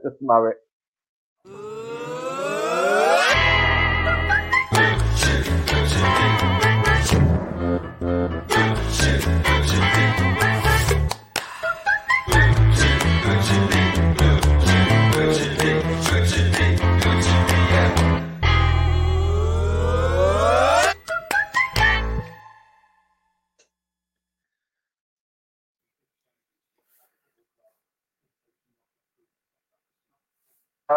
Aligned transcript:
Just 0.04 0.22
mow 0.22 0.52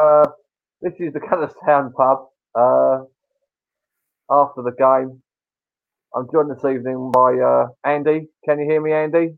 Uh, 0.04 0.26
this 0.82 0.94
is 1.00 1.14
the 1.14 1.20
Colour 1.20 1.50
Sound 1.66 1.94
pub. 1.94 2.26
Uh, 2.56 3.04
after 4.30 4.62
the 4.62 4.74
game, 4.78 5.22
I'm 6.14 6.28
joined 6.32 6.52
this 6.52 6.66
evening 6.66 7.12
by 7.14 7.36
uh, 7.40 7.68
Andy. 7.86 8.28
Can 8.44 8.60
you 8.60 8.70
hear 8.70 8.82
me, 8.82 8.92
Andy? 8.92 9.38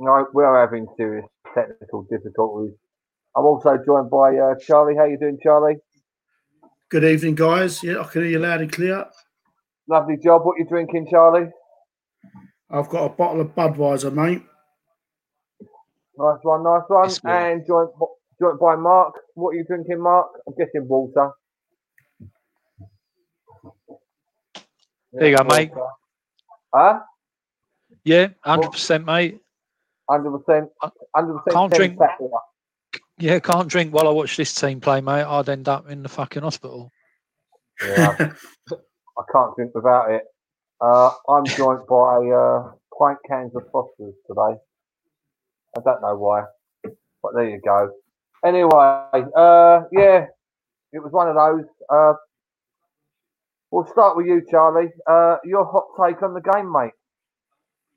No, 0.00 0.26
we're 0.32 0.60
having 0.60 0.86
serious 0.96 1.26
technical 1.54 2.06
difficulties. 2.10 2.74
I'm 3.36 3.44
also 3.44 3.78
joined 3.86 4.10
by 4.10 4.36
uh, 4.36 4.54
Charlie. 4.60 4.96
How 4.96 5.04
you 5.04 5.18
doing, 5.18 5.38
Charlie? 5.40 5.76
Good 6.88 7.04
evening, 7.04 7.36
guys. 7.36 7.84
Yeah, 7.84 8.00
I 8.00 8.04
can 8.04 8.22
hear 8.22 8.30
you 8.32 8.38
loud 8.40 8.62
and 8.62 8.72
clear. 8.72 9.06
Lovely 9.88 10.16
job. 10.16 10.44
What 10.44 10.58
you 10.58 10.66
drinking, 10.66 11.06
Charlie? 11.08 11.50
I've 12.68 12.88
got 12.88 13.04
a 13.04 13.08
bottle 13.10 13.42
of 13.42 13.54
Budweiser, 13.54 14.12
mate. 14.12 14.42
Nice 16.18 16.38
one, 16.42 16.64
nice 16.64 16.82
one. 16.88 17.10
And 17.24 17.66
joined 17.66 17.90
joined 18.40 18.58
by 18.58 18.76
Mark. 18.76 19.14
What 19.34 19.50
are 19.50 19.54
you 19.54 19.64
drinking, 19.64 20.02
Mark? 20.02 20.28
I'm 20.46 20.54
guessing 20.56 20.88
water. 20.88 21.30
There 25.12 25.28
you 25.28 25.36
go, 25.36 25.44
mate. 25.44 25.72
Huh? 26.74 27.00
Yeah, 28.04 28.28
hundred 28.42 28.72
percent, 28.72 29.04
mate. 29.04 29.40
Hundred 30.08 30.38
percent. 30.38 30.70
Hundred 31.14 31.38
percent. 31.38 31.54
Can't 31.54 31.72
drink. 31.72 31.98
Yeah, 33.18 33.38
can't 33.40 33.68
drink 33.68 33.92
while 33.92 34.08
I 34.08 34.12
watch 34.12 34.36
this 34.36 34.54
team 34.54 34.80
play, 34.80 35.00
mate. 35.00 35.24
I'd 35.24 35.48
end 35.48 35.68
up 35.68 35.90
in 35.90 36.02
the 36.02 36.08
fucking 36.08 36.42
hospital. 36.42 36.90
Yeah, 37.84 38.16
I 38.18 39.22
can't 39.32 39.54
drink 39.56 39.74
without 39.74 40.10
it. 40.10 40.22
Uh, 40.80 41.10
I'm 41.28 41.44
joined 41.44 41.86
by 41.86 42.26
uh, 42.34 42.72
pint 42.98 43.18
cans 43.28 43.52
of 43.54 43.62
Fosters 43.70 44.14
today. 44.26 44.58
I 45.76 45.80
don't 45.84 46.00
know 46.00 46.16
why, 46.16 46.44
but 47.22 47.32
there 47.34 47.48
you 47.48 47.60
go. 47.62 47.90
Anyway, 48.44 48.70
uh, 48.72 49.82
yeah, 49.92 50.26
it 50.92 50.98
was 50.98 51.12
one 51.12 51.28
of 51.28 51.34
those. 51.34 51.64
Uh, 51.88 52.14
we'll 53.70 53.86
start 53.86 54.16
with 54.16 54.26
you, 54.26 54.42
Charlie. 54.50 54.90
Uh, 55.06 55.36
your 55.44 55.64
hot 55.64 55.86
take 56.02 56.22
on 56.22 56.34
the 56.34 56.40
game, 56.40 56.72
mate. 56.72 56.92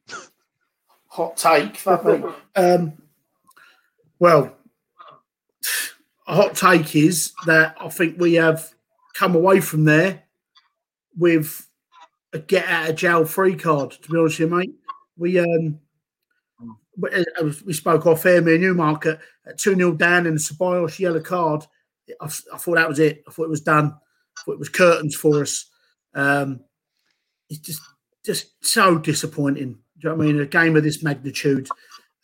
Hot 1.07 1.37
take. 1.37 1.85
Um, 2.55 2.93
well, 4.17 4.55
a 6.25 6.35
hot 6.35 6.55
take 6.55 6.95
is 6.95 7.33
that 7.45 7.75
I 7.79 7.89
think 7.89 8.19
we 8.19 8.33
have 8.35 8.73
come 9.13 9.35
away 9.35 9.59
from 9.59 9.83
there 9.85 10.23
with 11.17 11.67
a 12.33 12.39
get 12.39 12.65
out 12.67 12.89
of 12.89 12.95
jail 12.95 13.25
free 13.25 13.55
card. 13.55 13.91
To 13.91 14.09
be 14.09 14.17
honest 14.17 14.39
with 14.39 14.49
you, 14.49 14.55
mate, 14.57 14.73
we 15.17 15.39
um 15.39 15.79
we, 16.97 17.09
uh, 17.09 17.51
we 17.65 17.73
spoke 17.73 18.05
off 18.05 18.25
air, 18.25 18.41
me 18.41 18.55
and 18.55 19.07
at 19.45 19.57
two 19.57 19.75
0 19.75 19.93
down 19.93 20.25
in 20.25 20.35
the 20.35 20.39
Ceballos 20.39 20.99
yellow 20.99 21.19
card. 21.19 21.65
I, 22.21 22.25
I 22.25 22.57
thought 22.57 22.75
that 22.75 22.89
was 22.89 22.99
it. 22.99 23.23
I 23.27 23.31
thought 23.31 23.45
it 23.45 23.49
was 23.49 23.61
done. 23.61 23.85
I 23.85 24.41
thought 24.41 24.53
it 24.53 24.59
was 24.59 24.69
curtains 24.69 25.15
for 25.15 25.41
us. 25.41 25.69
Um, 26.13 26.61
it's 27.49 27.59
just 27.59 27.81
just 28.25 28.65
so 28.65 28.97
disappointing. 28.97 29.73
Do 29.73 29.79
you 29.99 30.09
know 30.09 30.15
what 30.15 30.23
I 30.23 30.27
mean? 30.27 30.41
A 30.41 30.45
game 30.45 30.75
of 30.75 30.83
this 30.83 31.03
magnitude. 31.03 31.67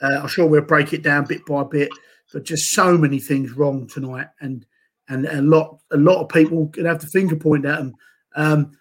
Uh, 0.01 0.19
I'm 0.21 0.27
sure 0.27 0.47
we'll 0.47 0.61
break 0.61 0.93
it 0.93 1.03
down 1.03 1.25
bit 1.25 1.45
by 1.45 1.63
bit, 1.63 1.89
but 2.31 2.43
just 2.43 2.71
so 2.71 2.97
many 2.97 3.19
things 3.19 3.51
wrong 3.51 3.87
tonight, 3.87 4.27
and 4.39 4.65
and 5.09 5.25
a 5.25 5.41
lot 5.41 5.79
a 5.91 5.97
lot 5.97 6.21
of 6.21 6.29
people 6.29 6.67
can 6.67 6.85
have 6.85 7.01
the 7.01 7.07
finger 7.07 7.35
point 7.35 7.65
at 7.65 7.79
them. 7.79 7.93
Um, 8.35 8.71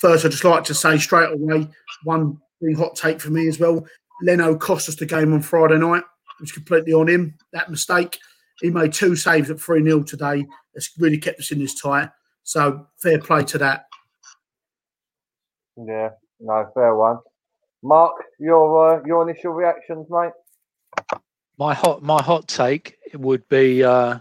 first, 0.00 0.24
I'd 0.24 0.32
just 0.32 0.44
like 0.44 0.64
to 0.64 0.74
say 0.74 0.98
straight 0.98 1.32
away 1.32 1.68
one 2.04 2.38
hot 2.76 2.96
take 2.96 3.20
for 3.20 3.30
me 3.30 3.48
as 3.48 3.58
well. 3.58 3.86
Leno 4.22 4.56
cost 4.56 4.88
us 4.88 4.96
the 4.96 5.06
game 5.06 5.32
on 5.32 5.42
Friday 5.42 5.78
night. 5.78 6.02
It 6.38 6.42
was 6.42 6.52
completely 6.52 6.92
on 6.92 7.08
him. 7.08 7.34
That 7.52 7.70
mistake. 7.70 8.18
He 8.60 8.70
made 8.70 8.92
two 8.92 9.16
saves 9.16 9.50
at 9.50 9.60
3 9.60 9.82
0 9.82 10.02
today. 10.02 10.46
It's 10.74 10.90
really 10.98 11.18
kept 11.18 11.40
us 11.40 11.50
in 11.50 11.58
this 11.58 11.80
tight. 11.80 12.08
So 12.42 12.86
fair 13.02 13.18
play 13.18 13.44
to 13.44 13.58
that. 13.58 13.86
Yeah, 15.76 16.10
no, 16.40 16.70
fair 16.74 16.94
one. 16.94 17.18
Mark, 17.82 18.14
your 18.38 19.00
uh, 19.00 19.02
your 19.04 19.28
initial 19.28 19.52
reactions, 19.52 20.06
mate. 20.10 20.32
My 21.58 21.74
hot 21.74 22.02
my 22.02 22.22
hot 22.22 22.48
take 22.48 22.96
would 23.14 23.46
be 23.48 23.84
uh, 23.84 24.18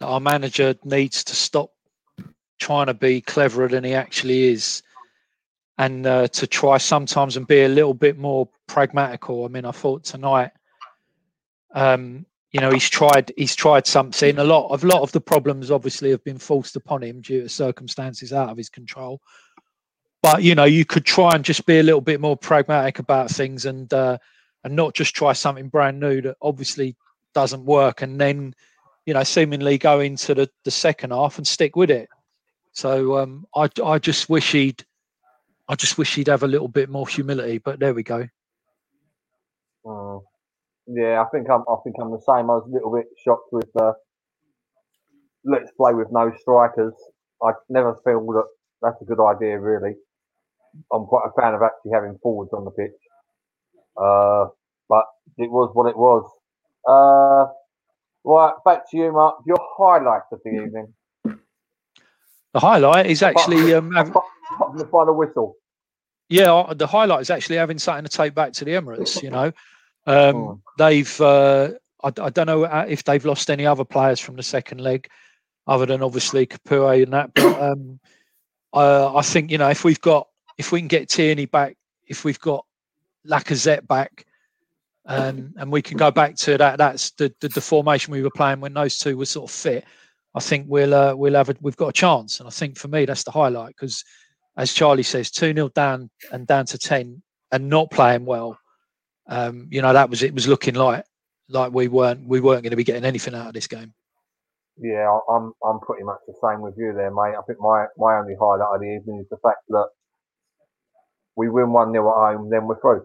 that 0.00 0.06
our 0.06 0.20
manager 0.20 0.74
needs 0.84 1.24
to 1.24 1.34
stop 1.34 1.70
trying 2.58 2.86
to 2.86 2.94
be 2.94 3.20
cleverer 3.20 3.68
than 3.68 3.84
he 3.84 3.94
actually 3.94 4.44
is, 4.44 4.82
and 5.78 6.06
uh, 6.06 6.28
to 6.28 6.46
try 6.46 6.78
sometimes 6.78 7.36
and 7.36 7.46
be 7.46 7.62
a 7.62 7.68
little 7.68 7.94
bit 7.94 8.16
more 8.16 8.48
pragmatical. 8.66 9.44
I 9.44 9.48
mean, 9.48 9.64
I 9.64 9.72
thought 9.72 10.04
tonight, 10.04 10.50
um, 11.74 12.24
you 12.52 12.60
know, 12.60 12.70
he's 12.70 12.88
tried 12.88 13.32
he's 13.36 13.54
tried 13.54 13.86
something. 13.86 14.38
A 14.38 14.44
lot 14.44 14.68
of 14.68 14.84
lot 14.84 15.02
of 15.02 15.12
the 15.12 15.20
problems 15.20 15.70
obviously 15.70 16.10
have 16.10 16.24
been 16.24 16.38
forced 16.38 16.76
upon 16.76 17.02
him 17.02 17.20
due 17.20 17.42
to 17.42 17.48
circumstances 17.48 18.32
out 18.32 18.48
of 18.48 18.56
his 18.56 18.70
control. 18.70 19.20
But 20.22 20.42
you 20.42 20.54
know, 20.54 20.64
you 20.64 20.84
could 20.84 21.04
try 21.04 21.34
and 21.34 21.44
just 21.44 21.66
be 21.66 21.78
a 21.78 21.82
little 21.82 22.00
bit 22.00 22.20
more 22.20 22.36
pragmatic 22.36 22.98
about 22.98 23.30
things 23.30 23.66
and 23.66 23.92
uh, 23.92 24.18
and 24.64 24.74
not 24.74 24.94
just 24.94 25.14
try 25.14 25.34
something 25.34 25.68
brand 25.68 26.00
new 26.00 26.22
that 26.22 26.36
obviously 26.40 26.96
doesn't 27.34 27.66
work, 27.66 28.00
and 28.00 28.18
then 28.18 28.54
you 29.04 29.14
know, 29.14 29.22
seemingly 29.22 29.78
go 29.78 30.00
into 30.00 30.34
the, 30.34 30.50
the 30.64 30.70
second 30.70 31.12
half 31.12 31.38
and 31.38 31.46
stick 31.46 31.76
with 31.76 31.90
it. 31.90 32.08
So 32.72 33.18
um, 33.18 33.46
I 33.54 33.68
I 33.84 33.98
just 33.98 34.28
wish 34.28 34.52
he'd 34.52 34.84
I 35.68 35.74
just 35.74 35.98
wish 35.98 36.14
he'd 36.14 36.28
have 36.28 36.42
a 36.42 36.48
little 36.48 36.68
bit 36.68 36.88
more 36.88 37.08
humility. 37.08 37.58
But 37.58 37.80
there 37.80 37.94
we 37.94 38.02
go. 38.02 38.28
Mm. 39.84 40.22
Yeah, 40.88 41.20
I 41.20 41.24
think 41.30 41.50
I'm. 41.50 41.62
I 41.68 41.76
think 41.82 41.96
I'm 42.00 42.10
the 42.10 42.20
same. 42.20 42.50
I 42.50 42.54
was 42.54 42.68
a 42.68 42.72
little 42.72 42.94
bit 42.94 43.06
shocked 43.24 43.48
with 43.52 43.68
uh, 43.80 43.92
let's 45.44 45.70
play 45.76 45.94
with 45.94 46.08
no 46.10 46.32
strikers. 46.40 46.94
I 47.42 47.52
never 47.68 47.96
feel 48.04 48.24
that 48.26 48.44
that's 48.82 49.00
a 49.02 49.04
good 49.04 49.20
idea. 49.20 49.58
Really, 49.58 49.94
I'm 50.92 51.06
quite 51.06 51.26
a 51.26 51.40
fan 51.40 51.54
of 51.54 51.62
actually 51.62 51.92
having 51.92 52.18
forwards 52.22 52.52
on 52.52 52.64
the 52.64 52.70
pitch. 52.70 52.92
Uh, 53.96 54.46
but 54.88 55.06
it 55.38 55.50
was 55.50 55.70
what 55.74 55.88
it 55.88 55.96
was. 55.96 56.24
Uh, 56.86 57.50
right, 58.24 58.54
back 58.64 58.88
to 58.90 58.96
you, 58.96 59.12
Mark. 59.12 59.36
Your 59.46 59.58
highlights 59.76 60.26
of 60.30 60.40
the 60.44 60.50
evening. 60.50 60.94
The 62.54 62.60
highlight 62.60 63.06
is 63.06 63.22
actually 63.22 63.74
um, 63.74 63.94
apart, 63.96 64.24
the 64.76 64.86
final 64.90 65.14
whistle. 65.14 65.56
yeah, 66.28 66.72
the 66.74 66.86
highlight 66.86 67.20
is 67.22 67.30
actually 67.30 67.56
having 67.56 67.78
something 67.78 68.04
to 68.04 68.10
take 68.10 68.34
back 68.34 68.52
to 68.54 68.64
the 68.64 68.72
Emirates. 68.72 69.22
You 69.22 69.30
know, 69.30 69.46
um, 70.06 70.34
Mm. 70.34 70.60
they've 70.78 71.20
uh, 71.20 71.70
I, 72.02 72.08
I 72.08 72.30
don't 72.30 72.46
know 72.46 72.64
if 72.64 73.04
they've 73.04 73.24
lost 73.24 73.50
any 73.50 73.66
other 73.66 73.84
players 73.84 74.20
from 74.20 74.36
the 74.36 74.42
second 74.42 74.80
leg, 74.80 75.08
other 75.66 75.86
than 75.86 76.02
obviously 76.02 76.46
Capoue 76.46 77.02
and 77.02 77.12
that. 77.12 77.34
But 77.34 77.62
um, 77.70 78.00
uh, 78.72 79.14
I 79.14 79.22
think 79.22 79.50
you 79.50 79.58
know 79.58 79.68
if 79.70 79.84
we've 79.84 80.00
got 80.00 80.28
if 80.58 80.72
we 80.72 80.80
can 80.80 80.88
get 80.88 81.08
Tierney 81.08 81.46
back, 81.46 81.76
if 82.06 82.24
we've 82.24 82.40
got 82.40 82.64
Lacazette 83.26 83.86
back, 83.86 84.24
um, 85.06 85.54
and 85.56 85.70
we 85.70 85.82
can 85.82 85.96
go 85.96 86.10
back 86.10 86.36
to 86.36 86.56
that 86.58 86.78
that's 86.78 87.10
the, 87.12 87.32
the 87.40 87.48
the 87.48 87.60
formation 87.60 88.12
we 88.12 88.22
were 88.22 88.30
playing 88.30 88.60
when 88.60 88.74
those 88.74 88.98
two 88.98 89.16
were 89.16 89.26
sort 89.26 89.50
of 89.50 89.54
fit. 89.54 89.84
I 90.34 90.40
think 90.40 90.66
we'll 90.68 90.92
uh, 90.94 91.14
we'll 91.14 91.34
have 91.34 91.48
a, 91.48 91.56
we've 91.60 91.76
got 91.76 91.88
a 91.88 91.92
chance, 91.92 92.40
and 92.40 92.46
I 92.46 92.50
think 92.50 92.76
for 92.76 92.88
me 92.88 93.04
that's 93.06 93.24
the 93.24 93.30
highlight 93.30 93.68
because, 93.74 94.04
as 94.56 94.72
Charlie 94.72 95.02
says, 95.02 95.30
two 95.30 95.52
0 95.52 95.68
down 95.70 96.10
and 96.32 96.46
down 96.46 96.66
to 96.66 96.78
ten 96.78 97.22
and 97.52 97.68
not 97.68 97.90
playing 97.90 98.24
well. 98.24 98.58
Um, 99.28 99.68
you 99.70 99.82
know 99.82 99.92
that 99.92 100.10
was 100.10 100.22
it 100.22 100.34
was 100.34 100.46
looking 100.46 100.74
like 100.74 101.04
like 101.48 101.72
we 101.72 101.88
weren't 101.88 102.26
we 102.26 102.40
weren't 102.40 102.62
going 102.62 102.70
to 102.70 102.76
be 102.76 102.84
getting 102.84 103.04
anything 103.04 103.34
out 103.34 103.48
of 103.48 103.54
this 103.54 103.66
game. 103.66 103.92
Yeah, 104.78 105.18
I'm 105.30 105.52
I'm 105.64 105.80
pretty 105.80 106.04
much 106.04 106.18
the 106.26 106.34
same 106.42 106.60
with 106.60 106.74
you 106.76 106.92
there, 106.94 107.10
mate. 107.10 107.36
I 107.36 107.42
think 107.46 107.58
my, 107.60 107.86
my 107.96 108.18
only 108.18 108.34
highlight 108.38 108.74
of 108.74 108.80
the 108.80 108.98
evening 109.00 109.20
is 109.20 109.28
the 109.30 109.38
fact 109.42 109.60
that 109.68 109.88
we 111.34 111.48
win 111.48 111.72
one 111.72 111.92
0 111.92 112.08
at 112.08 112.36
home, 112.36 112.50
then 112.50 112.66
we're 112.66 112.80
through. 112.80 113.02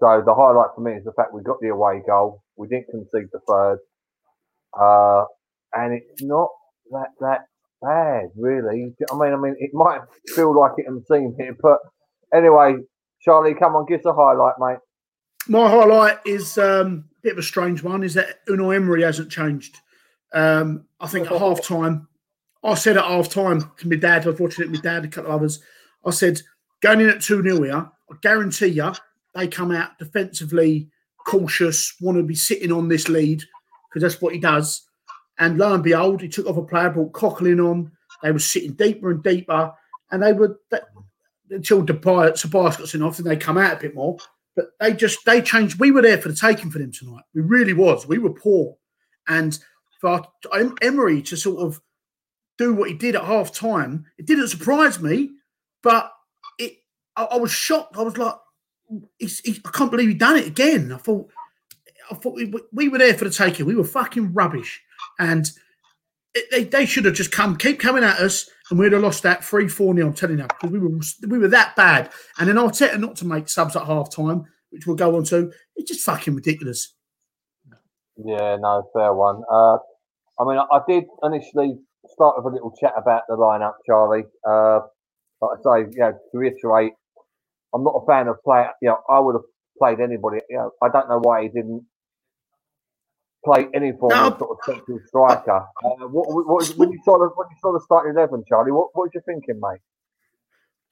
So 0.00 0.22
the 0.24 0.34
highlight 0.34 0.70
for 0.74 0.80
me 0.80 0.92
is 0.92 1.04
the 1.04 1.12
fact 1.12 1.34
we 1.34 1.42
got 1.42 1.60
the 1.60 1.68
away 1.68 2.02
goal. 2.06 2.42
We 2.56 2.68
didn't 2.68 2.88
concede 2.90 3.28
the 3.32 3.40
third, 3.46 3.78
uh, 4.78 5.24
and 5.74 5.92
it's 5.92 6.22
not 6.22 6.48
that 6.90 7.08
that 7.20 7.40
bad, 7.82 8.30
really. 8.36 8.94
I 9.10 9.14
mean, 9.14 9.32
I 9.32 9.36
mean, 9.36 9.56
it 9.58 9.74
might 9.74 10.00
feel 10.28 10.58
like 10.58 10.72
it 10.78 10.86
and 10.86 11.04
seem 11.06 11.34
here, 11.38 11.56
but 11.60 11.78
anyway, 12.34 12.76
Charlie, 13.20 13.54
come 13.54 13.76
on, 13.76 13.86
give 13.86 14.00
us 14.00 14.06
a 14.06 14.12
highlight, 14.12 14.54
mate. 14.58 14.78
my 15.48 15.68
highlight 15.68 16.18
is 16.26 16.58
um, 16.58 17.04
a 17.18 17.22
bit 17.22 17.32
of 17.32 17.38
a 17.38 17.42
strange 17.42 17.82
one. 17.82 18.02
Is 18.02 18.14
that 18.14 18.44
Unai 18.48 18.76
Emery 18.76 19.02
hasn't 19.02 19.30
changed. 19.30 19.78
Um, 20.32 20.84
I 21.00 21.06
think 21.06 21.30
at 21.30 21.38
half 21.38 21.62
time, 21.62 22.08
I 22.64 22.74
said 22.74 22.96
at 22.96 23.04
half 23.04 23.28
time 23.28 23.70
to 23.78 23.88
my 23.88 23.96
dad, 23.96 24.24
I 24.24 24.30
was 24.30 24.40
watching 24.40 24.64
it 24.64 24.70
with 24.70 24.84
my 24.84 24.90
dad, 24.90 25.04
a 25.04 25.08
couple 25.08 25.30
of 25.30 25.36
others. 25.36 25.60
I 26.04 26.10
said, 26.10 26.40
going 26.80 27.00
in 27.00 27.10
at 27.10 27.20
2 27.20 27.42
0 27.42 27.62
here, 27.62 27.74
I 27.74 28.14
guarantee 28.22 28.66
you 28.66 28.92
they 29.34 29.48
come 29.48 29.70
out 29.70 29.98
defensively 29.98 30.88
cautious, 31.26 31.94
want 32.00 32.18
to 32.18 32.22
be 32.22 32.34
sitting 32.34 32.72
on 32.72 32.88
this 32.88 33.08
lead 33.08 33.42
because 33.88 34.02
that's 34.02 34.22
what 34.22 34.34
he 34.34 34.40
does. 34.40 34.82
And 35.38 35.58
lo 35.58 35.74
and 35.74 35.82
behold, 35.82 36.20
he 36.20 36.28
took 36.28 36.46
off 36.46 36.56
a 36.56 36.62
player, 36.62 36.90
brought 36.90 37.12
Coquelin 37.12 37.60
on. 37.60 37.90
They 38.22 38.32
were 38.32 38.38
sitting 38.38 38.72
deeper 38.72 39.10
and 39.10 39.22
deeper, 39.22 39.72
and 40.10 40.22
they 40.22 40.32
were 40.32 40.58
until 40.70 40.80
they, 41.50 41.56
until 41.56 41.86
Tobias 41.86 42.44
got 42.44 42.88
sent 42.88 43.02
off, 43.02 43.18
and 43.18 43.26
they 43.26 43.36
come 43.36 43.58
out 43.58 43.74
a 43.74 43.80
bit 43.80 43.94
more. 43.94 44.18
But 44.54 44.66
they 44.80 44.92
just 44.92 45.24
they 45.24 45.40
changed. 45.40 45.80
We 45.80 45.90
were 45.90 46.02
there 46.02 46.18
for 46.18 46.28
the 46.28 46.34
taking 46.34 46.70
for 46.70 46.78
them 46.78 46.92
tonight. 46.92 47.24
We 47.34 47.40
really 47.40 47.72
was. 47.72 48.06
We 48.06 48.18
were 48.18 48.30
poor, 48.30 48.76
and 49.28 49.58
for 50.00 50.22
Emery 50.82 51.22
to 51.22 51.36
sort 51.36 51.64
of 51.64 51.80
do 52.58 52.74
what 52.74 52.90
he 52.90 52.94
did 52.94 53.16
at 53.16 53.24
half 53.24 53.52
time, 53.52 54.04
it 54.18 54.26
didn't 54.26 54.48
surprise 54.48 55.00
me, 55.00 55.30
but 55.82 56.12
it 56.58 56.74
I, 57.16 57.24
I 57.24 57.36
was 57.36 57.50
shocked. 57.50 57.96
I 57.96 58.02
was 58.02 58.18
like, 58.18 58.34
he, 59.18 59.60
I 59.64 59.70
can't 59.70 59.90
believe 59.90 60.08
he 60.08 60.14
done 60.14 60.36
it 60.36 60.46
again. 60.46 60.92
I 60.92 60.98
thought, 60.98 61.30
I 62.10 62.14
thought 62.14 62.34
we, 62.34 62.52
we 62.72 62.88
were 62.88 62.98
there 62.98 63.14
for 63.14 63.24
the 63.24 63.30
taking. 63.30 63.64
We 63.64 63.74
were 63.74 63.84
fucking 63.84 64.34
rubbish, 64.34 64.82
and 65.18 65.50
it, 66.34 66.50
they, 66.50 66.64
they 66.64 66.86
should 66.86 67.04
have 67.04 67.14
just 67.14 67.32
come, 67.32 67.56
keep 67.56 67.78
coming 67.78 68.04
at 68.04 68.18
us, 68.18 68.48
and 68.70 68.78
we'd 68.78 68.92
have 68.92 69.02
lost 69.02 69.22
that 69.22 69.44
three 69.44 69.68
four 69.68 69.94
nil. 69.94 70.08
I'm 70.08 70.14
telling 70.14 70.38
you, 70.38 70.46
because 70.46 70.70
we 70.70 70.78
were 70.78 70.98
we 71.28 71.38
were 71.38 71.48
that 71.48 71.76
bad. 71.76 72.10
And 72.38 72.48
then 72.48 72.56
Arteta 72.56 72.98
not 72.98 73.16
to 73.16 73.26
make 73.26 73.48
subs 73.48 73.76
at 73.76 73.86
half 73.86 74.14
time, 74.14 74.44
which 74.70 74.86
we'll 74.86 74.96
go 74.96 75.16
on 75.16 75.24
to. 75.24 75.52
It's 75.76 75.90
just 75.90 76.04
fucking 76.04 76.34
ridiculous. 76.34 76.94
Yeah, 78.16 78.56
no, 78.60 78.88
fair 78.94 79.12
one. 79.14 79.42
Uh, 79.50 79.78
I 80.38 80.44
mean, 80.44 80.58
I, 80.58 80.80
did 80.88 81.04
initially 81.22 81.78
start 82.08 82.36
with 82.36 82.52
a 82.52 82.54
little 82.54 82.74
chat 82.78 82.92
about 82.96 83.22
the 83.28 83.36
lineup, 83.36 83.74
Charlie. 83.86 84.24
Uh, 84.46 84.80
like 85.40 85.58
I 85.66 85.82
say, 85.82 85.90
know, 85.96 86.12
to 86.12 86.38
reiterate, 86.38 86.92
I'm 87.74 87.84
not 87.84 88.02
a 88.02 88.06
fan 88.06 88.28
of 88.28 88.36
play. 88.44 88.64
You 88.80 88.90
know, 88.90 88.98
I 89.08 89.18
would 89.18 89.34
have 89.34 89.42
played 89.78 90.00
anybody. 90.00 90.40
You 90.48 90.56
know, 90.56 90.70
I 90.82 90.88
don't 90.88 91.08
know 91.08 91.20
why 91.20 91.42
he 91.42 91.48
didn't 91.48 91.84
play 93.44 93.66
any 93.74 93.92
form 93.92 94.10
no. 94.10 94.28
of 94.28 94.38
sort 94.38 94.50
of 94.50 94.64
central 94.64 95.00
striker. 95.06 95.66
Uh, 95.84 96.06
what, 96.08 96.32
what, 96.32 96.46
what, 96.46 96.68
when 96.76 96.92
you 96.92 97.00
saw 97.04 97.18
the 97.18 97.28
when 97.34 97.48
you 97.50 97.56
saw 97.60 97.72
the 97.72 97.80
starting 97.80 98.12
eleven, 98.12 98.44
Charlie, 98.48 98.72
what, 98.72 98.88
what 98.94 99.04
was 99.04 99.10
you 99.14 99.22
thinking, 99.26 99.60
mate? 99.60 99.80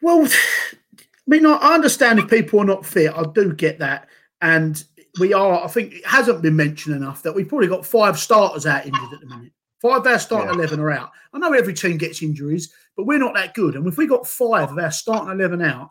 Well, 0.02 0.26
I 0.26 1.06
mean, 1.26 1.47
I 1.47 1.75
understand 1.75 2.19
if 2.19 2.29
people 2.29 2.61
are 2.61 2.64
not 2.64 2.85
fit. 2.85 3.12
I 3.17 3.25
do 3.35 3.52
get 3.52 3.79
that, 3.79 4.08
and 4.41 4.82
we 5.19 5.32
are. 5.32 5.64
I 5.64 5.69
think 5.69 5.94
it 5.94 6.06
hasn't 6.06 6.43
been 6.43 6.56
mentioned 6.56 6.97
enough 6.97 7.23
that 7.23 7.35
we've 7.35 7.49
probably 7.49 7.69
got 7.69 7.87
five 7.87 8.19
starters 8.19 8.67
out 8.67 8.87
injured 8.87 9.12
at 9.12 9.20
the 9.20 9.26
minute. 9.26 9.52
Five 9.81 10.00
of 10.00 10.06
our 10.06 10.19
starting 10.19 10.50
yeah. 10.50 10.56
eleven 10.56 10.81
are 10.81 10.91
out. 10.91 11.11
I 11.32 11.38
know 11.38 11.52
every 11.52 11.75
team 11.75 11.97
gets 11.97 12.23
injuries, 12.23 12.73
but 12.97 13.06
we're 13.06 13.19
not 13.19 13.35
that 13.35 13.55
good. 13.55 13.76
And 13.76 13.87
if 13.87 13.97
we 13.97 14.06
got 14.06 14.26
five 14.26 14.70
of 14.70 14.79
our 14.79 14.91
starting 14.91 15.31
eleven 15.31 15.62
out, 15.62 15.91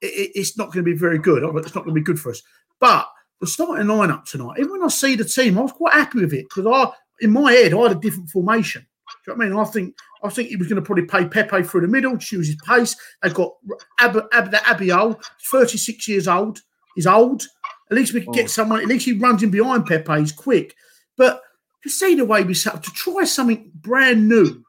it, 0.00 0.32
it's 0.34 0.56
not 0.56 0.66
going 0.66 0.84
to 0.84 0.90
be 0.90 0.96
very 0.96 1.18
good. 1.18 1.42
It's 1.56 1.74
not 1.74 1.84
going 1.84 1.94
to 1.94 2.00
be 2.00 2.04
good 2.04 2.20
for 2.20 2.30
us. 2.30 2.42
But 2.80 3.08
the 3.40 3.46
starting 3.46 3.86
lineup 3.86 4.24
tonight, 4.24 4.58
even 4.58 4.72
when 4.72 4.82
I 4.82 4.88
see 4.88 5.14
the 5.14 5.24
team, 5.24 5.58
I 5.58 5.62
was 5.62 5.72
quite 5.72 5.94
happy 5.94 6.20
with 6.20 6.32
it 6.32 6.46
because 6.48 6.66
I, 6.66 6.92
in 7.20 7.30
my 7.30 7.52
head, 7.52 7.74
I 7.74 7.82
had 7.82 7.96
a 7.96 8.00
different 8.00 8.30
formation. 8.30 8.82
Do 8.82 9.32
you 9.32 9.32
know 9.32 9.38
what 9.38 9.46
I 9.46 9.48
mean? 9.48 9.58
I 9.58 9.64
think 9.70 9.94
I 10.22 10.28
think 10.28 10.48
he 10.48 10.56
was 10.56 10.68
going 10.68 10.80
to 10.80 10.86
probably 10.86 11.04
play 11.04 11.26
Pepe 11.26 11.62
through 11.62 11.82
the 11.82 11.88
middle, 11.88 12.16
choose 12.16 12.46
his 12.48 12.56
pace. 12.66 12.96
They've 13.22 13.34
got 13.34 13.52
Ab, 14.00 14.16
Ab, 14.32 14.52
Albiol, 14.52 15.22
36 15.50 16.08
years 16.08 16.26
old. 16.26 16.60
He's 16.94 17.06
old. 17.06 17.42
At 17.90 17.96
least 17.96 18.14
we 18.14 18.22
can 18.22 18.32
get 18.32 18.46
oh. 18.46 18.48
someone, 18.48 18.80
at 18.80 18.86
least 18.86 19.04
he 19.04 19.12
runs 19.12 19.42
in 19.42 19.50
behind 19.50 19.86
Pepe. 19.86 20.18
He's 20.18 20.32
quick. 20.32 20.74
But 21.16 21.42
to 21.82 21.90
see 21.90 22.14
the 22.14 22.24
way 22.24 22.42
we 22.42 22.54
set 22.54 22.74
up, 22.74 22.82
to 22.82 22.90
try 22.90 23.24
something 23.24 23.70
brand 23.74 24.28
new, 24.28 24.64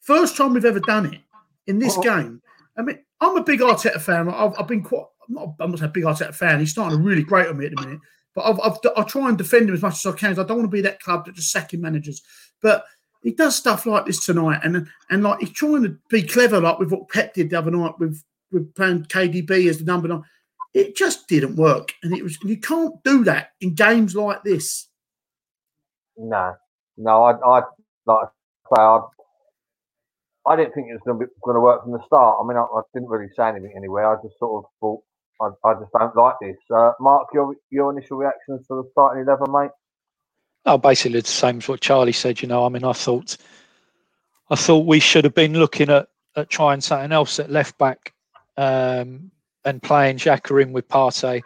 first 0.00 0.36
time 0.36 0.52
we've 0.52 0.64
ever 0.64 0.80
done 0.80 1.14
it 1.14 1.20
in 1.66 1.78
this 1.78 1.96
oh. 1.96 2.02
game. 2.02 2.42
I 2.76 2.82
mean, 2.82 2.98
I'm 3.20 3.36
a 3.36 3.44
big 3.44 3.60
Arteta 3.60 4.00
fan. 4.00 4.28
I've, 4.28 4.52
I've 4.58 4.68
been 4.68 4.82
quite, 4.82 5.06
not, 5.30 5.54
I'm 5.60 5.70
not 5.70 5.82
a 5.82 5.88
big 5.88 6.04
Arteta 6.04 6.34
fan. 6.34 6.60
He's 6.60 6.72
starting 6.72 6.98
to 6.98 7.04
really 7.04 7.22
great 7.22 7.48
on 7.48 7.58
me 7.58 7.66
at 7.66 7.72
the 7.74 7.82
minute. 7.82 8.00
But 8.34 8.44
I've, 8.44 8.60
I've, 8.60 8.78
i 8.96 9.02
try 9.02 9.28
and 9.28 9.36
defend 9.36 9.68
him 9.68 9.74
as 9.74 9.82
much 9.82 9.94
as 9.94 10.06
I 10.06 10.16
can. 10.16 10.32
I 10.32 10.44
don't 10.44 10.58
want 10.58 10.62
to 10.62 10.68
be 10.68 10.82
that 10.82 11.00
club 11.00 11.26
that 11.26 11.34
just 11.34 11.50
sacking 11.50 11.80
managers. 11.80 12.22
But 12.62 12.84
he 13.22 13.32
does 13.32 13.56
stuff 13.56 13.86
like 13.86 14.06
this 14.06 14.24
tonight, 14.24 14.60
and 14.62 14.88
and 15.10 15.22
like 15.22 15.40
he's 15.40 15.52
trying 15.52 15.82
to 15.82 15.96
be 16.08 16.22
clever, 16.22 16.60
like 16.60 16.78
with 16.78 16.90
what 16.90 17.08
Pep 17.08 17.34
did 17.34 17.50
the 17.50 17.58
other 17.58 17.70
night 17.70 17.98
with 17.98 18.22
with 18.50 18.74
playing 18.74 19.04
KDB 19.04 19.68
as 19.68 19.78
the 19.78 19.84
number 19.84 20.08
nine. 20.08 20.22
It 20.72 20.96
just 20.96 21.28
didn't 21.28 21.56
work, 21.56 21.92
and 22.02 22.16
it 22.16 22.22
was 22.22 22.38
you 22.44 22.58
can't 22.58 22.94
do 23.04 23.24
that 23.24 23.50
in 23.60 23.74
games 23.74 24.14
like 24.14 24.42
this. 24.44 24.88
No, 26.16 26.54
no, 26.96 27.24
I, 27.24 27.32
I 27.32 27.62
like 28.06 28.28
I 28.78 29.00
I 30.46 30.56
didn't 30.56 30.74
think 30.74 30.88
it 30.88 30.92
was 30.92 31.02
going 31.04 31.18
to, 31.18 31.26
be, 31.26 31.32
going 31.44 31.54
to 31.54 31.60
work 31.60 31.82
from 31.82 31.92
the 31.92 32.02
start. 32.06 32.38
I 32.40 32.46
mean, 32.46 32.56
I, 32.56 32.62
I, 32.62 32.80
didn't 32.94 33.08
really 33.08 33.28
say 33.36 33.48
anything 33.48 33.72
anyway. 33.76 34.02
I 34.02 34.16
just 34.22 34.38
sort 34.38 34.64
of 34.64 34.70
thought, 34.80 35.02
I, 35.40 35.48
I 35.64 35.74
just 35.74 35.92
don't 35.92 36.14
like 36.16 36.34
this. 36.40 36.56
Uh, 36.74 36.92
Mark, 37.00 37.28
your 37.32 37.54
your 37.70 37.92
initial 37.92 38.18
reactions 38.18 38.66
to 38.68 38.74
the 38.74 38.88
starting 38.92 39.22
eleven, 39.22 39.50
mate? 39.52 39.70
Oh, 40.66 40.78
basically 40.78 41.20
the 41.20 41.26
same 41.26 41.58
as 41.58 41.68
what 41.68 41.80
Charlie 41.80 42.12
said. 42.12 42.42
You 42.42 42.48
know, 42.48 42.66
I 42.66 42.68
mean, 42.68 42.84
I 42.84 42.92
thought, 42.92 43.36
I 44.50 44.56
thought 44.56 44.86
we 44.86 45.00
should 45.00 45.24
have 45.24 45.34
been 45.34 45.54
looking 45.54 45.90
at 45.90 46.08
at 46.36 46.50
trying 46.50 46.80
something 46.80 47.12
else 47.12 47.38
at 47.38 47.50
left 47.50 47.78
back, 47.78 48.12
um, 48.56 49.30
and 49.64 49.82
playing 49.82 50.18
Xhaka 50.18 50.62
in 50.62 50.72
with 50.72 50.88
Partey, 50.88 51.42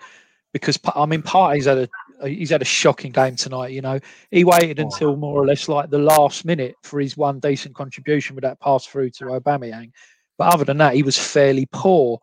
because 0.52 0.78
I 0.94 1.06
mean, 1.06 1.22
Partey's 1.22 1.66
had 1.66 1.78
a 1.78 1.88
he's 2.28 2.50
had 2.50 2.62
a 2.62 2.66
shocking 2.66 3.12
game 3.12 3.36
tonight. 3.36 3.72
You 3.72 3.82
know, 3.82 4.00
he 4.30 4.44
waited 4.44 4.78
until 4.78 5.16
more 5.16 5.40
or 5.40 5.46
less 5.46 5.68
like 5.68 5.90
the 5.90 5.98
last 5.98 6.44
minute 6.44 6.76
for 6.82 7.00
his 7.00 7.16
one 7.16 7.38
decent 7.40 7.74
contribution 7.74 8.34
with 8.34 8.42
that 8.42 8.60
pass 8.60 8.86
through 8.86 9.10
to 9.10 9.24
Aubameyang. 9.26 9.92
But 10.36 10.52
other 10.52 10.64
than 10.64 10.78
that, 10.78 10.94
he 10.94 11.02
was 11.02 11.18
fairly 11.18 11.68
poor. 11.72 12.20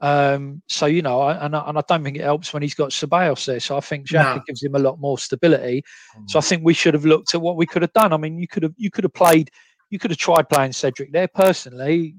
Um, 0.00 0.62
so 0.68 0.86
you 0.86 1.02
know, 1.02 1.20
I, 1.20 1.44
and, 1.44 1.56
I, 1.56 1.68
and 1.68 1.78
I 1.78 1.82
don't 1.88 2.04
think 2.04 2.16
it 2.16 2.22
helps 2.22 2.52
when 2.52 2.62
he's 2.62 2.74
got 2.74 2.90
Ceballos 2.90 3.46
there. 3.46 3.60
So 3.60 3.76
I 3.76 3.80
think 3.80 4.06
Xhaka 4.06 4.36
no. 4.36 4.42
gives 4.46 4.62
him 4.62 4.74
a 4.74 4.78
lot 4.78 5.00
more 5.00 5.18
stability. 5.18 5.84
Mm. 6.18 6.30
So 6.30 6.38
I 6.38 6.42
think 6.42 6.64
we 6.64 6.74
should 6.74 6.94
have 6.94 7.06
looked 7.06 7.34
at 7.34 7.40
what 7.40 7.56
we 7.56 7.66
could 7.66 7.82
have 7.82 7.92
done. 7.92 8.12
I 8.12 8.16
mean, 8.16 8.38
you 8.38 8.48
could 8.48 8.62
have 8.62 8.74
you 8.76 8.90
could 8.90 9.04
have 9.04 9.14
played, 9.14 9.50
you 9.90 9.98
could 9.98 10.10
have 10.10 10.18
tried 10.18 10.48
playing 10.48 10.72
Cedric 10.72 11.12
there. 11.12 11.28
Personally, 11.28 12.14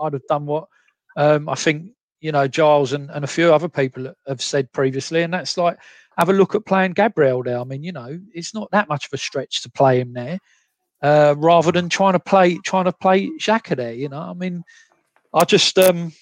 I'd 0.00 0.14
have 0.14 0.26
done 0.26 0.46
what 0.46 0.68
um, 1.16 1.48
I 1.48 1.54
think 1.54 1.90
you 2.20 2.32
know 2.32 2.48
Giles 2.48 2.92
and, 2.92 3.10
and 3.10 3.24
a 3.24 3.28
few 3.28 3.52
other 3.52 3.68
people 3.68 4.12
have 4.26 4.40
said 4.40 4.72
previously, 4.72 5.22
and 5.22 5.32
that's 5.32 5.56
like 5.56 5.78
have 6.16 6.30
a 6.30 6.32
look 6.32 6.54
at 6.54 6.64
playing 6.64 6.92
Gabriel 6.92 7.42
there. 7.42 7.60
I 7.60 7.64
mean, 7.64 7.82
you 7.84 7.92
know, 7.92 8.18
it's 8.32 8.54
not 8.54 8.70
that 8.72 8.88
much 8.88 9.06
of 9.06 9.12
a 9.12 9.18
stretch 9.18 9.62
to 9.62 9.70
play 9.70 10.00
him 10.00 10.14
there, 10.14 10.38
uh, 11.02 11.34
rather 11.36 11.72
than 11.72 11.88
trying 11.88 12.14
to 12.14 12.20
play 12.20 12.58
trying 12.64 12.86
to 12.86 12.92
play 12.92 13.28
Xhaka 13.38 13.76
there. 13.76 13.92
You 13.92 14.08
know, 14.08 14.20
I 14.20 14.32
mean, 14.32 14.64
I 15.34 15.44
just 15.44 15.78
um, 15.78 16.12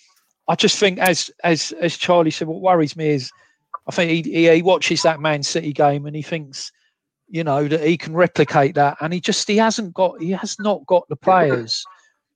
I 0.49 0.55
just 0.55 0.79
think 0.79 0.99
as 0.99 1.31
as 1.45 1.73
as 1.81 1.97
Charlie 1.97 2.31
said, 2.31 2.49
what 2.49 2.61
worries 2.61 2.97
me 2.97 3.09
is 3.09 3.31
I 3.87 3.93
think 3.93 4.27
he, 4.27 4.49
he 4.51 4.63
watches 4.63 5.03
that 5.03 5.21
Man 5.21 5.43
City 5.43 5.73
game 5.73 6.07
and 6.07 6.17
he 6.17 6.23
thinks, 6.23 6.73
you 7.29 7.45
know, 7.45 7.69
that 7.69 7.85
he 7.85 7.97
can 7.97 8.15
replicate 8.15 8.75
that, 8.75 8.97
and 9.01 9.13
he 9.13 9.21
just 9.21 9.47
he 9.49 9.57
hasn't 9.57 9.95
got 9.95 10.21
he 10.21 10.31
has 10.33 10.57
not 10.59 10.87
got 10.87 11.09
the 11.09 11.17
players 11.17 11.85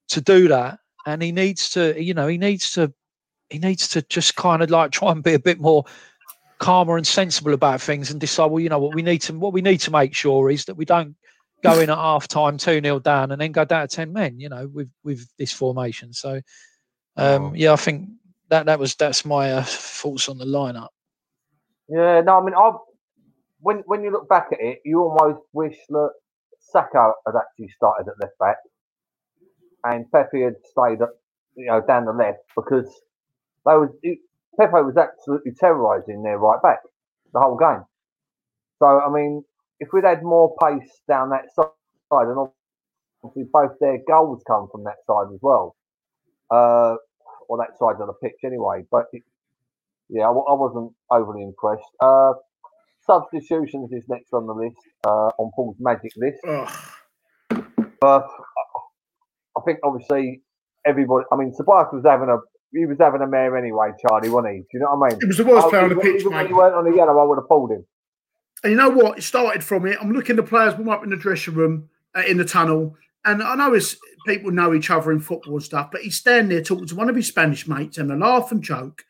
to 0.08 0.20
do 0.20 0.48
that, 0.48 0.78
and 1.06 1.22
he 1.22 1.32
needs 1.32 1.70
to, 1.70 2.00
you 2.02 2.14
know, 2.14 2.26
he 2.26 2.38
needs 2.38 2.72
to 2.72 2.92
he 3.48 3.58
needs 3.58 3.88
to 3.88 4.02
just 4.02 4.36
kind 4.36 4.62
of 4.62 4.70
like 4.70 4.92
try 4.92 5.10
and 5.10 5.22
be 5.22 5.34
a 5.34 5.38
bit 5.38 5.60
more 5.60 5.84
calmer 6.58 6.96
and 6.96 7.06
sensible 7.06 7.54
about 7.54 7.80
things 7.80 8.10
and 8.10 8.20
decide, 8.20 8.46
well, 8.46 8.60
you 8.60 8.68
know 8.68 8.78
what 8.78 8.94
we 8.94 9.02
need 9.02 9.22
to 9.22 9.32
what 9.38 9.52
we 9.52 9.62
need 9.62 9.78
to 9.80 9.90
make 9.90 10.14
sure 10.14 10.50
is 10.50 10.64
that 10.66 10.76
we 10.76 10.84
don't 10.84 11.16
go 11.62 11.78
in 11.78 11.90
at 11.90 11.98
half 11.98 12.26
time 12.26 12.56
two 12.56 12.80
0 12.80 12.98
down 13.00 13.32
and 13.32 13.40
then 13.40 13.52
go 13.52 13.64
down 13.64 13.86
to 13.86 13.94
ten 13.94 14.12
men, 14.12 14.38
you 14.38 14.48
know, 14.48 14.68
with 14.68 14.90
with 15.04 15.28
this 15.38 15.52
formation. 15.52 16.12
So 16.12 16.40
um, 17.20 17.54
yeah, 17.54 17.72
I 17.72 17.76
think 17.76 18.08
that 18.48 18.66
that 18.66 18.78
was 18.78 18.94
that's 18.94 19.24
my 19.24 19.52
uh, 19.52 19.62
thoughts 19.64 20.28
on 20.28 20.38
the 20.38 20.44
lineup. 20.44 20.88
Yeah, 21.88 22.20
no, 22.22 22.40
I 22.40 22.44
mean, 22.44 22.54
I 22.54 22.72
when 23.60 23.78
when 23.86 24.02
you 24.02 24.10
look 24.10 24.28
back 24.28 24.48
at 24.52 24.60
it, 24.60 24.80
you 24.84 25.00
almost 25.00 25.40
wish 25.52 25.76
that 25.90 26.10
Saka 26.60 27.12
had 27.26 27.34
actually 27.36 27.68
started 27.68 28.08
at 28.08 28.20
left 28.20 28.38
back 28.38 28.56
and 29.84 30.10
Pepe 30.12 30.42
had 30.42 30.56
stayed 30.64 31.02
at, 31.02 31.08
you 31.56 31.66
know 31.66 31.82
down 31.86 32.04
the 32.04 32.12
left 32.12 32.40
because 32.56 32.88
they 33.66 33.72
was 33.72 33.90
Pepe 34.58 34.72
was 34.72 34.96
absolutely 34.96 35.52
terrorising 35.52 36.22
their 36.22 36.38
right 36.38 36.60
back 36.62 36.80
the 37.32 37.40
whole 37.40 37.56
game. 37.56 37.84
So 38.78 38.86
I 38.86 39.10
mean, 39.10 39.44
if 39.78 39.88
we'd 39.92 40.04
had 40.04 40.22
more 40.22 40.54
pace 40.62 41.00
down 41.08 41.30
that 41.30 41.52
side, 41.54 41.68
and 42.12 42.48
obviously 43.22 43.48
both 43.52 43.72
their 43.80 43.98
goals 44.08 44.42
come 44.46 44.68
from 44.72 44.84
that 44.84 44.96
side 45.06 45.32
as 45.34 45.40
well, 45.42 45.76
uh, 46.50 46.96
or 47.50 47.59
that 47.59 47.76
side 47.76 48.00
of 48.00 48.07
the 48.07 48.14
pitch 48.23 48.38
anyway. 48.45 48.85
But 48.90 49.07
it, 49.12 49.23
yeah, 50.09 50.23
I, 50.23 50.30
I, 50.30 50.54
wasn't 50.54 50.92
overly 51.11 51.42
impressed. 51.42 51.90
Uh, 52.00 52.33
substitutions 53.04 53.92
is 53.92 54.04
next 54.09 54.33
on 54.33 54.47
the 54.47 54.54
list 54.54 54.76
uh, 55.04 55.30
on 55.37 55.50
Paul's 55.54 55.76
magic 55.80 56.12
list. 56.16 56.38
But 58.00 58.26
I 59.57 59.61
think 59.66 59.80
obviously 59.83 60.42
everybody. 60.87 61.26
I 61.33 61.37
mean, 61.37 61.52
Tobias 61.54 61.88
was 61.92 62.04
having 62.07 62.28
a 62.28 62.38
he 62.73 62.87
was 62.87 62.99
having 63.00 63.21
a 63.21 63.26
mare 63.26 63.59
anyway, 63.59 63.90
Charlie, 64.00 64.30
wasn't 64.30 64.54
he? 64.54 64.61
Do 64.61 64.66
you 64.75 64.80
know 64.80 64.95
what 64.95 65.09
I 65.09 65.11
mean? 65.11 65.21
He 65.21 65.26
was 65.26 65.38
the 65.38 65.45
worst 65.45 65.66
I- 65.66 65.71
player 65.71 65.83
on 65.83 65.88
the 65.88 65.97
pitch, 65.97 66.21
even 66.21 66.33
when 66.33 66.47
he 66.47 66.52
weren't 66.52 66.75
on 66.75 66.85
the 66.85 66.97
yellow, 66.97 67.19
I 67.19 67.25
would 67.25 67.38
have 67.38 67.49
pulled 67.49 67.73
him. 67.73 67.85
And 68.62 68.73
you 68.73 68.78
know 68.78 68.90
what? 68.90 69.19
It 69.19 69.23
started 69.23 69.64
from 69.64 69.87
it. 69.87 69.99
I'm 70.00 70.12
looking 70.12 70.37
the 70.37 70.42
players 70.45 70.75
warm 70.75 70.90
up 70.90 71.02
in 71.02 71.11
the 71.11 71.16
dressing 71.16 71.54
room, 71.54 71.88
uh, 72.14 72.23
in 72.28 72.37
the 72.37 72.45
tunnel, 72.45 72.95
and 73.24 73.42
I 73.42 73.54
know 73.54 73.74
it's 73.74 73.96
people 74.26 74.50
know 74.50 74.74
each 74.74 74.90
other 74.90 75.12
in 75.12 75.20
football 75.20 75.60
stuff, 75.60 75.90
but 75.90 76.02
he's 76.02 76.16
standing 76.16 76.48
there 76.50 76.62
talking 76.62 76.86
to 76.86 76.94
one 76.96 77.08
of 77.08 77.16
his 77.16 77.26
Spanish 77.28 77.66
mates 77.66 77.98
and 77.98 78.10
they 78.10 78.14
laugh 78.16 78.52
and 78.52 78.62
joke. 78.62 79.02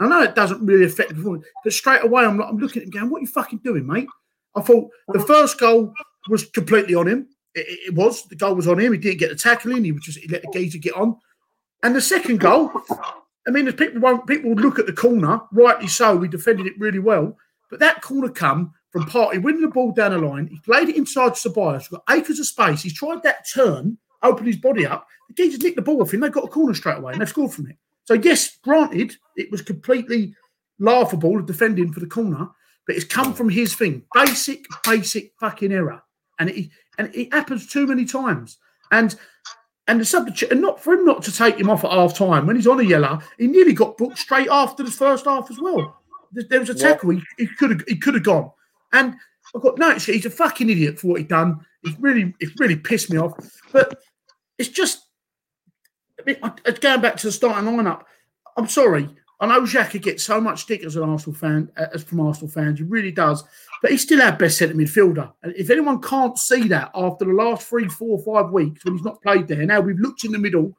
I 0.00 0.06
know 0.08 0.22
it 0.22 0.34
doesn't 0.34 0.64
really 0.64 0.84
affect 0.84 1.08
the 1.08 1.14
performance, 1.16 1.46
but 1.64 1.72
straight 1.72 2.04
away 2.04 2.24
I'm, 2.24 2.38
like, 2.38 2.48
I'm 2.48 2.58
looking 2.58 2.82
at 2.82 2.86
him 2.86 2.90
going, 2.90 3.10
"What 3.10 3.18
are 3.18 3.22
you 3.22 3.26
fucking 3.26 3.60
doing, 3.64 3.86
mate?" 3.86 4.08
I 4.54 4.60
thought 4.60 4.90
the 5.08 5.20
first 5.20 5.58
goal 5.58 5.92
was 6.28 6.44
completely 6.46 6.94
on 6.94 7.08
him. 7.08 7.28
It, 7.54 7.66
it- 7.68 7.78
it 7.88 7.94
was 7.94 8.24
the 8.28 8.36
goal 8.36 8.54
was 8.54 8.68
on 8.68 8.78
him. 8.78 8.92
He 8.92 8.98
didn't 8.98 9.18
get 9.18 9.30
the 9.30 9.36
tackle 9.36 9.70
tackling. 9.70 9.84
He 9.84 9.92
was 9.92 10.02
just 10.02 10.18
he 10.18 10.28
let 10.28 10.42
the 10.42 10.50
geezer 10.52 10.78
get 10.78 10.94
on. 10.94 11.16
And 11.82 11.94
the 11.96 12.00
second 12.00 12.38
goal, 12.40 12.70
I 13.46 13.50
mean, 13.50 13.70
people 13.72 14.00
won't 14.00 14.26
people 14.26 14.52
look 14.54 14.78
at 14.78 14.86
the 14.86 14.92
corner, 14.92 15.40
rightly 15.52 15.86
so. 15.88 16.14
We 16.16 16.28
defended 16.28 16.66
it 16.66 16.78
really 16.78 16.98
well, 16.98 17.36
but 17.70 17.80
that 17.80 18.02
corner 18.02 18.28
come 18.28 18.74
from 18.90 19.04
Partey 19.04 19.42
winning 19.42 19.62
the 19.62 19.68
ball 19.68 19.92
down 19.92 20.12
the 20.12 20.18
line. 20.18 20.46
He 20.46 20.58
played 20.60 20.88
it 20.88 20.96
inside 20.96 21.32
Ceballos. 21.32 21.90
Got 21.90 22.04
acres 22.10 22.38
of 22.38 22.46
space. 22.46 22.82
He's 22.82 22.94
tried 22.94 23.22
that 23.22 23.46
turn, 23.52 23.98
opened 24.22 24.46
his 24.46 24.56
body 24.56 24.86
up. 24.86 25.06
The 25.28 25.34
geezers 25.34 25.60
nicked 25.60 25.76
the 25.76 25.82
ball 25.82 26.02
off 26.02 26.12
him. 26.12 26.20
They 26.20 26.28
got 26.30 26.44
a 26.44 26.48
corner 26.48 26.74
straight 26.74 26.98
away 26.98 27.12
and 27.12 27.20
they've 27.20 27.28
scored 27.28 27.52
from 27.52 27.68
it. 27.68 27.76
So 28.04 28.14
yes, 28.14 28.56
granted, 28.62 29.16
it 29.36 29.50
was 29.50 29.62
completely 29.62 30.34
laughable 30.78 31.40
defending 31.42 31.92
for 31.92 32.00
the 32.00 32.06
corner, 32.06 32.48
but 32.86 32.96
it's 32.96 33.04
come 33.04 33.34
from 33.34 33.50
his 33.50 33.74
thing. 33.74 34.02
Basic, 34.14 34.64
basic 34.84 35.32
fucking 35.38 35.72
error. 35.72 36.02
And 36.38 36.50
it 36.50 36.70
and 36.98 37.14
it 37.14 37.32
happens 37.32 37.66
too 37.66 37.86
many 37.86 38.04
times. 38.04 38.58
And 38.90 39.14
and 39.86 40.00
the 40.00 40.04
substitute, 40.04 40.52
and 40.52 40.60
not 40.60 40.82
for 40.82 40.94
him 40.94 41.04
not 41.04 41.22
to 41.22 41.32
take 41.32 41.58
him 41.58 41.70
off 41.70 41.84
at 41.84 41.90
half 41.90 42.14
time 42.14 42.46
when 42.46 42.56
he's 42.56 42.66
on 42.66 42.80
a 42.80 42.84
yellow, 42.84 43.20
he 43.38 43.46
nearly 43.46 43.72
got 43.72 43.96
booked 43.96 44.18
straight 44.18 44.48
after 44.48 44.82
the 44.82 44.90
first 44.90 45.24
half 45.24 45.50
as 45.50 45.58
well. 45.58 46.02
There, 46.32 46.44
there 46.48 46.60
was 46.60 46.70
a 46.70 46.74
tackle 46.74 47.10
he, 47.10 47.22
he 47.38 47.46
could 47.46 47.70
have 47.70 47.82
he 47.88 47.96
could 47.96 48.14
have 48.14 48.22
gone, 48.22 48.50
and 48.92 49.14
I've 49.54 49.62
got 49.62 49.78
no. 49.78 49.94
He's 49.94 50.26
a 50.26 50.30
fucking 50.30 50.70
idiot 50.70 50.98
for 50.98 51.08
what 51.08 51.20
he 51.20 51.26
done. 51.26 51.60
He's 51.82 51.98
really 51.98 52.34
it's 52.40 52.58
really 52.58 52.76
pissed 52.76 53.10
me 53.10 53.18
off. 53.18 53.32
But 53.72 53.98
it's 54.58 54.68
just 54.68 55.06
I- 56.26 56.52
going 56.80 57.00
back 57.00 57.16
to 57.16 57.26
the 57.26 57.32
starting 57.32 57.70
lineup. 57.70 58.02
I'm 58.56 58.68
sorry. 58.68 59.08
I 59.40 59.46
know 59.46 59.62
Xhaka 59.62 60.02
gets 60.02 60.24
so 60.24 60.40
much 60.40 60.62
stick 60.62 60.82
as 60.82 60.96
an 60.96 61.08
Arsenal 61.08 61.36
fan, 61.38 61.70
uh, 61.76 61.86
as 61.94 62.02
from 62.02 62.18
Arsenal 62.18 62.50
fans. 62.50 62.80
He 62.80 62.84
really 62.84 63.12
does. 63.12 63.44
But 63.80 63.92
he's 63.92 64.02
still 64.02 64.20
our 64.20 64.32
best 64.32 64.58
centre 64.58 64.74
midfielder. 64.74 65.32
And 65.44 65.54
if 65.54 65.70
anyone 65.70 66.02
can't 66.02 66.36
see 66.36 66.66
that 66.68 66.90
after 66.92 67.24
the 67.24 67.32
last 67.32 67.68
three, 67.68 67.86
four, 67.86 68.18
five 68.24 68.50
weeks 68.50 68.84
when 68.84 68.94
he's 68.96 69.04
not 69.04 69.22
played 69.22 69.46
there, 69.46 69.64
now 69.64 69.80
we've 69.80 70.00
looked 70.00 70.24
in 70.24 70.32
the 70.32 70.38
middle, 70.38 70.76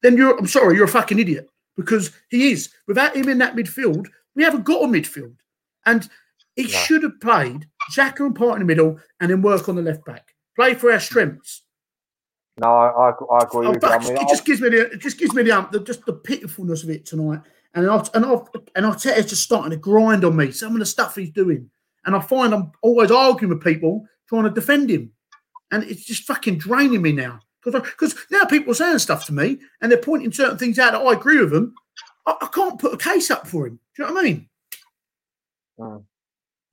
then 0.00 0.16
you're, 0.16 0.38
I'm 0.38 0.46
sorry, 0.46 0.74
you're 0.74 0.86
a 0.86 0.88
fucking 0.88 1.18
idiot 1.18 1.50
because 1.76 2.12
he 2.30 2.50
is. 2.50 2.70
Without 2.86 3.14
him 3.14 3.28
in 3.28 3.36
that 3.38 3.56
midfield, 3.56 4.06
we 4.34 4.42
haven't 4.42 4.64
got 4.64 4.82
a 4.82 4.86
midfield. 4.86 5.34
And 5.84 6.08
he 6.56 6.64
No. 6.64 6.68
should 6.68 7.02
have 7.02 7.20
played 7.20 7.66
Xhaka 7.90 8.20
and 8.20 8.34
Part 8.34 8.54
in 8.54 8.60
the 8.60 8.64
middle 8.66 8.98
and 9.20 9.30
then 9.30 9.42
work 9.42 9.68
on 9.68 9.76
the 9.76 9.82
left 9.82 10.04
back. 10.04 10.34
Play 10.56 10.74
for 10.74 10.92
our 10.92 11.00
strengths. 11.00 11.62
No, 12.58 12.68
I, 12.68 13.10
I, 13.10 13.42
agree 13.42 13.66
Oh, 13.66 13.70
with 13.70 13.82
you. 13.82 13.88
I 13.88 13.98
mean, 13.98 14.16
it 14.16 14.28
just 14.28 14.44
gives 14.44 14.60
me 14.60 14.68
the 14.68 14.90
it 14.92 15.00
just 15.00 15.18
gives 15.18 15.32
me 15.34 15.42
the, 15.42 15.52
um, 15.52 15.68
the 15.72 15.80
just 15.80 16.04
the 16.04 16.12
pitifulness 16.12 16.82
of 16.82 16.90
it 16.90 17.06
tonight. 17.06 17.40
And 17.74 17.88
I 17.88 18.06
and 18.12 18.26
I 18.26 18.32
and 18.76 18.84
Arteta's 18.84 19.30
just 19.30 19.42
starting 19.42 19.70
to 19.70 19.76
grind 19.78 20.24
on 20.24 20.36
me. 20.36 20.50
Some 20.50 20.74
of 20.74 20.78
the 20.78 20.86
stuff 20.86 21.16
he's 21.16 21.30
doing, 21.30 21.70
and 22.04 22.14
I 22.14 22.20
find 22.20 22.52
I'm 22.52 22.70
always 22.82 23.10
arguing 23.10 23.54
with 23.54 23.64
people 23.64 24.06
trying 24.28 24.44
to 24.44 24.50
defend 24.50 24.90
him, 24.90 25.10
and 25.70 25.82
it's 25.84 26.04
just 26.04 26.24
fucking 26.24 26.58
draining 26.58 27.00
me 27.00 27.12
now. 27.12 27.40
Because 27.64 27.80
because 27.82 28.14
now 28.30 28.44
people 28.44 28.72
are 28.72 28.74
saying 28.74 28.98
stuff 28.98 29.24
to 29.26 29.32
me, 29.32 29.58
and 29.80 29.90
they're 29.90 29.96
pointing 29.98 30.32
certain 30.32 30.58
things 30.58 30.78
out 30.78 30.92
that 30.92 31.00
I 31.00 31.14
agree 31.14 31.40
with 31.40 31.52
them. 31.52 31.74
I, 32.26 32.36
I 32.42 32.48
can't 32.52 32.78
put 32.78 32.92
a 32.92 32.98
case 32.98 33.30
up 33.30 33.46
for 33.46 33.66
him. 33.66 33.80
Do 33.96 34.02
you 34.02 34.08
know 34.08 34.14
what 34.14 34.20
I 34.20 34.28
mean? 34.28 34.48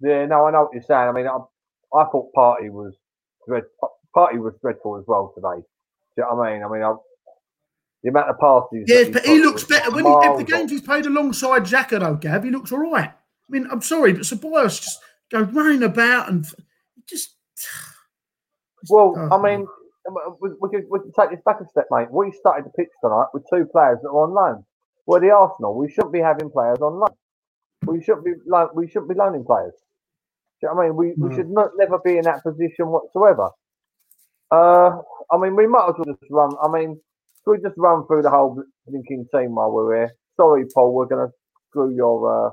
Yeah, 0.01 0.25
no, 0.25 0.45
I 0.45 0.51
know 0.51 0.63
what 0.63 0.73
you're 0.73 0.83
saying. 0.83 1.09
I 1.09 1.11
mean, 1.11 1.27
I, 1.27 1.37
I 1.97 2.05
thought 2.05 2.31
Partey 2.35 2.69
was 2.69 2.95
dread, 3.47 3.63
Partey 4.15 4.39
was 4.39 4.53
dreadful 4.61 4.97
as 4.97 5.03
well 5.07 5.33
today. 5.35 5.61
Do 5.61 5.63
you 6.17 6.23
know 6.23 6.35
what 6.35 6.47
I 6.47 6.53
mean? 6.53 6.63
I 6.63 6.69
mean, 6.69 6.83
I, 6.83 6.93
the 8.03 8.09
amount 8.09 8.29
of 8.29 8.39
passes. 8.39 8.85
Yes, 8.87 9.09
but 9.09 9.25
he 9.25 9.39
looks 9.39 9.63
better 9.63 9.91
when 9.91 10.05
he, 10.05 10.11
the 10.11 10.45
games 10.45 10.71
he's 10.71 10.81
played 10.81 11.05
alongside 11.05 11.63
Xhaka 11.63 11.99
though, 11.99 12.15
Gav, 12.15 12.43
he 12.43 12.51
looks 12.51 12.71
all 12.71 12.79
right. 12.79 13.09
I 13.09 13.49
mean, 13.49 13.67
I'm 13.71 13.81
sorry, 13.81 14.13
but 14.13 14.21
Ceballos 14.21 14.81
just 14.81 14.99
goes 15.31 15.51
running 15.53 15.83
about 15.83 16.29
and 16.29 16.45
just. 17.07 17.35
Well, 18.89 19.13
Oh, 19.17 19.37
I 19.37 19.43
mean, 19.43 19.67
um, 20.07 20.15
uh, 20.15 20.31
we, 20.39 20.51
we, 20.61 20.69
can, 20.69 20.87
we 20.89 20.99
can 20.99 21.11
take 21.11 21.31
this 21.31 21.41
back 21.45 21.59
a 21.59 21.67
step, 21.67 21.87
mate. 21.91 22.07
We 22.09 22.31
started 22.31 22.63
the 22.65 22.69
pitch 22.69 22.87
tonight 23.03 23.25
with 23.33 23.43
two 23.53 23.65
players 23.65 23.97
that 24.01 24.07
are 24.07 24.23
on 24.23 24.33
loan. 24.33 24.63
We're 25.05 25.19
the 25.19 25.31
Arsenal. 25.31 25.77
We 25.77 25.91
shouldn't 25.91 26.13
be 26.13 26.21
having 26.21 26.49
players 26.49 26.77
on 26.79 26.93
loan. 26.99 27.13
We 27.85 28.01
shouldn't 28.01 28.23
be 28.23 28.31
we 28.73 28.87
shouldn't 28.87 29.09
be 29.09 29.15
loaning 29.15 29.43
players. 29.43 29.73
You 30.61 30.69
know 30.69 30.75
what 30.75 30.83
I 30.83 30.87
mean? 30.87 30.95
We, 30.95 31.13
we 31.17 31.35
should 31.35 31.49
not 31.49 31.71
never 31.77 31.99
be 31.99 32.17
in 32.17 32.23
that 32.23 32.43
position 32.43 32.87
whatsoever. 32.87 33.49
Uh, 34.51 35.01
I 35.31 35.37
mean, 35.37 35.55
we 35.55 35.67
might 35.67 35.89
as 35.89 35.95
well 35.97 36.15
just 36.19 36.31
run. 36.31 36.51
I 36.63 36.67
mean, 36.69 36.99
should 37.43 37.51
we 37.51 37.57
just 37.61 37.77
run 37.77 38.05
through 38.07 38.23
the 38.23 38.29
whole 38.29 38.61
blinking 38.87 39.27
team 39.33 39.55
while 39.55 39.71
we're 39.71 39.95
here? 39.95 40.11
Sorry, 40.37 40.65
Paul, 40.73 40.93
we're 40.93 41.05
gonna 41.05 41.29
screw 41.69 41.95
your 41.95 42.47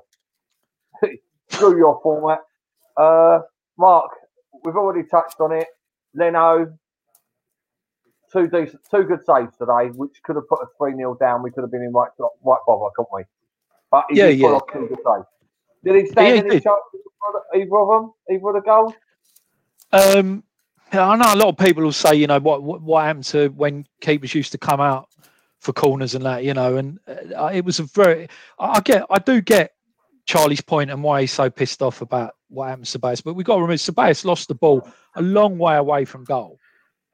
uh, 1.05 1.09
screw 1.51 1.77
your 1.77 2.01
format. 2.03 2.41
Uh, 2.97 3.41
Mark, 3.79 4.11
we've 4.65 4.77
already 4.77 5.07
touched 5.09 5.41
on 5.41 5.53
it. 5.53 5.67
Leno, 6.15 6.73
two 8.33 8.49
decent, 8.49 8.81
two 8.91 9.05
good 9.05 9.25
saves 9.27 9.57
today, 9.59 9.91
which 9.95 10.23
could 10.25 10.37
have 10.37 10.49
put 10.49 10.61
us 10.63 10.69
three 10.79 10.95
0 10.95 11.17
down. 11.21 11.43
We 11.43 11.51
could 11.51 11.63
have 11.63 11.71
been 11.71 11.83
in 11.83 11.93
right, 11.93 12.11
right 12.19 12.59
bother, 12.67 12.91
couldn't 12.97 13.09
we? 13.13 13.23
But 13.91 14.05
he 14.11 14.19
Yeah, 14.19 14.29
yeah. 14.29 14.59
two 14.73 14.89
good 14.89 14.99
saves. 15.05 15.27
Did 15.87 15.97
he 15.97 16.07
stand 16.07 16.29
Yeah, 16.29 16.35
he 16.35 16.41
any 16.41 16.51
did. 16.51 16.65
chance 16.65 16.81
either 17.57 17.77
of 17.79 17.89
them? 17.89 18.13
Either 18.31 18.49
of 18.51 18.55
the 18.57 18.63
goals? 18.63 18.95
Um, 19.93 20.45
I 20.93 21.17
know 21.17 21.35
a 21.35 21.37
lot 21.37 21.49
of 21.49 21.57
people 21.59 21.85
will 21.85 21.93
say, 21.93 22.15
you 22.17 22.27
know, 22.27 22.41
what 22.41 22.63
what, 22.63 22.83
what 22.83 23.05
happened 23.05 23.25
to 23.27 23.49
when 23.49 23.87
keepers 24.01 24.35
used 24.35 24.53
to 24.53 24.59
come 24.59 24.81
out 24.81 25.09
for 25.61 25.73
corners 25.73 26.15
and 26.15 26.25
that, 26.25 26.45
you 26.45 26.55
know, 26.55 26.77
and 26.77 26.99
uh, 27.09 27.51
it 27.53 27.65
was 27.65 27.81
a 27.81 27.85
very. 27.85 28.29
I 28.59 28.67
I 28.77 28.81
get, 28.81 29.05
I 29.11 29.19
do 29.19 29.41
get 29.41 29.73
Charlie's 30.27 30.61
point 30.61 30.91
and 30.91 31.03
why 31.03 31.23
he's 31.23 31.33
so 31.33 31.51
pissed 31.51 31.83
off 31.83 32.01
about 32.03 32.35
what 32.49 32.69
happened 32.69 32.87
to 32.87 32.99
Sabas, 32.99 33.23
but 33.23 33.35
we've 33.35 33.47
got 33.47 33.57
to 33.57 33.63
remember 33.63 33.79
Sabas 33.79 34.25
lost 34.25 34.49
the 34.49 34.55
ball 34.55 34.89
a 35.17 35.23
long 35.23 35.59
way 35.59 35.77
away 35.77 36.05
from 36.05 36.25
goal. 36.25 36.59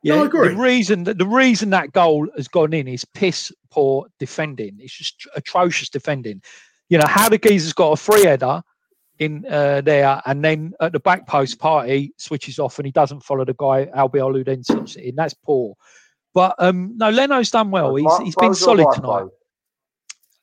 No, 0.05 0.23
I 0.23 0.27
agree. 0.27 0.49
The 0.49 0.57
reason 0.57 1.05
that 1.05 1.19
the 1.19 1.27
reason 1.27 1.71
that 1.71 1.93
goal 1.93 2.29
has 2.37 2.49
gone 2.49 2.73
in 2.73 2.89
is 2.89 3.05
piss 3.05 3.53
poor 3.71 4.07
defending. 4.19 4.77
It's 4.81 4.97
just 4.97 5.27
atrocious 5.37 5.89
defending. 5.89 6.43
You 6.89 6.99
know 6.99 7.07
how 7.07 7.29
the 7.29 7.39
geezer's 7.39 7.73
got 7.73 7.93
a 7.93 7.97
free 7.97 8.25
header 8.25 8.63
in 9.19 9.47
uh, 9.49 9.81
there, 9.81 10.21
and 10.27 10.45
then 10.45 10.73
at 10.81 10.93
the 10.93 11.01
back 11.01 11.27
post 11.27 11.59
Partey 11.59 12.11
switches 12.17 12.59
off, 12.59 12.79
and 12.79 12.87
he 12.87 12.93
doesn't 12.93 13.23
follow 13.23 13.45
the 13.45 13.55
guy 13.55 13.87
Albiol 13.97 14.35
who 14.35 14.45
then 14.45 14.65
slots 14.65 14.97
it 14.97 15.05
in. 15.05 15.15
That's 15.15 15.35
poor. 15.35 15.75
But 16.35 16.55
um, 16.59 16.97
no, 16.97 17.11
Leno's 17.11 17.51
done 17.51 17.71
well. 17.71 17.95
He's 17.95 18.19
he's 18.19 18.37
been 18.37 18.55
solid 18.55 18.87
tonight. 18.95 19.27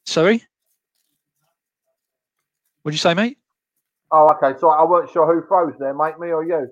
Sorry, 0.05 0.43
what'd 2.81 2.95
you 2.95 2.99
say, 2.99 3.13
mate? 3.13 3.37
Oh, 4.11 4.29
okay. 4.29 4.57
So 4.59 4.69
I 4.69 4.83
weren't 4.85 5.11
sure 5.11 5.31
who 5.31 5.45
froze 5.47 5.75
there, 5.79 5.93
mate, 5.93 6.19
me 6.19 6.29
or 6.29 6.43
you. 6.43 6.69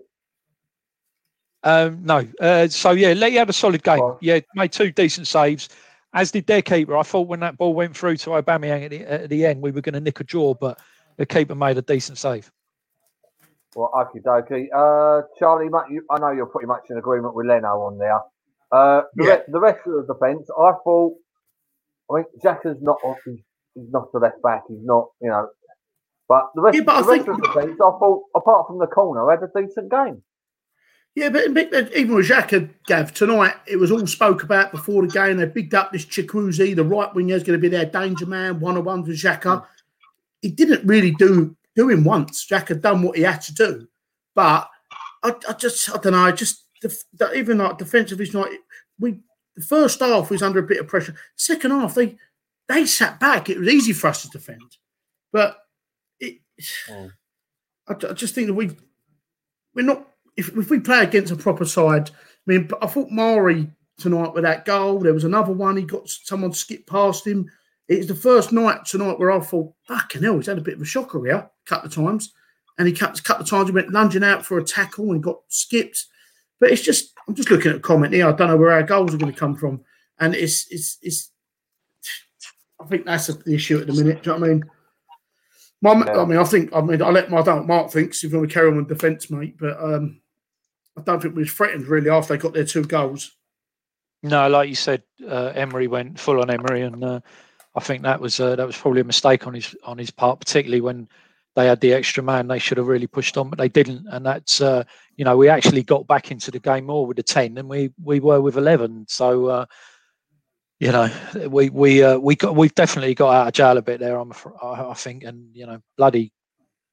Um, 1.64 2.04
no. 2.04 2.26
Uh, 2.40 2.68
so 2.68 2.92
yeah, 2.92 3.14
Lee 3.14 3.36
had 3.36 3.50
a 3.50 3.54
solid 3.54 3.84
game. 3.84 4.00
Right. 4.00 4.18
Yeah, 4.22 4.40
made 4.56 4.72
two 4.72 4.92
decent 4.92 5.28
saves, 5.28 5.70
as 6.14 6.32
did 6.32 6.48
their 6.48 6.62
keeper. 6.62 6.98
I 6.98 7.04
thought 7.04 7.28
when 7.28 7.40
that 7.42 7.58
ball 7.58 7.74
went 7.74 7.96
through 7.96 8.18
to 8.18 8.32
Aubameyang 8.32 8.86
at 8.86 8.92
the, 8.92 9.02
at 9.02 9.30
the 9.30 9.46
end, 9.46 9.62
we 9.62 9.72
were 9.72 9.82
going 9.82 9.94
to 9.94 10.00
nick 10.02 10.20
a 10.20 10.24
draw, 10.24 10.54
but 10.54 10.80
the 11.18 11.26
keeper 11.26 11.56
made 11.56 11.78
a 11.78 11.82
decent 11.82 12.18
save. 12.18 12.52
Well, 13.76 13.92
okie 13.94 14.24
dokie. 14.24 14.68
Uh, 14.74 15.24
Charlie, 15.38 15.70
mate, 15.70 15.92
you, 15.92 16.04
I 16.10 16.20
know 16.20 16.32
you're 16.32 16.46
pretty 16.48 16.68
much 16.68 16.84
in 16.90 16.98
agreement 16.98 17.36
with 17.36 17.46
Leno 17.46 17.68
on 17.82 17.98
there. 17.98 18.20
Uh, 18.72 19.02
the, 19.16 19.24
Yeah. 19.26 19.34
re- 19.36 19.44
the 19.50 19.60
rest 19.60 19.80
of 19.86 19.94
the 20.08 20.14
defence, 20.14 20.48
I 20.58 20.72
thought. 20.84 21.14
I 22.10 22.16
mean, 22.16 22.26
Xhaka's 22.44 22.82
not 22.82 22.98
he's, 23.26 23.40
he's 23.76 23.92
not 23.92 24.12
the 24.14 24.20
left 24.20 24.42
back. 24.42 24.64
He's 24.70 24.84
not, 24.84 25.10
you 25.22 25.30
know. 25.30 25.50
But 26.30 26.50
the 26.56 26.62
rest, 26.62 26.76
Yeah, 26.78 26.84
but 26.84 27.02
the 27.02 27.08
I 27.12 27.16
rest 27.16 27.26
think- 27.26 27.38
of 27.38 27.42
the 27.42 27.48
defence, 27.48 27.74
I 27.82 27.92
thought, 28.00 28.24
apart 28.36 28.68
from 28.68 28.80
the 28.80 28.88
corner, 28.88 29.30
had 29.30 29.44
a 29.44 29.62
decent 29.62 29.92
game. 29.92 30.24
Yeah, 31.18 31.30
but 31.30 31.46
even 31.48 32.14
with 32.14 32.30
Xhaka, 32.30 32.70
Gav, 32.86 33.12
tonight 33.12 33.56
it 33.66 33.78
was 33.78 33.92
all 33.92 34.06
spoke 34.06 34.44
about 34.44 34.70
before 34.70 35.02
the 35.02 35.12
game. 35.12 35.38
They 35.38 35.46
bigged 35.46 35.74
up 35.74 35.92
this 35.92 36.06
Chukwueze, 36.06 36.76
the 36.76 36.84
right 36.84 37.12
winger 37.16 37.34
is 37.34 37.42
going 37.42 37.58
to 37.58 37.62
be 37.62 37.76
their 37.76 37.88
danger 37.88 38.28
man, 38.28 38.60
one 38.60 38.78
on 38.78 38.84
one 38.84 39.02
with 39.02 39.18
Xhaka. 39.18 39.66
He 40.44 40.52
didn't 40.52 40.86
really 40.86 41.10
do 41.10 41.58
do 41.76 41.90
him 41.90 42.04
once. 42.04 42.46
Xhaka 42.46 42.80
done 42.80 43.02
what 43.02 43.18
he 43.18 43.24
had 43.24 43.42
to 43.42 43.54
do, 43.56 43.88
but 44.36 44.70
I, 45.24 45.34
I 45.50 45.54
just 45.54 45.90
I 45.90 45.98
don't 45.98 46.14
know. 46.14 46.32
Just 46.32 46.66
the, 46.84 47.34
even 47.34 47.58
like 47.58 47.80
defensive 47.80 48.22
is 48.22 48.36
not. 48.36 48.50
We 49.00 49.18
the 49.56 49.64
first 49.64 50.00
half 50.00 50.30
was 50.30 50.44
under 50.44 50.60
a 50.60 50.68
bit 50.68 50.82
of 50.82 50.88
pressure. 50.88 51.16
Second 51.36 51.72
half 51.72 51.96
they 51.96 52.16
they 52.68 52.86
sat 52.86 53.20
back. 53.20 53.50
It 53.50 53.58
was 53.58 53.70
easy 53.70 53.94
for 53.94 54.06
us 54.06 54.22
to 54.22 54.30
defend, 54.30 54.78
but 55.34 55.58
it. 56.20 56.42
Mm. 56.88 57.12
I, 57.88 57.94
I 57.94 58.14
just 58.14 58.36
think 58.36 58.48
that 58.48 58.54
we 58.54 58.70
we're 59.74 59.86
not 59.86 60.08
if, 60.38 60.56
if 60.56 60.70
we 60.70 60.80
play 60.80 61.04
against 61.04 61.34
a 61.34 61.36
proper 61.36 61.66
side. 61.66 62.10
I 62.10 62.14
mean, 62.46 62.70
I 62.82 62.88
thought 62.88 63.12
Mari 63.12 63.70
tonight 63.98 64.34
with 64.34 64.44
that 64.44 64.66
goal. 64.66 65.00
There 65.00 65.14
was 65.14 65.24
another 65.24 65.52
one. 65.52 65.76
He 65.76 65.84
got 65.84 66.08
someone 66.08 66.54
skipped 66.54 66.88
past 66.88 67.26
him. 67.26 67.50
It's 67.88 68.08
the 68.08 68.16
first 68.16 68.52
night 68.52 68.86
tonight 68.86 69.20
where 69.20 69.32
I 69.32 69.40
thought, 69.40 69.74
fucking 69.88 70.24
hell, 70.24 70.38
he's 70.38 70.46
had 70.46 70.58
a 70.58 70.62
bit 70.62 70.76
of 70.76 70.82
a 70.82 70.86
shocker 70.86 71.24
here 71.26 71.36
a 71.36 71.50
couple 71.66 71.88
of 71.88 71.96
times. 71.96 72.34
And 72.78 72.88
he 72.88 72.94
cut 72.94 73.20
a 73.20 73.24
couple 73.24 73.44
of 73.44 73.50
times 73.50 73.70
he 73.70 73.74
went 73.74 73.92
lunging 73.92 74.24
out 74.24 74.46
for 74.46 74.60
a 74.60 74.64
tackle 74.64 75.12
and 75.12 75.24
got 75.24 75.40
skipped. 75.48 76.06
But 76.60 76.72
it's 76.72 76.84
just 76.84 77.14
I'm 77.28 77.34
just 77.36 77.50
looking 77.50 77.72
at 77.72 77.78
a 77.78 77.82
comment 77.82 78.14
here. 78.14 78.28
I 78.28 78.34
don't 78.34 78.50
know 78.50 78.58
where 78.58 78.72
our 78.72 78.84
goals 78.84 79.14
are 79.14 79.18
going 79.18 79.34
to 79.34 79.40
come 79.40 79.56
from. 79.56 79.82
And 80.20 80.36
it's 80.36 80.68
it's 80.70 80.98
it's 81.02 81.32
I 82.80 82.86
think 82.86 83.06
that's 83.06 83.28
the 83.28 83.56
issue 83.56 83.80
at 83.80 83.88
the 83.88 83.94
minute. 83.94 84.22
Do 84.22 84.32
you 84.32 84.36
know 84.36 84.42
what 84.42 84.50
I 84.50 84.54
mean? 84.54 84.64
My. 85.82 85.92
I 85.92 86.26
mean, 86.26 86.38
I 86.38 86.44
think 86.44 86.72
I 86.74 86.82
mean 86.82 87.02
I 87.02 87.10
let 87.10 87.32
my 87.32 87.40
I 87.40 87.44
don't 87.44 87.68
Mark 87.68 87.92
thinks 87.92 88.24
if 88.24 88.32
you 88.32 88.38
want 88.38 88.50
to 88.50 88.54
carry 88.54 88.68
on 88.68 88.78
with 88.78 88.90
defence, 88.90 89.32
mate, 89.32 89.58
but 89.58 89.82
um 89.82 90.22
I 90.98 91.02
don't 91.02 91.22
think 91.22 91.36
we 91.36 91.44
was 91.44 91.52
threatened 91.52 91.88
really 91.88 92.10
after 92.10 92.34
they 92.34 92.42
got 92.42 92.54
their 92.54 92.66
two 92.66 92.84
goals. 92.84 93.36
No, 94.24 94.48
like 94.50 94.68
you 94.68 94.76
said, 94.76 95.04
uh, 95.28 95.52
Emery 95.56 95.88
went 95.88 96.20
full 96.20 96.42
on 96.42 96.50
Emery, 96.50 96.82
and 96.82 97.04
uh, 97.04 97.20
I 97.76 97.80
think 97.80 98.02
that 98.04 98.20
was 98.20 98.40
uh, 98.40 98.56
that 98.56 98.66
was 98.66 98.78
probably 98.78 99.02
a 99.02 99.06
mistake 99.06 99.46
on 99.46 99.54
his 99.54 99.76
on 99.84 99.98
his 99.98 100.10
part, 100.10 100.40
particularly 100.40 100.82
when 100.82 101.08
they 101.56 101.68
had 101.68 101.82
the 101.82 101.94
extra 101.94 102.24
man. 102.24 102.48
They 102.48 102.60
should 102.60 102.80
have 102.80 102.88
really 102.88 103.08
pushed 103.08 103.38
on, 103.38 103.50
but 103.50 103.60
they 103.60 103.70
didn't, 103.70 104.08
and 104.08 104.26
that's 104.26 104.60
uh, 104.60 104.84
you 105.18 105.24
know 105.24 105.38
we 105.38 105.50
actually 105.50 105.84
got 105.84 106.08
back 106.08 106.32
into 106.32 106.50
the 106.50 106.60
game 106.60 106.86
more 106.86 107.06
with 107.06 107.18
the 107.18 107.24
ten 107.24 107.54
than 107.54 107.68
we 107.68 107.92
we 108.04 108.20
were 108.20 108.42
with 108.42 108.58
eleven. 108.58 109.06
So 109.08 109.46
uh, 109.46 109.66
you 110.80 110.92
know 110.92 111.12
we 111.48 111.70
we 111.70 112.04
uh, 112.04 112.18
we 112.18 112.36
got 112.36 112.56
we've 112.56 112.76
definitely 112.76 113.14
got 113.14 113.36
out 113.36 113.48
of 113.48 113.54
jail 113.54 113.78
a 113.78 113.84
bit 113.84 114.00
there. 114.00 114.18
I'm 114.18 114.34
I 114.64 114.96
think, 114.96 115.24
and 115.24 115.56
you 115.56 115.68
know 115.68 115.80
bloody 115.96 116.34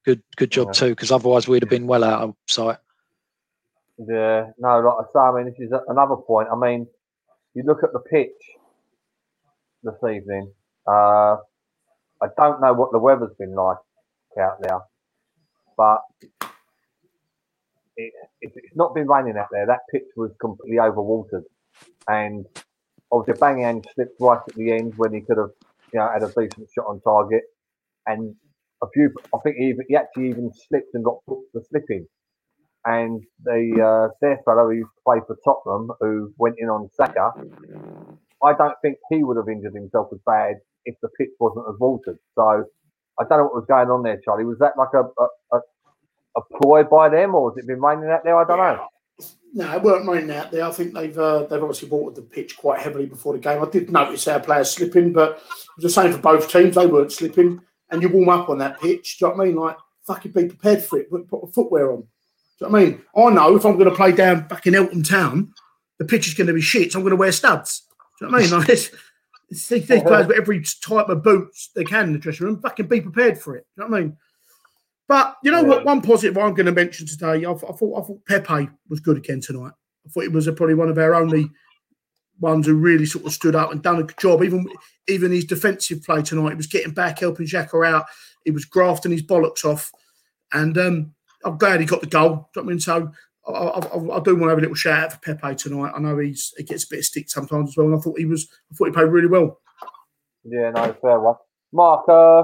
good 0.05 0.21
good 0.35 0.51
job 0.51 0.67
yeah. 0.67 0.73
too, 0.73 0.89
because 0.89 1.11
otherwise 1.11 1.47
we'd 1.47 1.63
have 1.63 1.69
been 1.71 1.87
well 1.87 2.03
out 2.03 2.21
of 2.21 2.35
sight. 2.47 2.77
Yeah, 3.97 4.51
no, 4.59 4.79
like 4.81 5.07
I 5.15 5.31
mean, 5.37 5.45
this 5.45 5.67
is 5.69 5.73
another 5.87 6.17
point. 6.17 6.49
I 6.51 6.57
mean, 6.57 6.87
you 7.55 7.63
look 7.65 7.83
at 7.83 7.93
the 7.93 7.99
pitch 7.99 8.31
this 9.83 9.95
evening. 10.03 10.51
Uh, 10.87 11.37
I 12.21 12.27
don't 12.37 12.61
know 12.61 12.73
what 12.73 12.91
the 12.91 12.99
weather's 12.99 13.35
been 13.39 13.55
like 13.55 13.77
out 14.39 14.57
there, 14.61 14.79
but 15.77 16.01
it, 17.97 18.13
it, 18.41 18.51
it's 18.55 18.75
not 18.75 18.95
been 18.95 19.07
raining 19.07 19.37
out 19.37 19.47
there. 19.51 19.67
That 19.67 19.81
pitch 19.91 20.07
was 20.17 20.31
completely 20.41 20.77
overwatered, 20.77 21.43
and 22.07 22.45
obviously 23.11 23.39
Banyan 23.39 23.81
slipped 23.95 24.17
right 24.21 24.41
at 24.47 24.55
the 24.55 24.71
end 24.73 24.93
when 24.97 25.13
he 25.13 25.21
could 25.21 25.37
have, 25.37 25.51
you 25.93 25.99
know, 25.99 26.09
had 26.13 26.23
a 26.23 26.27
decent 26.27 26.69
shot 26.75 26.87
on 26.87 27.01
target, 27.01 27.43
and 28.07 28.35
a 28.83 28.87
few. 28.93 29.11
I 29.33 29.39
think 29.43 29.57
he, 29.57 29.73
he 29.89 29.95
actually 29.95 30.29
even 30.29 30.51
slipped 30.69 30.93
and 30.95 31.05
got 31.05 31.19
put 31.27 31.39
for 31.53 31.61
slipping 31.69 32.07
and 32.85 33.23
the 33.43 33.81
uh, 33.81 34.13
their 34.21 34.39
fellow 34.45 34.69
who 34.69 34.85
played 35.05 35.23
for 35.27 35.37
Tottenham, 35.43 35.91
who 35.99 36.33
went 36.37 36.55
in 36.59 36.69
on 36.69 36.89
Saka, 36.93 37.31
I 38.43 38.53
don't 38.53 38.75
think 38.81 38.97
he 39.09 39.23
would 39.23 39.37
have 39.37 39.49
injured 39.49 39.73
himself 39.73 40.09
as 40.13 40.19
bad 40.25 40.55
if 40.85 40.95
the 41.01 41.09
pitch 41.17 41.31
wasn't 41.39 41.65
as 41.67 41.75
watered. 41.79 42.17
So 42.35 42.65
I 43.19 43.23
don't 43.27 43.39
know 43.39 43.43
what 43.45 43.55
was 43.55 43.65
going 43.67 43.89
on 43.89 44.03
there, 44.03 44.19
Charlie. 44.23 44.45
Was 44.45 44.59
that 44.59 44.77
like 44.77 44.93
a 44.93 45.03
a, 45.21 45.57
a, 45.57 45.61
a 46.37 46.41
ploy 46.61 46.83
by 46.83 47.09
them, 47.09 47.33
or 47.33 47.51
has 47.51 47.57
it 47.57 47.67
been 47.67 47.81
raining 47.81 48.09
out 48.09 48.23
there? 48.23 48.37
I 48.37 48.45
don't 48.45 48.57
know. 48.57 48.87
No, 49.53 49.71
it 49.73 49.81
weren't 49.81 50.07
raining 50.07 50.35
out 50.35 50.51
there. 50.51 50.65
I 50.65 50.71
think 50.71 50.93
they've 50.93 51.17
uh, 51.17 51.43
they've 51.45 51.63
obviously 51.63 51.89
watered 51.89 52.15
the 52.15 52.21
pitch 52.21 52.57
quite 52.57 52.81
heavily 52.81 53.05
before 53.05 53.33
the 53.33 53.39
game. 53.39 53.63
I 53.63 53.69
did 53.69 53.89
notice 53.89 54.27
our 54.27 54.39
players 54.39 54.69
slipping, 54.71 55.13
but 55.13 55.37
it 55.37 55.41
was 55.77 55.83
the 55.83 55.89
same 55.89 56.11
for 56.11 56.19
both 56.19 56.51
teams. 56.51 56.75
They 56.75 56.85
weren't 56.85 57.13
slipping, 57.13 57.61
and 57.89 58.01
you 58.01 58.09
warm 58.09 58.29
up 58.29 58.49
on 58.49 58.57
that 58.59 58.81
pitch. 58.81 59.17
Do 59.17 59.25
you 59.25 59.31
know 59.31 59.37
what 59.37 59.43
I 59.43 59.47
mean? 59.47 59.55
Like 59.55 59.77
fucking 60.05 60.33
be 60.33 60.47
prepared 60.47 60.83
for 60.83 60.99
it. 60.99 61.09
Put, 61.09 61.27
put 61.29 61.53
footwear 61.53 61.93
on. 61.93 62.05
I 62.61 62.69
mean? 62.69 63.01
I 63.15 63.29
know 63.31 63.55
if 63.55 63.65
I'm 63.65 63.77
going 63.77 63.89
to 63.89 63.95
play 63.95 64.11
down 64.11 64.47
back 64.47 64.65
in 64.65 64.75
Eltham 64.75 65.03
Town, 65.03 65.53
the 65.99 66.05
pitch 66.05 66.27
is 66.27 66.33
going 66.33 66.47
to 66.47 66.53
be 66.53 66.61
shit, 66.61 66.91
so 66.91 66.99
I'm 66.99 67.03
going 67.03 67.11
to 67.11 67.17
wear 67.17 67.31
studs. 67.31 67.83
Do 68.19 68.25
you 68.25 68.31
know 68.31 68.37
what 68.37 68.43
I 68.43 68.49
mean? 68.49 68.59
Like, 68.59 68.69
it's, 68.69 68.91
these 69.69 69.85
players 69.85 70.27
with 70.27 70.37
every 70.37 70.63
type 70.81 71.07
of 71.09 71.23
boots 71.23 71.69
they 71.75 71.83
can 71.83 72.05
in 72.07 72.13
the 72.13 72.19
dressing 72.19 72.47
room, 72.47 72.59
fucking 72.61 72.87
be 72.87 72.99
prepared 72.99 73.37
for 73.37 73.55
it. 73.55 73.65
Do 73.75 73.83
you 73.83 73.89
know 73.89 73.91
what 73.91 73.97
I 73.97 74.03
mean? 74.03 74.17
But 75.07 75.35
you 75.43 75.51
know 75.51 75.61
yeah. 75.61 75.67
what? 75.67 75.85
One 75.85 76.01
positive 76.01 76.37
I'm 76.37 76.55
going 76.55 76.65
to 76.65 76.71
mention 76.71 77.05
today, 77.05 77.45
I, 77.45 77.51
I, 77.51 77.55
thought 77.55 77.71
I 77.71 78.01
thought 78.01 78.25
Pepe 78.25 78.69
was 78.89 78.99
good 78.99 79.17
again 79.17 79.41
tonight. 79.41 79.73
I 80.05 80.09
thought 80.09 80.21
he 80.21 80.29
was 80.29 80.47
probably 80.47 80.73
one 80.73 80.89
of 80.89 80.97
our 80.97 81.13
only 81.13 81.49
ones 82.39 82.65
who 82.65 82.75
really 82.75 83.05
sort 83.05 83.25
of 83.25 83.33
stood 83.33 83.55
up 83.55 83.71
and 83.71 83.81
done 83.81 83.99
a 83.99 84.03
good 84.03 84.17
job. 84.17 84.43
Even 84.43 84.67
even 85.07 85.31
his 85.31 85.45
defensive 85.45 86.03
play 86.03 86.21
tonight, 86.21 86.49
he 86.49 86.55
was 86.55 86.67
getting 86.67 86.93
back, 86.93 87.19
helping 87.19 87.45
Xhaka 87.45 87.87
out. 87.87 88.05
He 88.43 88.51
was 88.51 88.65
grafting 88.65 89.11
his 89.11 89.23
bollocks 89.23 89.63
off, 89.63 89.91
and 90.53 90.77
um, 90.77 91.13
I'm 91.45 91.57
glad 91.57 91.79
he 91.79 91.85
got 91.85 92.01
the 92.01 92.07
goal. 92.07 92.49
I 92.57 92.61
mean, 92.61 92.79
so 92.79 93.11
I, 93.47 93.51
I, 93.51 94.17
I, 94.17 94.19
do 94.19 94.35
want 94.35 94.45
to 94.45 94.49
have 94.49 94.57
a 94.57 94.61
little 94.61 94.75
shout 94.75 95.03
out 95.03 95.13
for 95.13 95.19
Pepe 95.19 95.55
tonight. 95.55 95.93
I 95.95 95.99
know 95.99 96.17
he's 96.17 96.53
he 96.57 96.63
gets 96.63 96.83
a 96.83 96.87
bit 96.89 96.99
of 96.99 97.05
stick 97.05 97.29
sometimes 97.29 97.69
as 97.69 97.77
well, 97.77 97.87
and 97.87 97.95
I 97.95 97.99
thought 97.99 98.17
he 98.17 98.25
was 98.25 98.47
I 98.71 98.75
thought 98.75 98.85
he 98.85 98.91
played 98.91 99.09
really 99.09 99.27
well. 99.27 99.61
Yeah, 100.43 100.71
no, 100.71 100.95
fair 101.01 101.19
one. 101.19 101.35
Mark, 101.71 102.09
uh, 102.09 102.43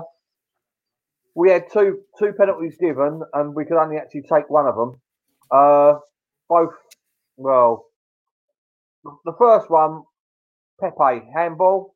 we 1.35 1.49
had 1.49 1.71
two 1.71 2.01
two 2.19 2.33
penalties 2.33 2.77
given, 2.79 3.21
and 3.33 3.55
we 3.55 3.65
could 3.65 3.77
only 3.77 3.97
actually 3.97 4.23
take 4.23 4.49
one 4.49 4.67
of 4.67 4.75
them. 4.75 5.01
Uh, 5.49 5.95
both, 6.47 6.73
well, 7.37 7.87
the 9.25 9.33
first 9.37 9.69
one, 9.69 10.03
Pepe 10.79 11.25
handball. 11.33 11.95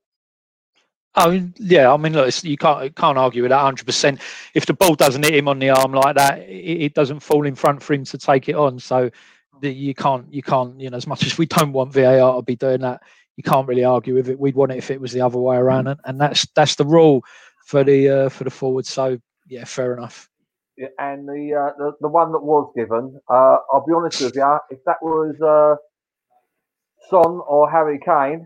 Oh 1.18 1.32
yeah, 1.58 1.94
I 1.94 1.98
mean, 1.98 2.14
look, 2.14 2.44
you 2.44 2.58
can't 2.58 2.94
can't 2.96 3.18
argue 3.18 3.42
with 3.42 3.50
that 3.52 3.58
100. 3.64 3.86
percent 3.86 4.22
If 4.54 4.66
the 4.66 4.74
ball 4.74 4.96
doesn't 4.96 5.24
hit 5.24 5.36
him 5.36 5.48
on 5.48 5.60
the 5.60 5.70
arm 5.70 5.94
like 5.94 6.16
that, 6.16 6.40
it, 6.40 6.82
it, 6.84 6.94
doesn't 6.94 7.22
fall 7.22 7.46
in 7.46 7.56
front 7.56 7.82
for 7.82 7.94
him 7.94 8.04
to 8.06 8.18
take 8.18 8.50
it 8.50 8.56
on. 8.56 8.80
So 8.80 9.10
the, 9.62 9.74
you 9.74 9.96
can't 9.96 10.32
you 10.34 10.44
can't 10.44 10.78
you 10.80 10.90
know 10.90 10.98
as 10.98 11.08
much 11.08 11.26
as 11.26 11.38
we 11.38 11.46
don't 11.46 11.72
want 11.72 11.94
VAR 11.94 12.36
to 12.36 12.42
be 12.42 12.58
doing 12.58 12.82
that, 12.82 13.02
you 13.38 13.44
can't 13.44 13.68
really 13.68 13.86
argue 13.86 14.14
with 14.16 14.30
it. 14.30 14.40
We'd 14.40 14.56
want 14.56 14.74
it 14.74 14.78
if 14.78 14.92
it 14.92 15.00
was 15.00 15.14
the 15.14 15.22
other 15.22 15.40
way 15.40 15.56
around, 15.56 15.88
and, 15.88 16.00
and 16.04 16.20
that's 16.20 16.46
that's 16.54 16.76
the 16.76 16.86
rule 16.86 17.24
for 17.66 17.84
the 17.84 18.10
uh, 18.10 18.30
for 18.30 18.44
the 18.44 18.50
forward. 18.50 18.86
So 18.86 19.18
yeah, 19.48 19.64
fair 19.64 19.94
enough. 19.94 20.28
Yeah, 20.78 20.88
and 21.00 21.26
the, 21.28 21.54
uh, 21.56 21.78
the 21.78 21.92
the 22.02 22.10
one 22.10 22.34
that 22.34 22.44
was 22.44 22.70
given, 22.76 23.18
uh, 23.30 23.58
I'll 23.72 23.86
be 23.88 23.94
honest 23.94 24.22
with 24.22 24.36
you, 24.36 24.58
if 24.70 24.80
that 24.86 24.98
was 25.02 25.36
uh, 25.42 25.76
Son 27.10 27.40
or 27.48 27.72
Harry 27.72 28.00
Kane, 28.06 28.46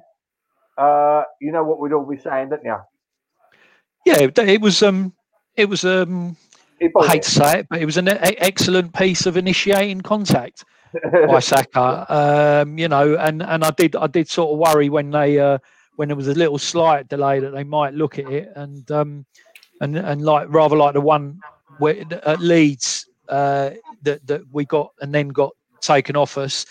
uh, 0.79 1.23
you 1.41 1.51
know 1.51 1.63
what 1.63 1.79
we'd 1.79 1.93
all 1.93 2.05
be 2.05 2.17
saying, 2.17 2.49
don't 2.49 2.63
you? 2.63 2.77
Yeah, 4.05 4.29
it 4.37 4.61
was. 4.61 4.81
Um, 4.81 5.13
it 5.55 5.67
was. 5.67 5.83
Um, 5.83 6.37
I 6.81 7.07
hate 7.07 7.23
to 7.23 7.31
say 7.31 7.59
it, 7.59 7.67
but 7.69 7.81
it 7.81 7.85
was 7.85 7.97
an 7.97 8.07
excellent 8.07 8.93
piece 8.93 9.25
of 9.25 9.35
initiating 9.35 10.01
contact 10.01 10.63
by 11.27 11.39
Saka. 11.39 12.05
Um, 12.63 12.77
you 12.77 12.87
know, 12.87 13.17
and 13.17 13.43
and 13.43 13.63
I 13.63 13.71
did 13.71 13.95
I 13.95 14.07
did 14.07 14.29
sort 14.29 14.53
of 14.53 14.73
worry 14.73 14.89
when 14.89 15.11
they 15.11 15.39
uh, 15.39 15.57
when 15.97 16.07
there 16.07 16.15
was 16.15 16.29
a 16.29 16.33
little 16.33 16.57
slight 16.57 17.09
delay 17.09 17.39
that 17.39 17.51
they 17.51 17.65
might 17.65 17.93
look 17.93 18.17
at 18.17 18.31
it 18.31 18.49
and 18.55 18.89
um, 18.89 19.25
and 19.81 19.97
and 19.97 20.21
like 20.21 20.47
rather 20.49 20.77
like 20.77 20.93
the 20.93 21.01
one 21.01 21.39
where 21.79 22.03
at 22.23 22.39
Leeds 22.39 23.05
uh, 23.27 23.71
that 24.03 24.25
that 24.27 24.41
we 24.51 24.63
got 24.65 24.93
and 25.01 25.13
then 25.13 25.27
got 25.27 25.51
taken 25.81 26.15
off 26.15 26.37
us 26.37 26.65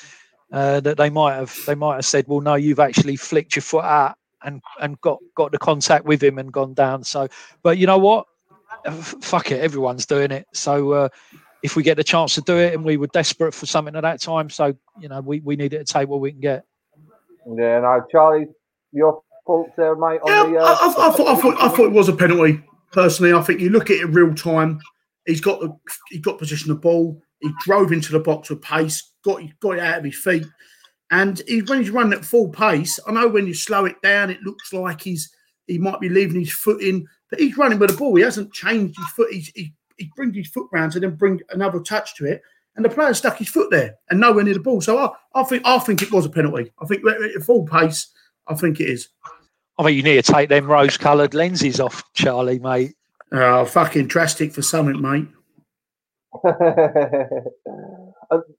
uh, 0.52 0.80
that 0.80 0.96
they 0.96 1.10
might 1.10 1.34
have 1.34 1.56
they 1.66 1.74
might 1.74 1.96
have 1.96 2.06
said, 2.06 2.26
well, 2.26 2.40
no, 2.40 2.54
you've 2.54 2.80
actually 2.80 3.16
flicked 3.16 3.56
your 3.56 3.62
foot 3.62 3.84
out 3.84 4.16
and 4.42 4.62
and 4.80 5.00
got 5.00 5.18
got 5.34 5.52
the 5.52 5.58
contact 5.58 6.04
with 6.04 6.22
him 6.22 6.38
and 6.38 6.52
gone 6.52 6.74
down. 6.74 7.04
So, 7.04 7.28
but 7.62 7.78
you 7.78 7.86
know 7.86 7.98
what? 7.98 8.26
Fuck 9.20 9.50
it, 9.50 9.60
everyone's 9.60 10.06
doing 10.06 10.30
it. 10.30 10.46
So 10.52 10.92
uh, 10.92 11.08
if 11.62 11.76
we 11.76 11.82
get 11.82 11.96
the 11.96 12.04
chance 12.04 12.34
to 12.34 12.40
do 12.42 12.56
it, 12.56 12.74
and 12.74 12.84
we 12.84 12.96
were 12.96 13.08
desperate 13.08 13.52
for 13.52 13.66
something 13.66 13.96
at 13.96 14.02
that 14.02 14.20
time, 14.20 14.50
so 14.50 14.74
you 14.98 15.08
know 15.08 15.20
we 15.20 15.40
we 15.40 15.56
needed 15.56 15.86
to 15.86 15.92
take 15.92 16.08
what 16.08 16.20
we 16.20 16.30
can 16.32 16.40
get. 16.40 16.64
Yeah, 17.46 17.80
no, 17.80 18.04
Charlie, 18.10 18.46
your 18.92 19.22
fault 19.46 19.70
there, 19.76 19.96
mate. 19.96 20.20
Yeah, 20.26 20.44
the, 20.44 20.58
uh, 20.58 20.64
I, 20.64 20.66
I, 20.66 21.08
I, 21.08 21.12
thought, 21.12 21.28
I, 21.28 21.40
thought, 21.40 21.62
I 21.62 21.68
thought 21.68 21.86
it 21.86 21.92
was 21.92 22.08
a 22.08 22.16
penalty. 22.16 22.62
Personally, 22.92 23.32
I 23.32 23.42
think 23.42 23.60
you 23.60 23.70
look 23.70 23.90
at 23.90 23.96
it 23.96 24.06
real 24.06 24.34
time. 24.34 24.80
He's 25.26 25.40
got 25.40 25.60
the 25.60 25.76
he 26.10 26.18
got 26.18 26.38
position 26.38 26.70
of 26.70 26.78
the 26.78 26.80
ball. 26.80 27.20
He 27.40 27.50
drove 27.64 27.92
into 27.92 28.12
the 28.12 28.20
box 28.20 28.50
with 28.50 28.62
pace, 28.62 29.07
got 29.24 29.42
got 29.60 29.76
it 29.78 29.80
out 29.80 29.98
of 29.98 30.04
his 30.04 30.16
feet, 30.16 30.46
and 31.10 31.40
he, 31.46 31.62
when 31.62 31.78
he's 31.78 31.90
running 31.90 32.18
at 32.18 32.24
full 32.24 32.48
pace, 32.48 32.98
I 33.06 33.12
know 33.12 33.28
when 33.28 33.46
you 33.46 33.54
slow 33.54 33.84
it 33.84 34.00
down, 34.02 34.30
it 34.30 34.42
looks 34.42 34.72
like 34.72 35.00
he's 35.00 35.30
he 35.66 35.78
might 35.78 36.00
be 36.00 36.08
leaving 36.08 36.40
his 36.40 36.52
foot 36.52 36.82
in, 36.82 37.06
but 37.30 37.40
he's 37.40 37.56
running 37.56 37.78
with 37.78 37.90
the 37.90 37.96
ball. 37.96 38.14
He 38.14 38.22
hasn't 38.22 38.52
changed 38.52 38.96
his 38.96 39.08
foot. 39.10 39.32
He's, 39.32 39.48
he 39.54 39.72
he 39.96 40.10
brings 40.16 40.36
his 40.36 40.48
foot 40.48 40.68
round 40.72 40.92
to 40.92 41.00
then 41.00 41.16
bring 41.16 41.40
another 41.50 41.80
touch 41.80 42.14
to 42.16 42.26
it, 42.26 42.42
and 42.76 42.84
the 42.84 42.88
player 42.88 43.14
stuck 43.14 43.36
his 43.36 43.48
foot 43.48 43.70
there 43.70 43.96
and 44.10 44.20
nowhere 44.20 44.44
near 44.44 44.54
the 44.54 44.60
ball. 44.60 44.80
So 44.80 44.98
I, 44.98 45.10
I 45.34 45.42
think 45.44 45.62
I 45.64 45.78
think 45.78 46.02
it 46.02 46.12
was 46.12 46.26
a 46.26 46.30
penalty. 46.30 46.72
I 46.80 46.86
think 46.86 47.02
at 47.06 47.42
full 47.42 47.66
pace, 47.66 48.08
I 48.46 48.54
think 48.54 48.80
it 48.80 48.88
is. 48.88 49.08
I 49.78 49.84
mean, 49.84 49.96
you 49.96 50.02
need 50.02 50.24
to 50.24 50.32
take 50.32 50.48
them 50.48 50.66
rose-coloured 50.66 51.34
lenses 51.34 51.78
off, 51.78 52.02
Charlie, 52.12 52.58
mate. 52.58 52.96
Oh, 53.30 53.64
fucking 53.64 54.08
drastic 54.08 54.52
for 54.52 54.62
something, 54.62 55.00
mate. 55.00 55.28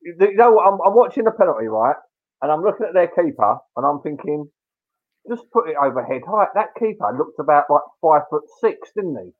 you 0.01 0.35
know, 0.35 0.59
I'm, 0.59 0.79
I'm 0.85 0.95
watching 0.95 1.23
the 1.23 1.31
penalty, 1.31 1.67
right? 1.67 1.95
And 2.41 2.51
I'm 2.51 2.63
looking 2.63 2.87
at 2.87 2.93
their 2.93 3.07
keeper 3.07 3.57
and 3.75 3.85
I'm 3.85 4.01
thinking, 4.01 4.49
just 5.29 5.43
put 5.51 5.69
it 5.69 5.75
overhead 5.81 6.21
height. 6.27 6.49
That 6.55 6.73
keeper 6.79 7.15
looked 7.17 7.39
about 7.39 7.65
like 7.69 7.83
five 8.01 8.21
foot 8.29 8.43
six, 8.61 8.89
didn't 8.95 9.17
he? 9.17 9.31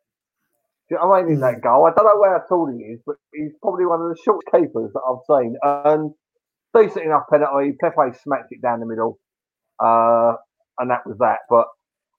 Do 0.90 0.96
you 0.96 0.98
know 0.98 1.08
what 1.08 1.22
I 1.22 1.24
mean? 1.24 1.36
In 1.36 1.40
that 1.42 1.62
mm. 1.62 1.64
goal, 1.64 1.88
I 1.88 1.94
don't 1.96 2.06
know 2.06 2.20
where 2.20 2.44
tall 2.50 2.68
he 2.68 2.84
is, 2.94 3.00
but 3.06 3.16
he's 3.34 3.54
probably 3.62 3.86
one 3.86 4.02
of 4.02 4.10
the 4.10 4.22
short 4.24 4.44
keepers 4.52 4.92
that 4.94 5.02
I've 5.06 5.24
seen. 5.28 5.56
And 5.64 6.14
decent 6.74 7.06
enough 7.06 7.24
penalty. 7.32 7.74
Pepe 7.80 8.18
smacked 8.24 8.52
it 8.52 8.62
down 8.62 8.80
the 8.80 8.86
middle, 8.86 9.20
uh, 9.80 10.34
and 10.80 10.90
that 10.90 11.06
was 11.06 11.18
that. 11.20 11.40
But 11.50 11.68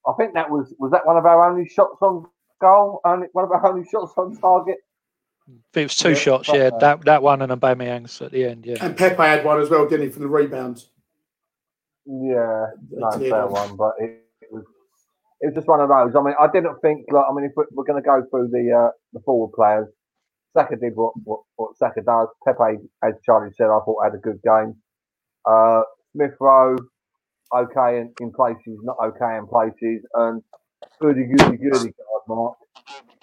I 0.07 0.13
think 0.19 0.35
that 0.35 0.51
was 0.51 0.75
was 0.79 0.93
that 0.93 1.07
one 1.07 1.17
of 1.17 1.27
our 1.27 1.51
only 1.51 1.69
shots 1.69 1.99
on 2.01 2.27
goal, 2.61 3.01
only 3.05 3.29
one 3.33 3.45
of 3.45 3.51
our 3.51 3.67
only 3.67 3.87
shots 3.89 4.13
on 4.17 4.37
target. 4.37 4.77
It 5.75 5.83
was 5.85 5.97
two 5.97 6.11
Yeah, 6.11 6.15
shots, 6.15 6.49
but, 6.49 6.57
yeah. 6.57 6.71
uh, 6.75 6.79
that 6.79 7.05
that 7.05 7.23
one 7.23 7.43
and 7.43 7.53
Aubameyang's 7.53 8.21
at 8.23 8.33
the 8.33 8.45
end, 8.45 8.67
yeah. 8.67 8.77
And 8.81 8.97
Pepe 8.97 9.23
had 9.23 9.45
one 9.45 9.61
as 9.61 9.71
well, 9.71 9.87
didn't 9.89 10.07
he, 10.07 10.13
from 10.13 10.23
the 10.23 10.29
rebounds? 10.29 10.89
Yeah, 12.07 12.67
no, 12.91 13.11
fair 13.13 13.47
one, 13.47 13.77
but 13.77 13.93
it, 14.01 14.25
it 14.43 14.53
was 14.53 14.65
it 15.41 15.47
was 15.47 15.55
just 15.55 15.69
one 15.69 15.81
of 15.81 15.89
those. 15.89 16.15
I 16.17 16.23
mean, 16.23 16.35
I 16.41 16.49
didn't 16.53 16.77
think. 16.81 17.07
Like, 17.13 17.25
I 17.31 17.33
mean, 17.35 17.45
if 17.45 17.53
we're, 17.57 17.67
we're 17.73 17.85
going 17.85 18.03
to 18.03 18.07
go 18.07 18.23
through 18.31 18.49
the 18.49 18.73
uh, 18.73 18.91
the 19.13 19.21
forward 19.21 19.53
players, 19.55 19.87
Saka 20.55 20.77
did 20.77 20.95
what, 20.97 21.13
what 21.25 21.41
what 21.57 21.77
Saka 21.77 22.01
does. 22.03 22.29
Pepe, 22.45 22.79
as 23.05 23.15
Charlie 23.25 23.53
said, 23.57 23.67
I 23.67 23.79
thought 23.85 24.03
had 24.05 24.15
a 24.15 24.19
good 24.19 24.41
game. 24.43 24.75
Uh, 25.49 25.83
Smith 26.13 26.33
Rowe, 26.41 26.77
okay 27.55 27.99
in, 28.01 28.13
in 28.21 28.33
places, 28.33 28.79
not 28.83 28.97
okay 29.01 29.37
in 29.37 29.47
places, 29.47 30.05
and 30.15 30.43
goody 31.01 31.27
goody 31.27 31.59
goody 31.59 31.95
guard 31.95 32.23
Mark. 32.29 32.57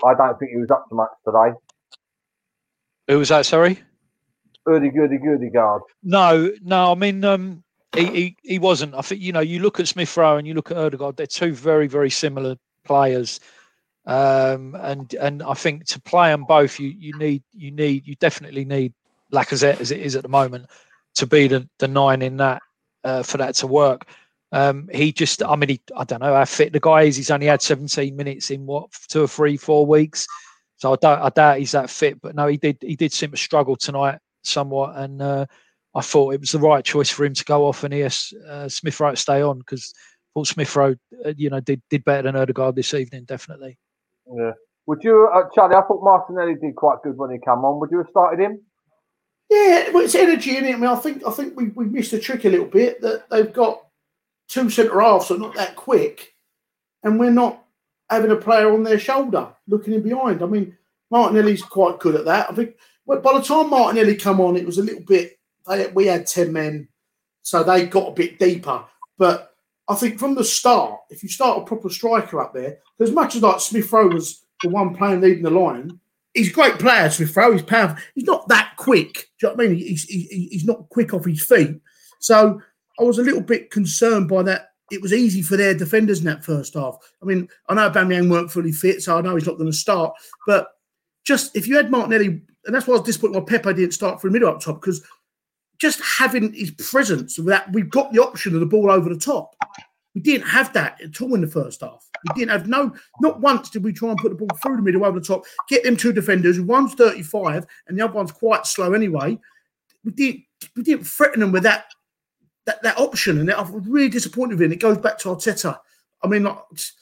I 0.06 0.14
don't 0.14 0.38
think 0.40 0.52
he 0.52 0.58
was 0.58 0.72
up 0.72 0.88
to 0.90 0.96
much 0.96 1.10
today. 1.26 1.58
Who 3.08 3.20
was 3.20 3.30
that, 3.30 3.46
sorry? 3.46 3.80
Goody 4.66 4.90
goody 4.90 5.18
goody 5.18 5.50
guard. 5.50 5.82
No, 6.04 6.52
no, 6.62 6.92
I 6.92 6.96
mean 6.96 7.24
um 7.24 7.64
he, 7.96 8.06
he, 8.06 8.38
he 8.44 8.60
wasn't. 8.60 8.94
I 8.96 9.02
think 9.02 9.22
you 9.22 9.32
know, 9.32 9.40
you 9.40 9.60
look 9.60 9.80
at 9.80 9.88
Smith 9.88 10.16
Rowe 10.18 10.38
and 10.38 10.46
you 10.46 10.54
look 10.54 10.72
at 10.72 10.78
Odegaard, 10.78 11.16
they're 11.16 11.26
two 11.26 11.54
very, 11.54 11.88
very 11.88 12.10
similar 12.10 12.56
players. 12.84 13.40
Um 14.06 14.76
and 14.76 15.14
and 15.16 15.44
I 15.44 15.54
think 15.54 15.86
to 15.88 16.02
play 16.02 16.30
them 16.30 16.46
both 16.46 16.80
you 16.80 16.90
you 16.90 17.18
need 17.18 17.44
you 17.54 17.72
need 17.72 18.08
you 18.08 18.16
definitely 18.16 18.66
need 18.66 18.94
Lacazette 19.34 19.82
as 19.82 19.92
it 19.92 20.00
is 20.00 20.16
at 20.16 20.24
the 20.24 20.30
moment 20.30 20.68
to 21.16 21.26
be 21.26 21.48
the, 21.48 21.68
the 21.80 21.88
nine 21.88 22.22
in 22.22 22.38
that 22.38 22.62
uh, 23.04 23.24
for 23.24 23.38
that 23.38 23.56
to 23.56 23.68
work. 23.68 24.06
Um, 24.52 24.90
he 24.94 25.12
just, 25.12 25.44
I 25.44 25.56
mean, 25.56 25.70
he, 25.70 25.82
I 25.96 26.04
don't 26.04 26.22
know 26.22 26.34
how 26.34 26.46
fit 26.46 26.74
the 26.74 26.80
guy 26.80 27.04
is. 27.04 27.18
He's 27.18 27.32
only 27.32 27.48
had 27.48 27.62
17 27.62 28.16
minutes 28.16 28.50
in 28.50 28.66
what 28.66 28.92
two 29.10 29.24
or 29.24 29.28
three, 29.28 29.58
four 29.58 29.86
weeks. 29.86 30.28
So 30.78 30.94
I 30.94 30.96
don't, 31.02 31.20
I 31.20 31.30
doubt 31.30 31.60
he's 31.60 31.72
that 31.72 31.90
fit. 31.90 32.22
But 32.22 32.36
no, 32.36 32.48
he 32.48 32.58
did, 32.58 32.78
he 32.82 32.96
did 32.96 33.12
seem 33.12 33.32
to 33.32 33.38
struggle 33.38 33.76
tonight 33.76 34.20
somewhat, 34.44 34.96
and 34.96 35.22
uh, 35.22 35.46
I 35.96 36.02
thought 36.02 36.34
it 36.34 36.40
was 36.40 36.52
the 36.52 36.60
right 36.60 36.86
choice 36.86 37.10
for 37.10 37.26
him 37.26 37.34
to 37.34 37.44
go 37.44 37.66
off 37.66 37.84
and 37.84 37.94
yes, 37.94 38.34
uh, 38.48 38.70
Smith 38.70 39.00
Rowe 39.00 39.16
stay 39.16 39.42
on 39.42 39.60
because 39.60 39.94
I 39.96 40.28
thought 40.34 40.48
Smith 40.48 40.76
Rowe, 40.76 40.96
uh, 41.26 41.34
you 41.36 41.50
know, 41.50 41.60
did 41.60 41.82
did 41.90 42.06
better 42.06 42.24
than 42.24 42.36
Odegaard 42.36 42.76
this 42.76 42.94
evening, 42.94 43.26
definitely. 43.26 43.78
Yeah. 44.32 44.52
Would 44.86 45.04
you, 45.04 45.30
uh, 45.34 45.44
Charlie? 45.54 45.76
I 45.76 45.82
thought 45.82 46.04
Martinelli 46.04 46.56
did 46.56 46.76
quite 46.76 47.00
good 47.04 47.18
when 47.18 47.32
he 47.32 47.40
came 47.40 47.66
on. 47.66 47.80
Would 47.80 47.92
you 47.92 47.98
have 47.98 48.08
started 48.10 48.40
him? 48.40 48.62
Yeah, 49.50 49.90
well, 49.92 50.04
it's 50.04 50.16
energy 50.16 50.58
in 50.58 50.66
it. 50.66 50.76
I 50.76 50.78
mean, 50.78 50.90
I 50.90 50.96
think 50.96 51.26
I 51.26 51.32
think 51.32 51.58
we, 51.58 51.70
we 51.70 51.86
missed 51.86 52.12
the 52.12 52.20
trick 52.20 52.46
a 52.46 52.50
little 52.50 52.68
bit 52.68 53.02
that 53.02 53.30
they've 53.30 53.52
got 53.52 53.82
two 54.48 54.70
centre 54.70 55.00
halves, 55.00 55.28
so 55.28 55.36
not 55.36 55.56
that 55.56 55.76
quick, 55.76 56.34
and 57.04 57.20
we're 57.20 57.32
not 57.32 57.64
having 58.10 58.32
a 58.32 58.36
player 58.36 58.74
on 58.74 58.84
their 58.84 59.00
shoulder 59.00 59.48
looking 59.68 59.94
in 59.94 60.04
behind. 60.04 60.42
I 60.42 60.46
mean, 60.46 60.78
Martinelli's 61.12 61.64
quite 61.64 62.00
good 62.00 62.16
at 62.16 62.26
that. 62.26 62.50
I 62.50 62.54
think 62.54 62.76
well, 63.06 63.22
by 63.22 63.34
the 63.34 63.44
time 63.46 63.70
Martinelli 63.70 64.16
come 64.16 64.42
on, 64.42 64.58
it 64.58 64.66
was 64.66 64.78
a 64.78 64.84
little 64.84 65.04
bit. 65.04 65.40
They, 65.68 65.88
we 65.88 66.08
had 66.08 66.28
ten 66.28 66.52
men, 66.52 66.88
so 67.42 67.64
they 67.64 67.86
got 67.86 68.10
a 68.10 68.14
bit 68.14 68.40
deeper. 68.40 68.84
But 69.18 69.56
I 69.88 69.96
think 69.96 70.20
from 70.20 70.36
the 70.36 70.44
start, 70.44 71.00
if 71.10 71.24
you 71.24 71.30
start 71.30 71.62
a 71.62 71.66
proper 71.66 71.90
striker 71.90 72.42
up 72.42 72.54
there, 72.54 72.80
as 73.00 73.12
much 73.12 73.36
as 73.36 73.42
like 73.42 73.62
Smith 73.62 73.92
Rowe 73.92 74.10
was 74.10 74.46
the 74.62 74.70
one 74.70 74.96
playing 74.96 75.22
leading 75.22 75.44
the 75.44 75.50
line, 75.50 76.00
he's 76.34 76.50
a 76.50 76.54
great 76.54 76.80
player, 76.80 77.10
Smith 77.10 77.36
Rowe. 77.36 77.54
He's 77.54 77.62
powerful. 77.62 77.98
He's 78.14 78.26
not 78.26 78.48
that 78.50 78.74
quick. 78.78 79.14
Do 79.40 79.48
you 79.48 79.50
know 79.50 79.56
what 79.56 79.66
I 79.66 79.68
mean? 79.70 79.78
He's, 79.78 80.04
he, 80.04 80.50
he's 80.52 80.66
not 80.66 80.90
quick 80.90 81.14
off 81.14 81.26
his 81.26 81.44
feet. 81.44 81.80
So 82.20 82.62
I 83.00 83.04
was 83.04 83.20
a 83.20 83.24
little 83.24 83.42
bit 83.42 83.72
concerned 83.72 84.28
by 84.28 84.44
that. 84.44 84.72
It 84.92 85.02
was 85.02 85.14
easy 85.14 85.42
for 85.42 85.58
their 85.58 85.74
defenders 85.74 86.20
in 86.20 86.26
that 86.26 86.46
first 86.46 86.74
half. 86.74 86.98
I 87.22 87.26
mean, 87.26 87.50
I 87.68 87.74
know 87.74 87.90
Bamiyang 87.90 88.30
weren't 88.30 88.52
fully 88.52 88.72
fit, 88.72 89.02
so 89.02 89.18
I 89.18 89.22
know 89.22 89.36
he's 89.36 89.46
not 89.46 89.58
going 89.58 89.72
to 89.72 89.78
start. 89.78 90.14
But 90.46 90.70
just 91.26 91.56
if 91.56 91.68
you 91.68 91.76
had 91.76 91.92
Martinelli, 91.92 92.28
and 92.28 92.76
that's 92.76 92.88
why 92.88 92.94
I 92.96 92.98
was 93.00 93.06
disappointed 93.06 93.40
why 93.40 93.46
Pepe 93.46 93.74
didn't 93.74 93.94
start 93.94 94.22
for 94.22 94.30
a 94.30 94.32
middle 94.32 94.50
up 94.50 94.62
top 94.62 94.82
because 94.82 95.04
just 95.78 96.02
having 96.02 96.54
his 96.54 96.72
presence 96.72 97.36
that 97.36 97.72
we've 97.72 97.90
got 97.90 98.12
the 98.12 98.22
option 98.22 98.54
of 98.54 98.60
the 98.60 98.66
ball 98.66 98.90
over 98.90 99.10
the 99.10 99.20
top. 99.20 99.56
We 100.16 100.22
didn't 100.22 100.48
have 100.48 100.74
that 100.74 101.00
at 101.02 101.22
all 101.22 101.36
in 101.36 101.42
the 101.42 101.48
first 101.48 101.82
half. 101.82 102.10
We 102.28 102.40
didn't 102.40 102.52
have 102.52 102.68
no, 102.68 102.96
not 103.22 103.40
once 103.40 103.70
did 103.70 103.84
we 103.84 103.94
try 103.94 104.10
and 104.10 104.18
put 104.18 104.30
the 104.30 104.36
ball 104.36 104.58
through 104.58 104.78
the 104.78 104.82
middle 104.82 105.06
over 105.06 105.20
the 105.20 105.26
top, 105.26 105.44
get 105.70 105.84
them 105.84 105.96
two 105.96 106.12
defenders. 106.12 106.60
One's 106.60 106.96
35 106.96 107.68
and 107.88 107.98
the 107.98 108.04
other 108.04 108.14
one's 108.14 108.32
quite 108.32 108.66
slow 108.66 108.94
anyway. 108.94 109.38
We 110.04 110.12
didn't 110.12 110.44
we 110.76 110.82
didn't 110.82 111.06
threaten 111.06 111.42
them 111.42 111.52
with 111.52 111.64
that 111.64 111.86
that, 112.68 112.84
that 112.84 113.00
option, 113.00 113.40
and 113.40 113.52
I 113.52 113.62
was 113.62 113.88
really 113.88 114.10
disappointed 114.10 114.60
with 114.60 114.72
it. 114.72 114.74
It 114.74 114.80
goes 114.80 114.98
back 114.98 115.18
to 115.20 115.30
Arteta. 115.30 115.80
I 116.22 116.28
mean, 116.28 116.44
like, 116.44 116.60
it's, 116.72 116.94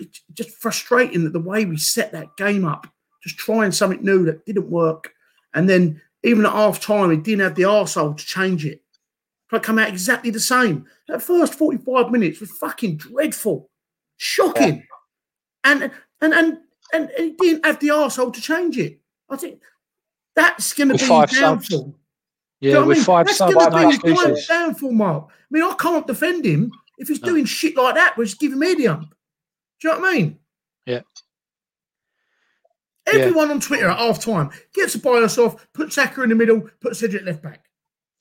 it's 0.00 0.20
just 0.32 0.50
frustrating 0.56 1.24
that 1.24 1.34
the 1.34 1.40
way 1.40 1.64
we 1.64 1.76
set 1.76 2.10
that 2.12 2.36
game 2.36 2.64
up, 2.64 2.86
just 3.22 3.36
trying 3.36 3.70
something 3.70 4.02
new 4.02 4.24
that 4.24 4.44
didn't 4.46 4.70
work, 4.70 5.12
and 5.54 5.68
then 5.68 6.00
even 6.24 6.46
at 6.46 6.52
half 6.52 6.80
time, 6.80 7.10
he 7.10 7.18
didn't 7.18 7.42
have 7.42 7.54
the 7.54 7.62
arsehole 7.62 8.16
to 8.16 8.24
change 8.24 8.64
it. 8.64 8.82
But 9.50 9.62
come 9.62 9.78
out 9.78 9.88
exactly 9.88 10.30
the 10.30 10.40
same. 10.40 10.86
That 11.08 11.20
first 11.20 11.54
45 11.54 12.10
minutes 12.10 12.40
was 12.40 12.50
fucking 12.52 12.96
dreadful, 12.96 13.68
shocking. 14.16 14.86
And, 15.64 15.90
and 16.22 16.32
and 16.32 16.58
and 16.94 17.10
he 17.16 17.32
didn't 17.38 17.66
have 17.66 17.78
the 17.78 17.88
arsehole 17.88 18.32
to 18.32 18.40
change 18.40 18.78
it. 18.78 18.98
I 19.28 19.36
think 19.36 19.60
that's 20.34 20.72
going 20.72 20.88
to 20.88 20.94
be 20.94 21.04
five 21.04 21.28
his 21.28 21.38
subs. 21.38 21.68
downfall. 21.68 21.98
Yeah, 22.62 22.68
you 22.68 22.74
know 22.74 22.80
what 22.80 22.84
I 22.84 22.88
with 22.88 22.96
mean? 22.98 23.04
five 23.04 23.26
That's 23.26 23.38
going 23.40 23.52
to 23.52 24.02
be 24.04 24.30
his 24.30 24.46
downfall, 24.46 24.92
Mark. 24.92 25.28
I 25.30 25.32
mean, 25.50 25.62
I 25.64 25.74
can't 25.74 26.06
defend 26.06 26.44
him 26.46 26.70
if 26.96 27.08
he's 27.08 27.20
No. 27.20 27.28
doing 27.30 27.44
shit 27.44 27.76
like 27.76 27.96
that. 27.96 28.16
We're 28.16 28.24
just 28.24 28.38
giving 28.38 28.60
me 28.60 28.74
the 28.74 28.86
ump. 28.88 29.14
Do 29.80 29.88
you 29.88 29.94
know 29.94 30.00
what 30.00 30.08
I 30.08 30.16
mean? 30.16 30.38
Yeah. 30.86 31.00
Everyone 33.06 33.50
on 33.50 33.60
Twitter 33.60 33.88
at 33.88 33.98
half 33.98 34.20
time 34.20 34.50
gets 34.74 34.94
a 34.94 35.00
bias 35.00 35.36
off, 35.36 35.66
put 35.72 35.92
Saka 35.92 36.22
in 36.22 36.28
the 36.28 36.36
middle, 36.36 36.68
put 36.80 36.96
Cedric 36.96 37.24
left 37.24 37.42
back. 37.42 37.64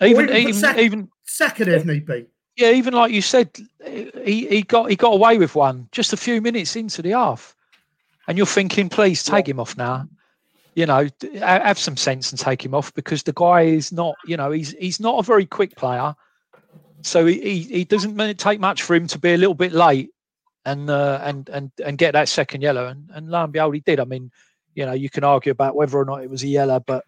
Even 0.02 0.26
even 0.26 0.28
put 0.28 0.36
even 0.40 0.54
Saka- 0.56 0.82
even 0.82 1.10
Saka 1.26 1.66
there 1.66 1.76
if 1.76 1.86
need 1.86 2.08
be. 2.08 2.26
yeah, 2.58 2.72
even 2.72 2.96
like 2.96 3.12
you 3.12 3.22
said, 3.22 3.56
he, 3.86 4.48
he 4.48 4.64
got 4.64 4.90
he 4.90 4.96
got 4.96 5.14
away 5.14 5.38
with 5.38 5.54
one 5.54 5.88
just 5.92 6.14
a 6.14 6.18
few 6.18 6.42
minutes 6.42 6.76
into 6.76 7.04
the 7.04 7.12
half, 7.12 7.56
and 8.28 8.38
you're 8.40 8.48
thinking, 8.48 8.90
please 8.90 9.24
take 9.24 9.48
him 9.48 9.60
off 9.60 9.78
now. 9.78 10.08
You 10.74 10.86
know, 10.86 11.08
have 11.40 11.78
some 11.78 11.98
sense 11.98 12.32
and 12.32 12.40
take 12.40 12.64
him 12.64 12.74
off 12.74 12.94
because 12.94 13.24
the 13.24 13.34
guy 13.34 13.64
is 13.64 13.92
not, 13.92 14.16
you 14.26 14.38
know, 14.38 14.52
he's 14.52 14.72
he's 14.80 15.00
not 15.02 15.20
a 15.20 15.24
very 15.24 15.46
quick 15.46 15.76
player, 15.76 16.16
so 17.02 17.26
he 17.26 17.42
he, 17.42 17.60
he 17.64 17.84
doesn't 17.84 18.16
mean- 18.16 18.36
take 18.38 18.60
much 18.62 18.84
for 18.84 18.96
him 18.96 19.06
to 19.08 19.20
be 19.20 19.34
a 19.34 19.38
little 19.38 19.54
bit 19.54 19.74
late 19.74 20.12
and 20.66 20.90
uh, 20.90 21.20
and 21.24 21.50
and 21.50 21.72
and 21.84 21.98
get 21.98 22.14
that 22.14 22.30
second 22.30 22.62
yellow, 22.62 22.88
and 22.88 23.10
and 23.14 23.28
lo 23.30 23.44
and 23.44 23.52
behold, 23.52 23.74
he 23.76 23.82
did. 23.82 24.00
I 24.00 24.06
mean, 24.06 24.32
you 24.74 24.86
know, 24.86 24.94
you 24.94 25.10
can 25.10 25.26
argue 25.26 25.52
about 25.52 25.76
whether 25.76 25.98
or 25.98 26.06
not 26.06 26.24
it 26.24 26.30
was 26.30 26.44
a 26.44 26.48
yellow, 26.48 26.80
but 26.80 27.04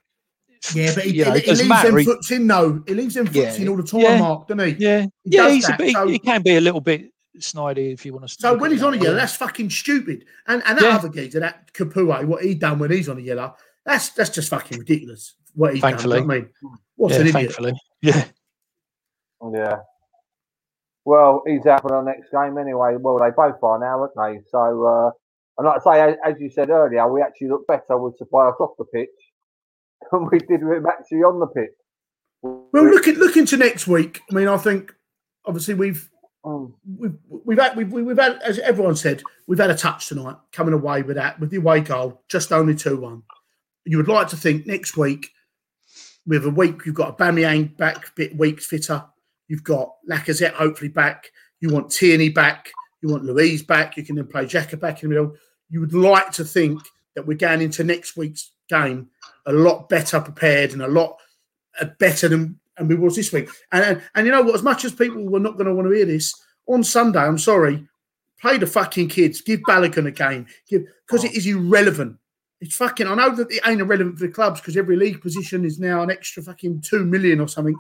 Yeah, 0.76 0.94
but 0.94 1.06
he, 1.06 1.12
you 1.20 1.24
know, 1.26 1.32
he, 1.32 1.40
it 1.40 1.46
doesn't 1.46 1.64
leaves 1.66 1.70
matter. 1.70 1.92
them 1.92 2.04
foots 2.04 2.32
in 2.32 2.48
though. 2.48 2.84
He 2.86 2.94
leaves 2.96 3.14
them 3.14 3.28
foots 3.28 3.38
Yeah, 3.38 3.62
in 3.62 3.70
all 3.70 3.78
the 3.78 3.84
time, 3.84 4.02
yeah. 4.02 4.20
Mark, 4.20 4.48
doesn't 4.50 4.76
he? 4.78 4.84
yeah, 4.84 5.02
He 5.04 5.10
yeah, 5.38 5.50
he's 5.50 5.70
a 5.70 5.76
bit, 5.78 5.94
so- 5.94 6.08
he 6.08 6.20
can 6.20 6.42
be 6.42 6.58
a 6.58 6.62
little 6.62 6.82
bit 6.82 7.13
snidey 7.40 7.94
if 7.94 8.06
you 8.06 8.14
want 8.14 8.28
to. 8.28 8.34
So 8.34 8.58
when 8.58 8.72
he's 8.72 8.84
on 8.84 8.94
a 8.94 8.98
yellow, 8.98 9.16
that's 9.16 9.36
fucking 9.36 9.70
stupid. 9.70 10.26
And 10.48 10.62
and 10.66 10.78
that 10.78 10.84
Yeah. 10.84 10.96
other 10.96 11.10
geezer, 11.10 11.40
that 11.40 11.74
Capoue, 11.74 12.26
what 12.26 12.44
he 12.44 12.56
done 12.56 12.80
when 12.80 12.92
he's 12.92 13.10
on 13.10 13.18
a 13.18 13.22
yellow, 13.22 13.56
that's 13.86 14.10
that's 14.12 14.30
just 14.30 14.50
fucking 14.50 14.80
ridiculous. 14.80 15.36
What 15.56 15.74
he 15.76 15.82
done. 15.82 15.92
Thankfully. 15.92 16.20
do 16.20 16.24
you 16.24 16.28
know 16.28 16.28
what 16.28 16.36
I 16.36 16.40
mean, 16.40 16.80
what's 16.96 17.14
yeah, 17.16 17.22
an 17.22 17.28
idiot? 17.28 17.34
thankfully, 17.46 17.74
yeah. 18.02 18.26
Yeah. 19.52 19.76
Well, 21.06 21.44
he's 21.46 21.66
out 21.66 21.82
for 21.82 21.90
the 21.90 22.02
next 22.02 22.32
game 22.32 22.58
anyway. 22.58 22.96
Well, 22.98 23.20
they 23.20 23.30
both 23.36 23.62
are 23.62 23.78
now, 23.80 24.00
aren't 24.02 24.14
they? 24.16 24.42
So, 24.50 24.86
uh, 24.86 25.12
and 25.58 25.68
like 25.68 25.82
I 25.86 25.94
say, 25.94 26.02
as, 26.02 26.36
as 26.36 26.42
you 26.42 26.50
said 26.50 26.70
earlier, 26.70 27.12
we 27.12 27.22
actually 27.22 27.50
look 27.50 27.68
better 27.68 27.98
with 27.98 28.18
Tobias 28.18 28.56
off 28.60 28.78
the 28.78 28.86
pitch 28.86 29.10
than 30.12 30.30
we 30.32 30.40
did 30.40 30.64
with 30.64 30.78
him 30.78 30.86
actually 30.86 31.20
on 31.24 31.40
the 31.40 31.48
pitch. 31.48 31.72
Well, 32.42 32.86
looking 32.86 33.16
looking 33.16 33.46
to 33.48 33.58
next 33.58 33.88
week. 33.88 34.22
I 34.32 34.36
mean, 34.36 34.48
I 34.48 34.58
think 34.58 34.94
obviously 35.46 35.74
we've 35.76 36.10
Mm. 36.46 36.74
we've 36.98 37.18
we've 37.30 37.58
had 37.58 37.78
we've, 37.78 37.90
we've 37.90 38.18
had 38.18 38.42
as 38.42 38.60
everyone 38.60 38.98
said 38.98 39.24
we've 39.48 39.60
had 39.60 39.70
a 39.70 39.76
touch 39.76 40.10
tonight 40.10 40.36
coming 40.52 40.74
away 40.74 41.02
with 41.02 41.16
that 41.16 41.40
with 41.40 41.52
the 41.52 41.58
away 41.58 41.80
goal 41.80 42.22
just 42.28 42.52
only 42.52 42.76
two 42.76 42.98
one. 42.98 43.24
You 43.86 43.96
would 43.98 44.10
like 44.10 44.28
to 44.30 44.36
think 44.36 44.68
next 44.68 44.98
week 44.98 45.32
with 46.26 46.46
a 46.46 46.50
week 46.50 46.86
you've 46.86 46.96
got 46.96 47.18
Aubameyang 47.18 47.78
back 47.78 48.14
bit 48.16 48.38
weak 48.38 48.62
fitter. 48.62 49.06
You've 49.48 49.64
got 49.64 49.94
Lacazette 50.10 50.54
hopefully 50.54 50.90
back. 50.90 51.32
You 51.62 51.70
want 51.70 51.92
Tierney 51.92 52.30
back. 52.30 52.72
You 53.02 53.10
want 53.10 53.24
Luiz 53.24 53.64
back. 53.64 53.96
You 53.96 54.04
can 54.04 54.18
then 54.18 54.28
play 54.28 54.46
Xhaka 54.46 54.78
back 54.78 55.02
in 55.02 55.10
the 55.10 55.16
middle. 55.16 55.36
You 55.70 55.80
would 55.80 55.94
like 55.94 56.32
to 56.34 56.44
think 56.44 56.82
that 57.16 57.26
we're 57.26 57.38
going 57.38 57.62
into 57.62 57.84
next 57.86 58.18
week's 58.18 58.52
game 58.68 59.10
a 59.46 59.54
lot 59.54 59.90
better 59.90 60.20
prepared 60.20 60.74
and 60.74 60.82
a 60.82 60.88
lot 60.88 61.18
uh, 61.80 61.86
better 62.00 62.28
than 62.28 62.60
and 62.78 62.90
we 62.90 62.96
was 62.96 63.16
this 63.16 63.32
week. 63.32 63.50
And, 63.72 63.84
and 63.84 64.02
and 64.16 64.26
you 64.26 64.32
know 64.32 64.42
what? 64.42 64.56
As 64.56 64.64
much 64.64 64.86
as 64.86 64.94
people 64.94 65.24
were 65.24 65.40
not 65.40 65.54
going 65.54 65.68
to 65.68 65.76
want 65.76 65.88
to 65.88 65.96
hear 65.96 66.06
this 66.06 66.34
on 66.68 66.84
Sunday, 66.84 67.20
I'm 67.20 67.38
sorry. 67.38 67.88
Play 68.42 68.58
the 68.58 68.68
fucking 68.68 69.08
kids. 69.08 69.42
Give 69.42 69.62
Balogun 69.62 70.08
a 70.08 70.12
game. 70.12 70.48
Give 70.70 70.84
because 71.08 71.24
it 71.24 71.36
is 71.36 71.48
irrelevant. 71.48 72.18
It's 72.60 72.76
fucking. 72.76 73.08
I 73.08 73.16
know 73.16 73.36
that 73.36 73.52
it 73.52 73.62
ain't 73.66 73.82
irrelevant 73.82 74.18
for 74.18 74.28
the 74.28 74.34
clubs 74.34 74.60
because 74.60 74.78
every 74.78 74.96
league 74.96 75.22
position 75.22 75.66
is 75.66 75.80
now 75.80 76.02
an 76.02 76.12
extra 76.12 76.44
fucking 76.44 76.82
two 76.82 77.06
million 77.06 77.40
or 77.40 77.48
something. 77.48 77.76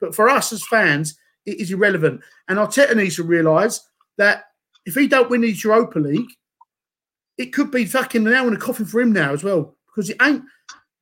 But 0.00 0.14
for 0.14 0.28
us 0.28 0.52
as 0.52 0.66
fans, 0.66 1.16
it 1.44 1.60
is 1.60 1.72
irrelevant. 1.72 2.20
And 2.48 2.58
Arteta 2.58 2.94
needs 2.96 3.16
to 3.16 3.24
realise 3.24 3.80
that 4.16 4.44
if 4.86 4.94
he 4.94 5.06
don't 5.06 5.30
win 5.30 5.42
his 5.42 5.62
Europa 5.62 5.98
League, 5.98 6.30
it 7.36 7.52
could 7.52 7.70
be 7.70 7.84
fucking 7.84 8.26
an 8.26 8.34
hour 8.34 8.48
in 8.48 8.54
a 8.54 8.58
coffin 8.58 8.86
for 8.86 9.00
him 9.00 9.12
now 9.12 9.32
as 9.32 9.44
well 9.44 9.76
because 9.86 10.10
it 10.10 10.16
ain't 10.20 10.42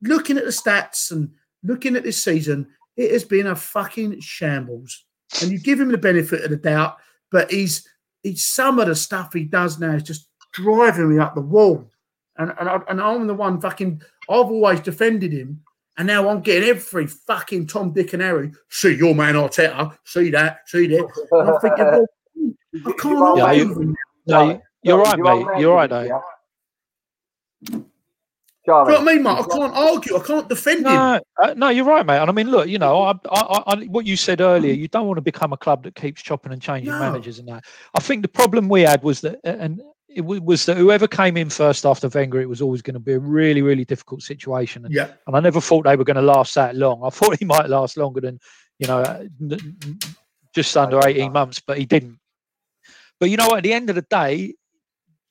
looking 0.01 0.37
at 0.37 0.45
the 0.45 0.51
stats 0.51 1.11
and 1.11 1.31
looking 1.63 1.95
at 1.95 2.03
this 2.03 2.23
season. 2.23 2.67
It 2.97 3.11
has 3.11 3.23
been 3.23 3.47
a 3.47 3.55
fucking 3.55 4.19
shambles, 4.19 5.05
and 5.41 5.51
you 5.51 5.59
give 5.59 5.79
him 5.79 5.89
the 5.89 5.97
benefit 5.97 6.43
of 6.43 6.49
the 6.49 6.57
doubt, 6.57 6.97
but 7.31 7.49
he's 7.51 7.87
he's 8.23 8.45
some 8.45 8.79
of 8.79 8.87
the 8.87 8.95
stuff 8.95 9.31
he 9.33 9.43
does 9.43 9.79
now 9.79 9.91
is 9.91 10.03
just 10.03 10.27
driving 10.53 11.09
me 11.15 11.19
up 11.19 11.35
the 11.35 11.41
wall, 11.41 11.89
and 12.37 12.53
and, 12.59 12.67
I, 12.67 12.79
and 12.89 12.99
I'm 13.01 13.27
the 13.27 13.33
one 13.35 13.61
fucking. 13.61 14.01
I've 14.29 14.47
always 14.47 14.79
defended 14.81 15.31
him, 15.31 15.61
and 15.97 16.07
now 16.07 16.27
I'm 16.27 16.41
getting 16.41 16.67
every 16.69 17.07
fucking 17.07 17.67
Tom, 17.67 17.93
Dick, 17.93 18.11
and 18.13 18.21
Harry. 18.21 18.51
See 18.69 18.95
your 18.95 19.15
man 19.15 19.35
Arteta. 19.35 19.95
See 20.05 20.31
that. 20.31 20.67
See 20.67 20.87
that. 20.87 21.07
And 21.31 21.49
I'm 21.49 21.59
thinking, 21.61 21.85
well, 21.85 22.05
I 22.87 22.91
can't 22.97 23.37
Yeah, 23.37 23.43
argue 23.45 23.63
you- 23.63 23.69
with 23.69 23.77
him. 23.83 23.95
No, 24.25 24.61
you're 24.83 24.97
right, 24.97 25.17
You're 25.17 25.53
mate. 25.53 25.61
You're 25.61 25.75
right, 25.75 25.89
though. 25.89 26.21
Yeah. 28.67 28.83
Do 28.85 28.91
you 28.91 28.97
know 28.97 29.03
what 29.03 29.09
I 29.09 29.13
mean, 29.13 29.23
mate? 29.23 29.29
I 29.31 29.43
can't 29.43 29.73
argue. 29.75 30.17
I 30.17 30.19
can't 30.23 30.49
defend 30.49 30.79
him. 30.79 30.93
No, 30.93 31.19
uh, 31.41 31.53
no, 31.55 31.69
you're 31.69 31.85
right, 31.85 32.05
mate. 32.05 32.17
And 32.19 32.29
I 32.29 32.33
mean, 32.33 32.51
look, 32.51 32.67
you 32.67 32.77
know, 32.79 33.01
I, 33.03 33.13
I, 33.31 33.63
I, 33.67 33.75
what 33.85 34.05
you 34.05 34.17
said 34.17 34.41
earlier, 34.41 34.73
you 34.73 34.87
don't 34.89 35.07
want 35.07 35.17
to 35.17 35.21
become 35.21 35.53
a 35.53 35.57
club 35.57 35.83
that 35.83 35.95
keeps 35.95 36.21
chopping 36.21 36.51
and 36.51 36.61
changing 36.61 36.91
No. 36.91 36.99
managers 36.99 37.39
and 37.39 37.47
that. 37.47 37.63
I 37.95 37.99
think 38.01 38.23
the 38.23 38.27
problem 38.27 38.67
we 38.67 38.81
had 38.81 39.01
was 39.03 39.21
that, 39.21 39.39
and 39.45 39.81
it 40.09 40.21
was 40.21 40.65
that 40.65 40.75
whoever 40.77 41.07
came 41.07 41.37
in 41.37 41.49
first 41.49 41.85
after 41.85 42.09
Wenger, 42.09 42.41
it 42.41 42.49
was 42.49 42.61
always 42.61 42.81
going 42.81 42.95
to 42.95 42.99
be 42.99 43.13
a 43.13 43.19
really, 43.19 43.61
really 43.61 43.85
difficult 43.85 44.21
situation. 44.21 44.83
And, 44.83 44.93
Yeah. 44.93 45.11
and 45.27 45.35
I 45.35 45.39
never 45.39 45.61
thought 45.61 45.85
they 45.85 45.95
were 45.95 46.03
going 46.03 46.15
to 46.15 46.21
last 46.21 46.53
that 46.55 46.75
long. 46.75 47.01
I 47.05 47.09
thought 47.11 47.39
he 47.39 47.45
might 47.45 47.69
last 47.69 47.95
longer 47.97 48.19
than, 48.19 48.39
you 48.79 48.87
know, 48.87 48.99
uh, 48.99 49.23
n- 49.41 49.77
n- 49.85 49.99
just 50.53 50.75
under 50.75 50.99
18 51.07 51.31
months, 51.31 51.61
but 51.65 51.77
he 51.77 51.85
didn't. 51.85 52.19
But 53.19 53.29
you 53.29 53.37
know, 53.37 53.55
at 53.55 53.63
the 53.63 53.73
end 53.73 53.89
of 53.89 53.95
the 53.95 54.01
day, 54.03 54.55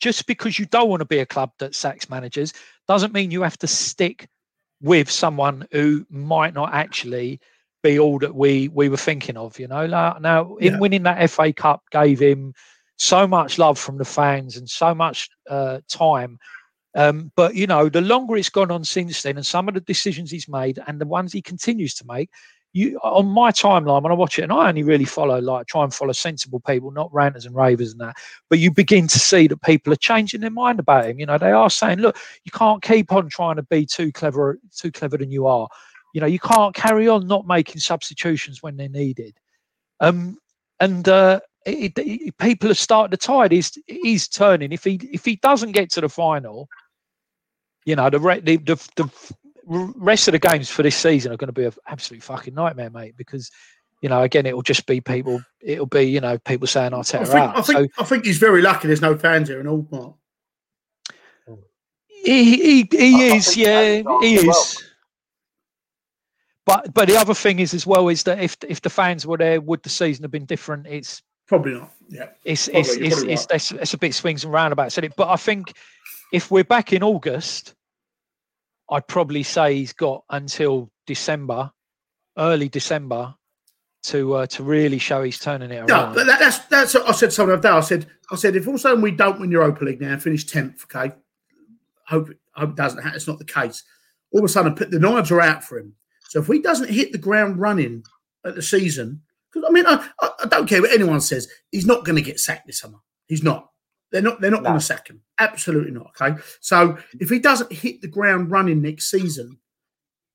just 0.01 0.27
because 0.27 0.59
you 0.59 0.67
don't 0.67 0.89
want 0.89 1.01
to 1.01 1.07
be 1.07 1.19
a 1.19 1.27
club 1.27 1.53
that 1.59 1.75
sacks 1.75 2.09
managers 2.11 2.53
doesn't 2.87 3.13
mean 3.13 3.31
you 3.31 3.43
have 3.43 3.59
to 3.59 3.67
stick 3.67 4.29
with 4.83 5.11
someone 5.11 5.67
who 5.73 6.07
might 6.11 6.55
not 6.55 6.75
actually 6.75 7.41
be 7.83 7.99
all 7.99 8.19
that 8.19 8.35
we 8.35 8.69
we 8.69 8.89
were 8.89 8.97
thinking 8.97 9.37
of. 9.37 9.59
You 9.59 9.69
know, 9.69 9.87
now, 9.87 10.19
now 10.21 10.57
in 10.57 10.75
Yeah. 10.75 10.79
winning 10.79 11.05
that 11.05 11.31
FA 11.31 11.53
Cup 11.53 11.83
gave 11.91 12.21
him 12.21 12.53
so 12.99 13.27
much 13.27 13.59
love 13.59 13.79
from 13.79 13.99
the 13.99 14.05
fans 14.05 14.57
and 14.57 14.69
so 14.69 14.95
much 14.95 15.29
uh, 15.49 15.81
time. 15.89 16.39
Um, 16.95 17.31
but 17.37 17.55
you 17.55 17.67
know, 17.67 17.89
the 17.89 18.01
longer 18.01 18.37
it's 18.37 18.49
gone 18.49 18.71
on 18.71 18.85
since 18.85 19.23
then, 19.23 19.37
and 19.37 19.47
some 19.47 19.69
of 19.69 19.75
the 19.75 19.81
decisions 19.81 20.31
he's 20.31 20.49
made 20.49 20.79
and 20.87 20.99
the 21.01 21.07
ones 21.07 21.33
he 21.33 21.43
continues 21.43 21.95
to 21.97 22.07
make, 22.07 22.31
you 22.77 22.99
on 23.03 23.27
my 23.27 23.51
timeline 23.51 24.03
when 24.03 24.12
I 24.12 24.15
watch 24.15 24.39
it, 24.39 24.43
and 24.43 24.53
I 24.53 24.69
only 24.69 24.83
really 24.83 25.07
follow 25.07 25.41
like 25.41 25.67
try 25.67 25.83
and 25.83 25.93
follow 25.93 26.12
sensible 26.12 26.61
people, 26.61 26.91
not 26.91 27.12
ranters 27.12 27.47
and 27.47 27.55
ravers 27.55 27.93
and 27.93 28.01
that. 28.01 28.17
But 28.51 28.59
you 28.59 28.71
begin 28.71 29.09
to 29.09 29.19
see 29.19 29.47
that 29.47 29.62
people 29.62 29.93
are 29.93 29.97
changing 29.97 30.43
their 30.43 30.51
mind 30.51 30.79
about 30.79 31.07
him. 31.07 31.19
You 31.19 31.27
know, 31.27 31.39
they 31.39 31.53
are 31.53 31.71
saying, 31.71 32.01
look, 32.01 32.19
you 32.45 32.53
can't 32.53 32.83
keep 32.83 33.12
on 33.12 33.31
trying 33.31 33.57
to 33.57 33.62
be 33.62 33.87
too 33.87 34.12
clever, 34.12 34.59
too 34.77 34.93
clever 34.93 35.17
than 35.17 35.31
you 35.31 35.47
are. 35.47 35.69
You 36.12 36.21
know, 36.21 36.27
you 36.27 36.39
can't 36.39 36.75
carry 36.75 37.09
on 37.09 37.27
not 37.27 37.47
making 37.47 37.81
substitutions 37.81 38.62
when 38.62 38.77
they're 38.77 38.89
needed. 38.89 39.39
Um, 40.01 40.37
and 40.79 41.09
uh, 41.09 41.41
it, 41.65 41.93
it, 41.97 42.37
people 42.37 42.69
have 42.69 42.79
started 42.79 43.11
the 43.11 43.17
tide. 43.17 43.53
He's 43.53 43.77
he's 43.87 44.29
turning. 44.29 44.73
If 44.73 44.85
he 44.85 45.01
if 45.12 45.25
he 45.25 45.37
doesn't 45.37 45.73
get 45.73 45.91
to 45.93 46.03
the 46.03 46.11
final, 46.11 46.69
you 47.87 47.97
know, 47.97 48.11
the 48.11 48.19
the, 48.19 48.57
the 48.59 48.77
the 48.97 49.11
rest 49.66 50.29
of 50.29 50.33
the 50.33 50.38
games 50.38 50.70
for 50.70 50.83
this 50.83 50.96
season 50.96 51.33
are 51.33 51.37
going 51.37 51.48
to 51.48 51.52
be 51.52 51.64
an 51.64 51.72
absolute 51.87 52.22
fucking 52.22 52.55
nightmare, 52.55 52.90
mate. 52.90 53.16
Because 53.16 53.50
you 54.02 54.09
know, 54.09 54.22
again, 54.22 54.46
it 54.46 54.55
will 54.55 54.62
just 54.62 54.87
be 54.87 55.00
people. 55.00 55.42
It'll 55.61 55.87
be 55.87 56.02
you 56.05 56.20
know 56.20 56.38
people 56.38 56.66
saying 56.66 56.94
I 56.94 56.98
Arteta 56.98 57.26
think, 57.26 57.35
out. 57.35 57.59
I, 57.59 57.62
think, 57.62 57.92
I 57.98 58.05
think 58.05 58.24
he's 58.24 58.38
very 58.38 58.62
lucky 58.62 58.88
there's 58.88 59.00
no 59.02 59.16
fans 59.16 59.48
here 59.48 59.61
in 59.61 59.66
all, 59.66 59.87
Mark. 59.90 60.14
he 62.07 62.57
he, 62.83 62.88
he 62.90 63.31
I- 63.31 63.33
I 63.33 63.37
is, 63.37 63.57
yeah, 63.57 64.02
he 64.20 64.37
as 64.38 64.44
well. 64.44 64.50
is. 64.61 64.83
But 66.64 66.92
but 66.94 67.09
the 67.09 67.16
other 67.16 67.35
thing 67.35 67.61
is 67.61 67.74
as 67.74 67.87
well 67.87 68.09
is 68.09 68.24
that 68.24 68.40
if 68.40 68.57
if 68.68 68.81
the 68.83 68.90
fans 68.90 69.24
were 69.26 69.37
there, 69.38 69.61
would 69.61 69.83
the 69.83 69.88
season 69.88 70.24
have 70.24 70.33
been 70.33 70.46
different? 70.46 70.87
It's 70.88 71.22
Probably 71.46 71.74
not. 71.74 71.92
Yeah. 72.09 72.26
it's 72.44 72.68
Probably, 72.68 72.81
it's 72.81 72.96
it's, 72.96 73.14
probably 73.14 73.33
it's, 73.35 73.46
it's, 73.52 73.70
it's 73.72 73.94
a 73.94 73.98
bit 73.98 74.14
swings 74.14 74.42
and 74.42 74.52
roundabouts. 74.52 74.94
isn't 74.94 75.05
it? 75.05 75.12
But 75.16 75.29
I 75.29 75.37
think 75.37 75.72
if 76.33 76.50
we're 76.50 76.64
back 76.64 76.92
in 76.92 77.05
August, 77.05 77.76
I'd 78.90 79.07
probably 79.09 79.42
say 79.42 79.75
he's 79.75 79.92
got 79.92 80.25
until 80.31 80.90
December, 81.07 81.70
early 82.38 82.68
December, 82.68 83.35
to 84.05 84.35
uh, 84.35 84.46
to 84.46 84.62
really 84.62 84.99
show 84.99 85.22
he's 85.22 85.38
turning 85.40 85.70
it 85.72 85.85
No, 85.87 85.94
around. 85.94 86.14
but 86.14 86.27
that, 86.27 86.38
that's 86.38 86.59
that's 86.66 86.94
what 86.94 87.09
I 87.09 87.12
said 87.12 87.33
something 87.33 87.49
the 87.61 87.68
other 87.68 87.68
day. 87.68 87.77
I 87.77 87.81
said 87.81 88.07
I 88.31 88.37
said 88.37 88.55
if 88.57 88.66
all 88.66 88.75
of 88.75 88.79
a 88.79 88.83
sudden 88.83 89.01
we 89.03 89.11
don't 89.11 89.40
win 89.40 89.51
Europa 89.51 89.85
League 89.85 90.01
now 90.01 90.12
and 90.12 90.22
finish 90.22 90.44
tenth, 90.44 90.85
okay. 90.85 91.14
Hope 92.07 92.31
hope 92.55 92.70
it 92.70 92.77
doesn't. 92.77 93.03
ha- 93.03 93.12
It's 93.14 93.27
not 93.27 93.38
the 93.38 93.44
case. 93.44 93.83
All 94.33 94.40
of 94.40 94.44
a 94.44 94.49
sudden, 94.49 94.75
put 94.75 94.90
the 94.90 94.99
knives 95.01 95.31
are 95.33 95.40
out 95.40 95.64
for 95.64 95.79
him. 95.79 95.94
So 96.29 96.40
if 96.40 96.46
he 96.46 96.61
doesn't 96.61 96.90
hit 96.90 97.11
the 97.12 97.18
ground 97.18 97.59
running 97.59 98.05
at 98.44 98.55
the 98.55 98.62
season, 98.62 99.22
because 99.53 99.68
I 99.68 99.72
mean, 99.72 99.87
I, 99.87 100.09
I, 100.20 100.31
I 100.44 100.46
don't 100.46 100.68
care 100.68 100.81
what 100.83 100.92
anyone 100.92 101.20
says, 101.20 101.49
he's 101.72 101.87
not 101.87 102.05
going 102.05 102.16
to 102.16 102.22
get 102.22 102.38
sacked 102.38 102.66
this 102.66 102.79
summer. 102.81 102.99
He's 103.27 103.42
not. 103.42 103.68
They're 104.12 104.22
not. 104.22 104.40
They're 104.40 104.51
not 104.53 104.62
No. 104.62 104.68
going 104.70 104.79
to 104.81 104.85
sack 104.85 105.09
him. 105.09 105.20
Absolutely 105.38 105.92
not. 105.92 106.12
Okay. 106.20 106.40
So 106.61 106.99
if 107.20 107.29
he 107.29 107.38
doesn't 107.38 107.72
hit 107.72 108.01
the 108.01 108.09
ground 108.09 108.51
running 108.51 108.81
next 108.81 109.11
season, 109.11 109.59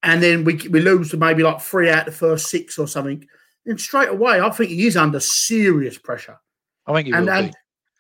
and 0.04 0.22
then 0.22 0.44
we 0.44 0.56
we 0.70 0.80
lose 0.82 1.12
to 1.12 1.18
maybe 1.18 1.44
like 1.44 1.62
three 1.62 1.90
out 1.90 2.08
of 2.08 2.14
the 2.14 2.20
first 2.20 2.48
six 2.48 2.78
or 2.78 2.88
something, 2.88 3.26
then 3.66 3.78
straight 3.78 4.10
away 4.10 4.40
I 4.42 4.50
think 4.50 4.70
he 4.70 4.86
is 4.88 4.98
under 4.98 5.20
serious 5.20 5.98
pressure. 5.98 6.38
I 6.88 6.94
think 6.94 7.08
he 7.08 7.14
And 7.14 7.26
will 7.26 7.34
and, 7.34 7.48
be. 7.52 7.54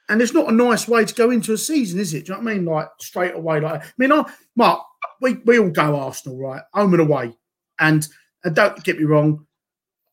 and 0.09 0.21
it's 0.21 0.33
not 0.33 0.49
a 0.49 0.51
nice 0.51 0.87
way 0.87 1.05
to 1.05 1.13
go 1.13 1.31
into 1.31 1.53
a 1.53 1.57
season, 1.57 1.99
is 1.99 2.13
it? 2.13 2.25
Do 2.25 2.33
you 2.33 2.37
know 2.37 2.43
what 2.43 2.51
I 2.51 2.55
mean? 2.55 2.65
Like 2.65 2.87
straight 2.99 3.35
away, 3.35 3.59
like 3.59 3.83
I 3.83 3.91
mean, 3.97 4.11
I, 4.11 4.23
Mark, 4.55 4.81
we, 5.21 5.35
we 5.45 5.59
all 5.59 5.69
go 5.69 5.95
Arsenal, 5.99 6.39
right? 6.39 6.61
Home 6.73 6.93
and 6.93 7.01
away. 7.01 7.35
And, 7.79 8.07
and 8.43 8.55
don't 8.55 8.83
get 8.83 8.97
me 8.97 9.05
wrong, 9.05 9.45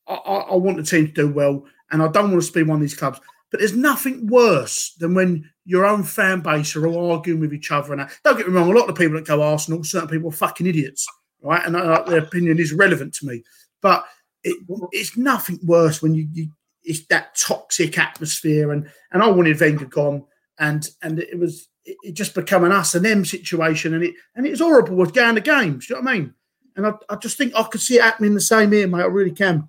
I, 0.06 0.14
I, 0.14 0.34
I 0.36 0.54
want 0.56 0.76
the 0.76 0.82
team 0.82 1.06
to 1.06 1.12
do 1.12 1.28
well, 1.28 1.64
and 1.90 2.02
I 2.02 2.08
don't 2.08 2.30
want 2.30 2.42
to 2.42 2.52
be 2.52 2.62
one 2.62 2.76
of 2.76 2.82
these 2.82 2.96
clubs. 2.96 3.20
But 3.50 3.60
there's 3.60 3.76
nothing 3.76 4.26
worse 4.26 4.94
than 4.98 5.14
when 5.14 5.48
your 5.64 5.86
own 5.86 6.02
fan 6.02 6.40
base 6.40 6.76
are 6.76 6.86
all 6.86 7.12
arguing 7.12 7.40
with 7.40 7.54
each 7.54 7.70
other. 7.70 7.92
And 7.94 8.08
don't 8.24 8.36
get 8.36 8.46
me 8.46 8.54
wrong, 8.54 8.70
a 8.70 8.78
lot 8.78 8.88
of 8.88 8.96
people 8.96 9.16
that 9.16 9.26
go 9.26 9.42
Arsenal, 9.42 9.82
certain 9.84 10.08
people 10.08 10.28
are 10.28 10.32
fucking 10.32 10.66
idiots, 10.66 11.06
right? 11.42 11.64
And 11.64 11.76
uh, 11.76 12.02
their 12.06 12.20
opinion 12.20 12.58
is 12.58 12.72
relevant 12.72 13.14
to 13.14 13.26
me. 13.26 13.42
But 13.80 14.04
it, 14.44 14.56
it's 14.92 15.16
nothing 15.16 15.58
worse 15.62 16.02
when 16.02 16.14
you, 16.14 16.28
you 16.32 16.48
it's 16.84 17.06
that 17.06 17.36
toxic 17.36 17.98
atmosphere. 17.98 18.72
And 18.72 18.90
and 19.12 19.22
I 19.22 19.28
wanted 19.28 19.60
Wenger 19.60 19.86
gone, 19.86 20.24
and 20.58 20.88
and 21.02 21.20
it 21.20 21.38
was 21.38 21.68
it, 21.84 21.96
it 22.02 22.12
just 22.12 22.34
become 22.34 22.64
an 22.64 22.72
us 22.72 22.94
and 22.94 23.04
them 23.04 23.24
situation, 23.24 23.94
and 23.94 24.04
it 24.04 24.14
and 24.34 24.46
it 24.46 24.50
was 24.50 24.60
horrible 24.60 24.96
with 24.96 25.14
going 25.14 25.36
to 25.36 25.40
games. 25.40 25.86
Do 25.86 25.94
you 25.94 26.00
know 26.00 26.04
what 26.04 26.10
I 26.10 26.18
mean? 26.18 26.34
And 26.76 26.86
I, 26.86 26.92
I 27.08 27.16
just 27.16 27.36
think 27.36 27.52
I 27.54 27.62
could 27.64 27.80
see 27.80 27.96
it 27.96 28.02
happening 28.02 28.34
the 28.34 28.40
same 28.40 28.72
here, 28.72 28.88
mate. 28.88 29.02
I 29.02 29.06
really 29.06 29.32
can. 29.32 29.68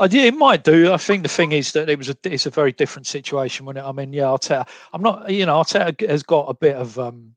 I 0.00 0.06
yeah, 0.06 0.22
it 0.22 0.34
might 0.34 0.64
do. 0.64 0.92
I 0.92 0.96
think 0.96 1.22
the 1.22 1.28
thing 1.28 1.52
is 1.52 1.72
that 1.72 1.90
it 1.90 1.98
was 1.98 2.08
a 2.08 2.16
it's 2.24 2.46
a 2.46 2.50
very 2.50 2.72
different 2.72 3.06
situation 3.06 3.66
when 3.66 3.76
it, 3.76 3.84
I 3.84 3.92
mean, 3.92 4.14
yeah, 4.14 4.24
Arteta. 4.24 4.66
I'm 4.94 5.02
not, 5.02 5.30
you 5.30 5.44
know, 5.44 5.60
Arteta 5.60 6.08
has 6.08 6.22
got 6.22 6.48
a 6.48 6.54
bit 6.54 6.74
of 6.74 6.98
um 6.98 7.34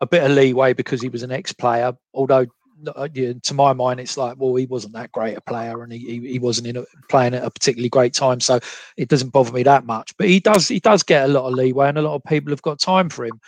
a 0.00 0.06
bit 0.06 0.24
of 0.24 0.30
leeway 0.30 0.72
because 0.72 1.02
he 1.02 1.10
was 1.10 1.22
an 1.22 1.30
ex-player. 1.30 1.92
Although, 2.14 2.46
uh, 2.86 3.08
yeah, 3.12 3.34
to 3.42 3.54
my 3.54 3.74
mind, 3.74 4.00
it's 4.00 4.16
like, 4.16 4.36
well, 4.38 4.54
he 4.54 4.64
wasn't 4.64 4.94
that 4.94 5.12
great 5.12 5.36
a 5.36 5.42
player, 5.42 5.82
and 5.82 5.92
he 5.92 5.98
he, 5.98 6.32
he 6.32 6.38
wasn't 6.38 6.68
in 6.68 6.78
a, 6.78 6.84
playing 7.10 7.34
at 7.34 7.44
a 7.44 7.50
particularly 7.50 7.90
great 7.90 8.14
time, 8.14 8.40
so 8.40 8.60
it 8.96 9.08
doesn't 9.08 9.30
bother 9.32 9.52
me 9.52 9.62
that 9.64 9.84
much. 9.84 10.16
But 10.16 10.28
he 10.28 10.40
does 10.40 10.68
he 10.68 10.80
does 10.80 11.02
get 11.02 11.28
a 11.28 11.32
lot 11.32 11.46
of 11.46 11.52
leeway, 11.52 11.90
and 11.90 11.98
a 11.98 12.02
lot 12.02 12.14
of 12.14 12.24
people 12.24 12.50
have 12.50 12.62
got 12.62 12.80
time 12.80 13.10
for 13.10 13.26
him. 13.26 13.38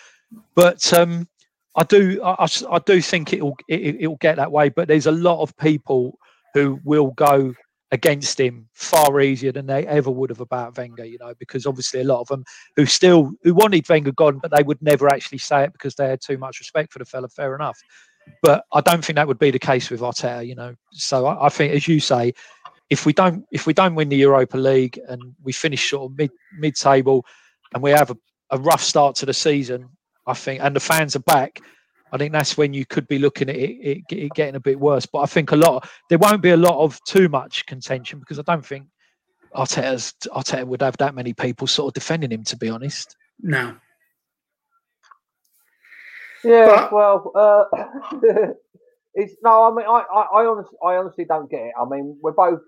But 0.55 0.93
um, 0.93 1.27
I 1.75 1.85
do 1.85 2.21
I, 2.23 2.47
I 2.71 2.79
do 2.81 3.01
think 3.01 3.33
it'll 3.33 3.57
it, 3.67 3.97
it'll 4.01 4.17
get 4.17 4.37
that 4.37 4.53
way. 4.53 4.69
But 4.69 4.89
there's 4.89 5.07
a 5.07 5.13
lot 5.13 5.41
of 5.41 5.57
people 5.57 6.19
who 6.53 6.81
will 6.85 7.13
go 7.13 7.55
against 7.91 8.39
him 8.39 8.69
far 8.75 9.21
easier 9.21 9.53
than 9.53 9.67
they 9.67 9.87
ever 9.87 10.11
would 10.11 10.31
have 10.31 10.41
about 10.41 10.77
Wenger, 10.77 11.05
you 11.05 11.19
know, 11.19 11.33
because 11.39 11.67
obviously 11.67 12.01
a 12.01 12.05
lot 12.05 12.21
of 12.21 12.29
them 12.29 12.45
who 12.77 12.85
still 12.87 13.33
who 13.43 13.55
wanted 13.55 13.89
Wenger 13.89 14.13
gone, 14.13 14.39
but 14.39 14.51
they 14.51 14.63
would 14.63 14.81
never 14.83 15.09
actually 15.09 15.39
say 15.39 15.65
it 15.65 15.73
because 15.73 15.95
they 15.95 16.09
had 16.09 16.21
too 16.21 16.39
much 16.39 16.61
respect 16.61 16.93
for 16.93 16.99
the 16.99 17.05
fella. 17.05 17.29
Fair 17.29 17.55
enough, 17.55 17.79
but 18.43 18.65
I 18.73 18.81
don't 18.81 19.05
think 19.05 19.17
that 19.17 19.27
would 19.27 19.39
be 19.39 19.51
the 19.51 19.59
case 19.59 19.91
with 19.91 20.01
Arteta, 20.01 20.47
you 20.47 20.55
know. 20.55 20.75
So 20.93 21.27
I, 21.27 21.47
I 21.47 21.49
think, 21.49 21.73
as 21.73 21.89
you 21.89 22.01
say, 22.01 22.33
if 22.91 23.07
we 23.07 23.13
don't 23.13 23.45
if 23.51 23.67
we 23.67 23.73
don't 23.73 23.95
win 23.95 24.09
the 24.09 24.17
Europa 24.17 24.57
League 24.57 24.99
and 25.09 25.23
we 25.43 25.53
finish 25.53 25.91
sort 25.91 26.11
of 26.11 26.19
mid 26.19 26.31
mid 26.59 26.75
table 26.75 27.25
and 27.75 27.83
we 27.83 27.91
have 27.91 28.11
a, 28.11 28.17
a 28.51 28.59
rough 28.59 28.83
start 28.83 29.17
to 29.17 29.27
the 29.27 29.35
season, 29.35 29.89
I 30.27 30.35
think, 30.35 30.63
and 30.63 30.75
the 30.75 30.81
fans 30.81 31.17
are 31.17 31.21
back. 31.21 31.61
I 32.13 32.19
think 32.19 32.33
that's 32.33 32.57
when 32.57 32.73
you 32.75 32.87
could 32.87 33.07
be 33.09 33.19
looking 33.19 33.49
at 33.49 33.57
it, 33.57 33.71
it, 33.71 34.03
it 34.11 34.33
getting 34.35 34.55
a 34.57 34.61
bit 34.61 34.81
worse. 34.81 35.07
But 35.07 35.21
I 35.21 35.27
think 35.27 35.53
a 35.53 35.57
lot 35.57 35.89
there 36.09 36.19
won't 36.19 36.43
be 36.43 36.51
a 36.51 36.57
lot 36.57 36.83
of 36.83 37.03
too 37.05 37.29
much 37.29 37.67
contention 37.67 38.19
because 38.19 38.39
I 38.39 38.43
don't 38.43 38.65
think 38.65 38.87
Arteta's 39.55 40.15
Arteta 40.29 40.67
would 40.67 40.83
have 40.83 40.97
that 40.99 41.15
many 41.15 41.33
people 41.33 41.67
sort 41.67 41.89
of 41.91 41.95
defending 41.95 42.33
him. 42.33 42.45
To 42.45 42.57
be 42.57 42.69
honest, 42.69 43.17
No. 43.41 43.77
Yeah, 46.45 46.67
But- 46.67 46.93
well, 46.93 47.33
uh, 47.35 47.65
it's 49.15 49.35
no. 49.43 49.65
I 49.65 49.75
mean, 49.75 49.87
I, 49.87 50.05
I, 50.13 50.43
I 50.43 50.47
honestly, 50.47 50.79
I 50.85 50.97
honestly 50.97 51.25
don't 51.25 51.51
get 51.51 51.61
it. 51.61 51.73
I 51.81 51.85
mean, 51.89 52.17
we're 52.23 52.33
both, 52.33 52.61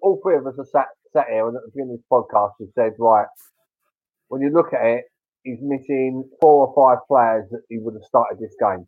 all 0.00 0.20
three 0.22 0.36
of 0.36 0.46
us 0.46 0.54
are 0.58 0.64
sat, 0.64 0.86
sat 1.12 1.26
here, 1.28 1.46
and 1.46 1.56
at 1.56 1.62
the 1.62 1.70
beginning 1.74 1.94
of 1.94 1.98
this 1.98 2.06
podcast, 2.10 2.52
we 2.58 2.68
said, 2.74 2.92
right, 2.98 3.26
when 4.28 4.40
you 4.40 4.50
look 4.50 4.72
at 4.72 4.84
it, 4.84 5.04
he's 5.44 5.58
missing 5.60 6.28
four 6.40 6.66
or 6.66 6.74
five 6.74 6.98
players 7.08 7.48
that 7.50 7.62
he 7.68 7.78
would 7.78 7.94
have 7.94 8.04
started 8.04 8.38
this 8.38 8.54
game. 8.60 8.86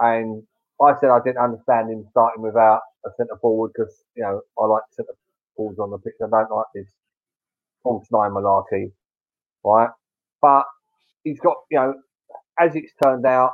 And 0.00 0.42
I 0.82 0.92
said 1.00 1.10
I 1.10 1.20
didn't 1.24 1.38
understand 1.38 1.90
him 1.90 2.04
starting 2.10 2.42
without 2.42 2.80
a 3.06 3.10
centre 3.16 3.38
forward 3.40 3.72
because 3.74 4.04
you 4.16 4.22
know 4.22 4.40
I 4.58 4.66
like 4.66 4.82
centre 4.90 5.14
forwards 5.56 5.78
on 5.78 5.90
the 5.90 5.98
pitch. 5.98 6.14
I 6.22 6.28
don't 6.28 6.50
like 6.50 6.66
this 6.74 6.88
false 7.82 8.06
nine 8.10 8.30
malarkey, 8.30 8.92
right? 9.64 9.90
But 10.42 10.64
he's 11.22 11.40
got 11.40 11.56
you 11.70 11.78
know, 11.78 11.94
as 12.58 12.74
it's 12.74 12.92
turned 13.02 13.24
out, 13.24 13.52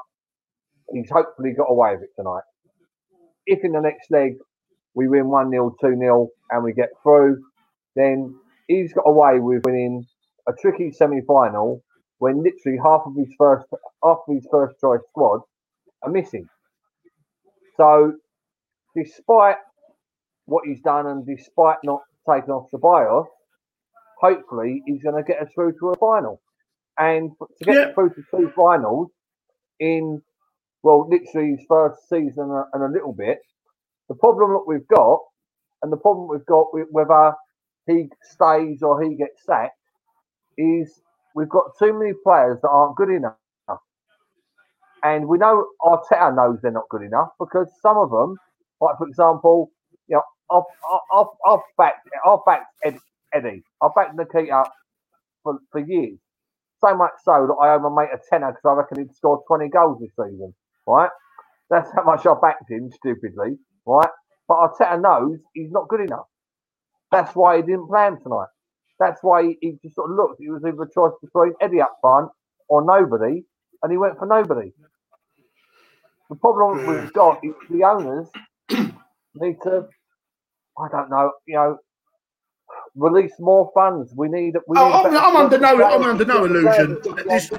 he's 0.92 1.10
hopefully 1.10 1.52
got 1.56 1.70
away 1.70 1.92
with 1.92 2.04
it 2.04 2.10
tonight. 2.16 2.42
If 3.46 3.64
in 3.64 3.72
the 3.72 3.80
next 3.80 4.10
leg 4.10 4.34
we 4.94 5.08
win 5.08 5.28
1 5.28 5.50
0, 5.50 5.74
2 5.80 5.96
0, 5.96 6.28
and 6.50 6.64
we 6.64 6.72
get 6.72 6.88
through, 7.02 7.38
then 7.96 8.34
he's 8.66 8.92
got 8.92 9.04
away 9.06 9.38
with 9.40 9.62
winning 9.64 10.06
a 10.48 10.52
tricky 10.52 10.90
semi 10.90 11.20
final 11.26 11.82
when 12.20 12.44
literally 12.44 12.78
half 12.82 13.02
of 13.06 13.16
his 13.16 13.34
first 13.38 13.66
half 14.04 14.18
of 14.28 14.34
his 14.36 14.48
first 14.50 14.76
choice 14.80 15.02
squad 15.10 15.42
are 16.04 16.10
missing. 16.12 16.48
So 17.76 18.14
despite 18.96 19.56
what 20.46 20.64
he's 20.66 20.80
done 20.82 21.06
and 21.08 21.26
despite 21.26 21.78
not 21.84 22.02
taking 22.28 22.50
off 22.50 22.70
the 22.72 22.78
Ceballos, 22.78 23.26
hopefully 24.20 24.82
he's 24.86 25.02
going 25.02 25.16
to 25.16 25.22
get 25.22 25.42
us 25.42 25.48
through 25.54 25.74
to 25.80 25.90
a 25.90 25.96
final. 25.98 26.40
And 26.98 27.32
to 27.58 27.64
get 27.64 27.76
Yeah. 27.76 27.94
through 27.94 28.10
to 28.10 28.22
two 28.30 28.52
finals 28.56 29.10
in, 29.80 30.22
well, 30.82 31.08
literally 31.08 31.56
his 31.56 31.66
first 31.68 32.08
season 32.08 32.44
and 32.44 32.52
a- 32.52 32.68
and 32.74 32.84
a 32.84 32.88
little 32.88 33.12
bit, 33.12 33.40
the 34.08 34.14
problem 34.16 34.52
that 34.52 34.66
we've 34.66 34.88
got, 34.88 35.20
and 35.82 35.92
the 35.92 35.96
problem 35.98 36.28
we've 36.28 36.46
got 36.46 36.74
with 36.74 36.88
whether 36.90 37.34
he 37.86 38.10
stays 38.22 38.82
or 38.82 39.02
he 39.02 39.16
gets 39.16 39.44
sacked, 39.44 39.78
is 40.58 41.02
we've 41.34 41.48
got 41.48 41.78
too 41.78 41.98
many 41.98 42.12
players 42.24 42.58
that 42.62 42.68
aren't 42.68 42.96
good 42.96 43.10
enough. 43.10 43.36
And 45.04 45.28
we 45.28 45.38
know 45.38 45.66
Arteta 45.82 46.34
knows 46.36 46.58
they're 46.62 46.72
not 46.72 46.88
good 46.90 47.02
enough 47.02 47.30
because 47.40 47.68
some 47.82 47.98
of 47.98 48.10
them, 48.10 48.36
like 48.80 48.98
for 48.98 49.08
example, 49.08 49.72
you 50.08 50.16
know, 50.16 50.22
I've, 50.50 50.64
I've, 51.18 51.26
I've 51.46 51.60
backed, 51.78 52.08
I've 52.26 52.40
backed 52.46 52.66
Ed, 52.84 52.98
Eddie, 53.34 53.62
I've 53.82 53.94
backed 53.96 54.16
Nketiah 54.16 54.66
for, 55.42 55.58
for 55.72 55.80
years. 55.80 56.18
So 56.80 56.96
much 56.96 57.12
so 57.24 57.46
that 57.48 57.54
I 57.62 57.74
owe 57.74 57.90
my 57.90 58.04
mate 58.04 58.10
a 58.14 58.18
tenner 58.30 58.48
because 58.52 58.64
I 58.66 58.72
reckon 58.74 58.98
he'd 59.00 59.14
scored 59.16 59.40
20 59.48 59.68
goals 59.70 60.00
this 60.00 60.10
season, 60.16 60.54
right? 60.86 61.10
That's 61.70 61.90
how 61.94 62.04
much 62.04 62.26
I 62.26 62.34
backed 62.40 62.70
him 62.70 62.90
stupidly, 62.92 63.58
right? 63.86 64.10
But 64.48 64.56
Arteta 64.56 65.00
knows 65.00 65.38
he's 65.54 65.72
not 65.72 65.88
good 65.88 66.00
enough. 66.02 66.26
That's 67.12 67.34
why 67.36 67.56
he 67.56 67.62
didn't 67.62 67.88
play 67.88 68.06
him 68.08 68.18
tonight. 68.22 68.48
That's 69.00 69.20
why 69.22 69.42
he, 69.42 69.58
he 69.60 69.78
just 69.82 69.96
sort 69.96 70.10
of 70.10 70.16
looked. 70.16 70.40
It 70.40 70.50
was 70.50 70.62
either 70.64 70.82
a 70.82 70.92
choice 70.94 71.14
between 71.22 71.54
Eddie 71.60 71.80
up 71.80 71.96
front 72.00 72.30
or 72.68 72.84
nobody, 72.84 73.42
and 73.82 73.90
he 73.90 73.96
went 73.98 74.18
for 74.18 74.26
nobody. 74.26 74.72
The 76.28 76.36
problem 76.36 76.86
we've 76.86 77.12
got 77.12 77.40
is 77.42 77.54
the 77.70 77.82
owners 77.82 78.28
need 79.34 79.56
to, 79.64 79.88
I 80.78 80.88
don't 80.92 81.10
know, 81.10 81.32
you 81.46 81.54
know, 81.56 81.78
release 82.94 83.32
more 83.40 83.70
funds. 83.74 84.12
We 84.14 84.28
need. 84.28 84.54
We 84.68 84.76
Oh, 84.78 84.90
I'm- 84.90 85.16
I'm 85.16 85.36
under 85.36 85.58
no- 85.58 85.84
I'm 85.84 86.02
under 86.02 86.24
no 86.24 86.44
illusion 86.44 87.00
Players 87.00 87.02
that 87.02 87.08
aren't 87.08 87.28
this- 87.28 87.50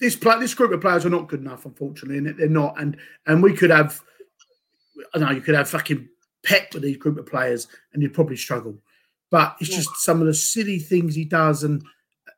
this 0.00 0.16
play, 0.16 0.38
this 0.40 0.54
group 0.54 0.72
of 0.72 0.80
players 0.80 1.04
are 1.04 1.10
not 1.10 1.28
good 1.28 1.40
enough, 1.40 1.66
unfortunately, 1.66 2.16
and 2.18 2.38
they're 2.38 2.48
not. 2.48 2.80
And 2.80 2.96
and 3.26 3.42
we 3.42 3.54
could 3.54 3.70
have, 3.70 4.00
I 5.14 5.18
don't 5.18 5.28
know, 5.28 5.34
you 5.34 5.42
could 5.42 5.54
have 5.54 5.68
fucking 5.68 6.08
Pep 6.42 6.72
with 6.72 6.82
these 6.82 6.96
group 6.96 7.18
of 7.18 7.26
players, 7.26 7.68
and 7.92 8.02
you'd 8.02 8.14
probably 8.14 8.36
struggle. 8.36 8.78
But 9.30 9.56
it's 9.60 9.70
just 9.70 9.96
some 9.96 10.20
of 10.20 10.26
the 10.26 10.34
silly 10.34 10.78
things 10.78 11.14
he 11.14 11.24
does, 11.24 11.62
and 11.62 11.82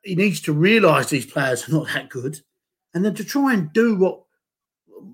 he 0.03 0.15
needs 0.15 0.41
to 0.41 0.53
realise 0.53 1.09
these 1.09 1.25
players 1.25 1.67
are 1.67 1.71
not 1.71 1.87
that 1.87 2.09
good, 2.09 2.39
and 2.93 3.03
then 3.03 3.15
to 3.15 3.23
try 3.23 3.53
and 3.53 3.73
do 3.73 3.95
what 3.95 4.23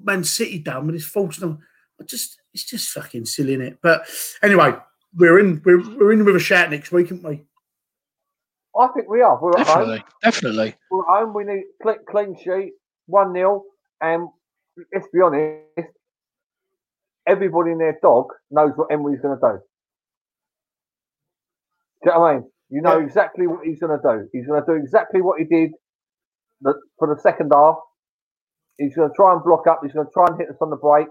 Man 0.03 0.23
City 0.23 0.59
done 0.59 0.85
with 0.85 0.95
his 0.95 1.05
false 1.05 1.39
number, 1.39 1.63
I 1.99 2.03
just 2.03 2.41
it's 2.53 2.65
just 2.65 2.89
fucking 2.89 3.25
silly, 3.25 3.53
is 3.53 3.61
it? 3.61 3.79
But 3.81 4.07
anyway, 4.43 4.73
we're 5.15 5.39
in 5.39 5.61
we're, 5.63 5.97
we're 5.97 6.11
in 6.11 6.25
with 6.25 6.35
a 6.35 6.39
shout 6.39 6.69
next 6.69 6.91
week, 6.91 7.11
aren't 7.11 7.23
we? 7.23 7.43
I 8.77 8.87
think 8.95 9.09
we 9.09 9.21
are. 9.21 9.39
We're 9.41 9.57
at 9.57 9.67
home. 9.67 9.77
Definitely, 9.77 10.03
definitely. 10.23 10.75
We're 10.91 11.01
at 11.01 11.19
home. 11.21 11.33
We 11.33 11.43
need 11.45 11.63
clean, 11.81 11.97
clean 12.09 12.35
sheet, 12.43 12.73
one 13.07 13.33
0 13.33 13.63
and 14.01 14.29
let's 14.93 15.07
be 15.13 15.21
honest. 15.21 15.89
Everybody 17.27 17.71
and 17.71 17.81
their 17.81 17.99
dog 18.01 18.27
knows 18.49 18.71
what 18.75 18.91
Emery's 18.91 19.21
going 19.21 19.37
to 19.39 19.47
do. 19.47 19.59
Do 22.03 22.09
you 22.09 22.13
know 22.15 22.19
what 22.21 22.27
I 22.29 22.33
mean? 22.35 22.51
You 22.69 22.81
know 22.83 22.97
Yeah. 22.97 23.05
exactly 23.05 23.47
what 23.47 23.65
he's 23.65 23.79
going 23.79 23.97
to 23.99 24.03
do. 24.03 24.29
He's 24.33 24.47
going 24.47 24.61
to 24.63 24.67
do 24.67 24.77
exactly 24.77 25.21
what 25.21 25.39
he 25.39 25.45
did 25.45 25.71
the, 26.61 26.73
for 26.99 27.13
the 27.13 27.21
second 27.21 27.51
half. 27.53 27.77
He's 28.77 28.95
going 28.95 29.09
to 29.09 29.15
try 29.15 29.33
and 29.33 29.43
block 29.43 29.67
up. 29.67 29.81
He's 29.83 29.93
going 29.93 30.07
to 30.07 30.13
try 30.13 30.27
and 30.29 30.39
hit 30.39 30.49
us 30.49 30.57
on 30.61 30.69
the 30.69 30.77
break. 30.77 31.07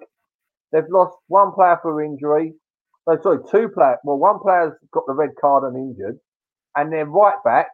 They've 0.72 0.88
lost 0.90 1.16
one 1.28 1.52
player 1.54 1.78
for 1.82 2.02
injury. 2.02 2.54
No, 3.06 3.18
sorry, 3.22 3.38
two 3.50 3.68
players. 3.74 3.98
Well, 4.04 4.18
one 4.18 4.38
player's 4.40 4.74
got 4.92 5.04
the 5.06 5.14
red 5.14 5.30
card 5.40 5.64
and 5.64 5.76
injured, 5.76 6.18
and 6.76 6.92
their 6.92 7.06
right 7.06 7.36
back, 7.44 7.68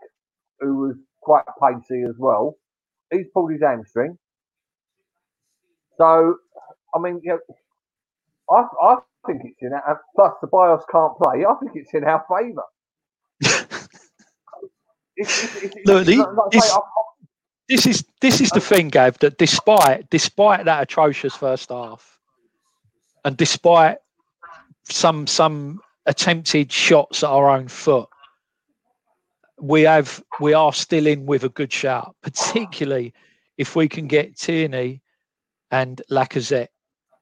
who 0.61 0.77
was 0.79 0.96
quite 1.22 1.44
pacey 1.62 2.05
as 2.09 2.14
well, 2.18 2.57
he's 3.12 3.27
pulled 3.35 3.53
his 3.53 3.62
hamstring. 3.62 4.18
So, 5.98 6.37
I 6.94 6.98
mean, 7.00 7.20
you 7.24 7.33
know, 7.35 7.40
I, 8.50 8.64
I 8.83 8.96
think 9.27 9.42
it's 9.44 9.59
in 9.62 9.72
our, 9.74 10.00
plus 10.16 10.35
the 10.42 10.48
bios 10.48 10.85
can't 10.90 11.16
play. 11.18 11.44
I 11.44 11.55
think 11.61 11.72
it's 11.77 11.94
in 11.94 12.05
our 12.05 12.24
favour. 12.29 12.64
It's, 15.16 15.44
it's, 15.62 15.77
it's, 15.77 15.87
Look, 15.87 16.07
the- 16.07 16.16
like 16.16 16.27
I 16.55 16.59
say, 16.59 16.59
this- 16.59 16.79
This 17.66 17.87
is 17.87 18.05
this 18.20 18.40
is 18.42 18.50
the 18.50 18.61
thing, 18.61 18.88
Gav. 18.90 19.18
That 19.20 19.38
despite 19.38 20.11
despite 20.11 20.66
that 20.66 20.83
atrocious 20.83 21.35
first 21.35 21.70
half, 21.70 22.18
and 23.24 23.37
despite 23.38 23.98
some 24.85 25.27
some 25.27 25.81
attempted 26.05 26.70
shots 26.70 27.22
at 27.24 27.31
our 27.31 27.48
own 27.48 27.68
foot, 27.68 28.09
we 29.59 29.83
have 29.83 30.22
we 30.40 30.53
are 30.53 30.74
still 30.74 31.07
in 31.07 31.24
with 31.24 31.44
a 31.44 31.48
good 31.48 31.72
shout. 31.72 32.14
Particularly 32.22 33.14
if 33.57 33.74
we 33.74 33.88
can 33.88 34.09
get 34.09 34.37
Tierney 34.37 35.00
and 35.70 36.03
Lacazette 36.11 36.68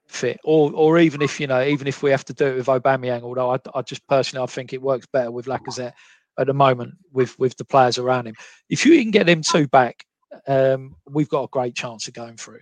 fit, 0.08 0.40
or 0.42 0.72
or 0.74 0.98
even 0.98 1.22
if 1.22 1.38
you 1.38 1.46
know 1.46 1.62
even 1.62 1.86
if 1.86 2.02
we 2.02 2.10
have 2.10 2.24
to 2.24 2.32
do 2.34 2.46
it 2.46 2.56
with 2.56 2.66
Aubameyang. 2.66 3.22
Although 3.22 3.52
I, 3.54 3.58
I 3.76 3.82
just 3.82 4.04
personally 4.08 4.42
I 4.42 4.46
think 4.46 4.72
it 4.72 4.82
works 4.82 5.06
better 5.06 5.30
with 5.30 5.46
Lacazette 5.46 5.92
at 6.38 6.46
the 6.46 6.54
moment 6.54 6.94
with 7.12 7.38
with 7.38 7.56
the 7.56 7.64
players 7.64 7.98
around 7.98 8.26
him. 8.26 8.34
If 8.68 8.86
you 8.86 8.98
can 9.00 9.10
get 9.10 9.26
them 9.26 9.42
two 9.42 9.66
back, 9.68 10.04
um, 10.46 10.96
we've 11.08 11.28
got 11.28 11.44
a 11.44 11.48
great 11.48 11.74
chance 11.74 12.08
of 12.08 12.14
going 12.14 12.36
through. 12.36 12.60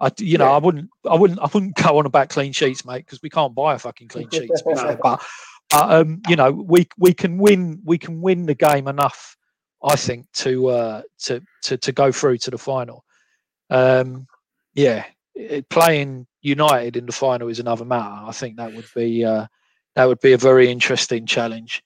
I, 0.00 0.10
you 0.18 0.38
know, 0.38 0.46
Yeah. 0.46 0.52
I 0.52 0.58
wouldn't, 0.58 0.90
I 1.08 1.14
wouldn't, 1.14 1.40
I 1.40 1.48
wouldn't 1.52 1.76
go 1.76 1.98
on 1.98 2.06
about 2.06 2.28
clean 2.28 2.52
sheets, 2.52 2.84
mate, 2.84 3.04
because 3.06 3.22
we 3.22 3.30
can't 3.30 3.54
buy 3.54 3.74
a 3.74 3.78
fucking 3.78 4.08
clean 4.08 4.28
sheet. 4.30 4.50
But, 4.64 5.00
but 5.02 5.22
um, 5.72 6.20
you 6.28 6.36
know, 6.36 6.52
we 6.52 6.86
we 6.98 7.14
can 7.14 7.38
win, 7.38 7.80
we 7.84 7.98
can 7.98 8.20
win 8.20 8.46
the 8.46 8.54
game 8.54 8.86
enough, 8.86 9.36
I 9.82 9.96
think, 9.96 10.30
to 10.34 10.68
uh, 10.68 11.02
to 11.20 11.40
to 11.62 11.76
to 11.78 11.92
go 11.92 12.12
through 12.12 12.38
to 12.38 12.50
the 12.50 12.58
final. 12.58 13.04
Um, 13.70 14.26
yeah, 14.74 15.04
it, 15.34 15.68
playing 15.68 16.26
United 16.42 16.96
in 16.96 17.06
the 17.06 17.12
final 17.12 17.48
is 17.48 17.60
another 17.60 17.84
matter. 17.84 18.26
I 18.26 18.32
think 18.32 18.56
that 18.56 18.74
would 18.74 18.88
be 18.94 19.24
uh, 19.24 19.46
that 19.96 20.04
would 20.04 20.20
be 20.20 20.32
a 20.32 20.38
very 20.38 20.70
interesting 20.70 21.26
challenge, 21.26 21.82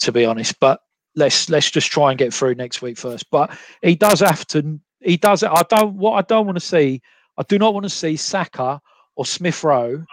to 0.00 0.12
be 0.12 0.24
honest. 0.24 0.58
But 0.60 0.80
let's 1.16 1.48
let's 1.50 1.70
just 1.70 1.90
try 1.90 2.10
and 2.10 2.18
get 2.18 2.32
through 2.34 2.54
next 2.54 2.82
week 2.82 2.98
first. 2.98 3.30
But 3.30 3.56
he 3.82 3.94
does 3.94 4.20
have 4.20 4.46
to. 4.48 4.80
He 5.00 5.16
does. 5.16 5.42
I 5.42 5.62
don't. 5.68 5.96
What 5.96 6.12
I 6.12 6.22
don't 6.22 6.46
want 6.46 6.56
to 6.58 6.64
see. 6.64 7.02
I 7.36 7.42
do 7.42 7.58
not 7.58 7.74
want 7.74 7.84
to 7.84 7.90
see 7.90 8.16
Saka 8.16 8.80
or 9.16 9.26
Smith 9.26 9.64
Rowe 9.64 10.04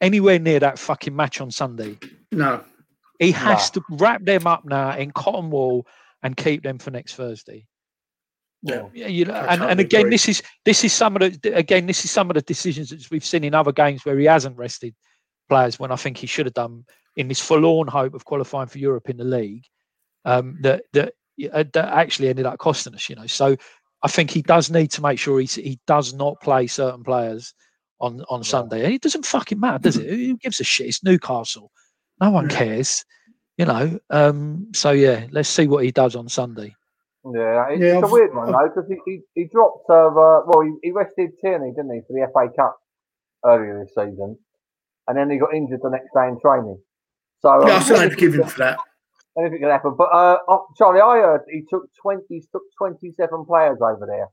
anywhere 0.00 0.38
near 0.38 0.60
that 0.60 0.78
fucking 0.78 1.14
match 1.14 1.40
on 1.40 1.50
Sunday. 1.50 1.96
No, 2.32 2.62
He 3.18 3.30
has 3.32 3.70
to 3.70 3.82
wrap 3.90 4.24
them 4.24 4.46
up 4.46 4.64
now 4.64 4.96
in 4.96 5.12
cotton 5.12 5.50
wool 5.50 5.86
and 6.22 6.36
keep 6.36 6.62
them 6.64 6.78
for 6.78 6.90
next 6.90 7.14
Thursday. 7.14 7.66
yeah, 8.62 8.86
Yeah, 8.92 9.06
you 9.06 9.24
know, 9.26 9.34
and, 9.34 9.62
and 9.62 9.80
again, 9.80 10.00
agree. 10.02 10.10
this 10.10 10.28
is 10.28 10.42
this 10.64 10.82
is 10.84 10.92
some 10.92 11.16
of 11.16 11.40
the 11.40 11.56
again 11.56 11.86
this 11.86 12.04
is 12.04 12.10
some 12.10 12.30
of 12.30 12.34
the 12.34 12.42
decisions 12.42 12.90
that 12.90 13.08
we've 13.10 13.24
seen 13.24 13.44
in 13.44 13.54
other 13.54 13.72
games 13.72 14.04
where 14.04 14.18
he 14.18 14.26
hasn't 14.26 14.56
rested 14.56 14.94
players 15.48 15.78
when 15.78 15.92
I 15.92 15.96
think 15.96 16.16
he 16.18 16.26
should 16.26 16.46
have 16.46 16.54
done 16.54 16.84
in 17.16 17.28
this 17.28 17.40
forlorn 17.40 17.88
hope 17.88 18.14
of 18.14 18.24
qualifying 18.24 18.68
for 18.68 18.78
Europe 18.78 19.08
in 19.10 19.16
the 19.16 19.24
league. 19.24 19.64
Um, 20.24 20.58
that 20.62 20.82
that 20.92 21.14
uh, 21.52 21.64
that 21.72 21.88
actually 21.92 22.28
ended 22.28 22.46
up 22.46 22.58
costing 22.58 22.94
us, 22.94 23.08
you 23.08 23.14
know. 23.16 23.26
So 23.26 23.56
I 24.02 24.08
think 24.08 24.30
he 24.30 24.42
does 24.42 24.70
need 24.70 24.90
to 24.92 25.02
make 25.02 25.18
sure 25.18 25.38
he 25.40 25.46
he 25.46 25.78
does 25.86 26.12
not 26.14 26.40
play 26.40 26.66
certain 26.66 27.04
players 27.04 27.54
on 28.00 28.22
on 28.28 28.42
Sunday, 28.44 28.84
and 28.84 28.92
it 28.92 29.02
doesn't 29.02 29.24
fucking 29.26 29.60
matter, 29.60 29.78
does 29.78 29.96
it? 29.96 30.08
Who 30.10 30.36
gives 30.36 30.60
a 30.60 30.64
shit? 30.64 30.88
It's 30.88 31.04
Newcastle. 31.04 31.70
No 32.20 32.30
one 32.30 32.48
cares, 32.48 33.04
you 33.56 33.66
know. 33.66 33.98
Um, 34.10 34.68
so 34.74 34.90
yeah, 34.90 35.26
let's 35.30 35.48
see 35.48 35.66
what 35.66 35.84
he 35.84 35.92
does 35.92 36.16
on 36.16 36.28
Sunday. 36.28 36.74
Yeah, 37.24 37.66
it's, 37.70 37.80
Yeah, 37.82 37.86
it's 37.94 38.02
a 38.02 38.06
I've- 38.06 38.12
weird 38.12 38.34
one 38.34 38.50
though 38.52 38.68
because 38.74 38.88
he, 38.88 38.96
he, 39.06 39.20
he 39.34 39.44
dropped. 39.52 39.88
Uh, 39.88 40.10
well, 40.46 40.60
he, 40.62 40.72
he 40.82 40.90
rested 40.92 41.30
Tierney, 41.40 41.72
didn't 41.76 41.94
he, 41.94 42.00
for 42.06 42.12
the 42.14 42.26
FA 42.32 42.48
Cup 42.56 42.76
earlier 43.44 43.78
this 43.84 43.94
season, 43.94 44.38
and 45.08 45.16
then 45.16 45.30
he 45.30 45.38
got 45.38 45.54
injured 45.54 45.80
the 45.82 45.90
next 45.90 46.10
day 46.14 46.28
in 46.28 46.40
training. 46.40 46.78
So 47.40 47.66
yeah, 47.66 47.74
I 47.74 47.76
um, 47.76 47.82
still 47.82 47.98
have 47.98 48.10
to 48.10 48.16
give 48.16 48.34
him 48.34 48.46
for 48.46 48.58
that. 48.58 48.78
anything 49.38 49.60
can 49.60 49.70
happen. 49.70 49.94
But 49.96 50.12
uh, 50.12 50.38
oh, 50.48 50.66
Charlie, 50.76 51.00
I 51.00 51.18
heard 51.18 51.42
he 51.50 51.62
took 51.68 51.88
twenty, 52.00 52.24
he 52.28 52.44
took 52.52 52.62
twenty-seven 52.78 53.44
players 53.44 53.78
over 53.80 54.06
there. 54.06 54.28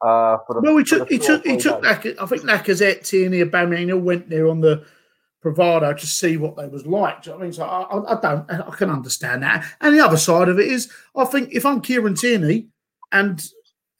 Uh, 0.00 0.38
for 0.46 0.54
the, 0.54 0.60
Well, 0.62 0.76
he 0.76 0.84
took 0.84 1.08
he 1.08 1.18
took 1.18 1.44
he 1.44 1.56
took. 1.56 1.84
I 1.84 1.94
think 1.94 2.16
Lacazette, 2.16 3.04
Tierney, 3.04 3.42
Aubameyang 3.42 3.92
all 3.92 4.00
went 4.00 4.28
there 4.28 4.48
on 4.48 4.60
the 4.60 4.84
bravado 5.42 5.92
to 5.92 6.06
see 6.06 6.36
what 6.36 6.56
they 6.56 6.66
was 6.66 6.86
like. 6.86 7.22
Do 7.22 7.30
you 7.30 7.36
know 7.36 7.40
I 7.40 7.44
mean? 7.44 7.52
So 7.52 7.64
I, 7.64 7.82
I, 7.82 8.16
I 8.16 8.20
don't 8.20 8.50
I 8.50 8.70
can 8.76 8.90
understand 8.90 9.42
that. 9.42 9.64
And 9.80 9.94
the 9.94 10.04
other 10.04 10.16
side 10.16 10.48
of 10.48 10.58
it 10.58 10.68
is, 10.68 10.90
I 11.16 11.24
think 11.24 11.50
if 11.52 11.66
I'm 11.66 11.80
Kieran 11.80 12.14
Tierney 12.14 12.68
and 13.12 13.44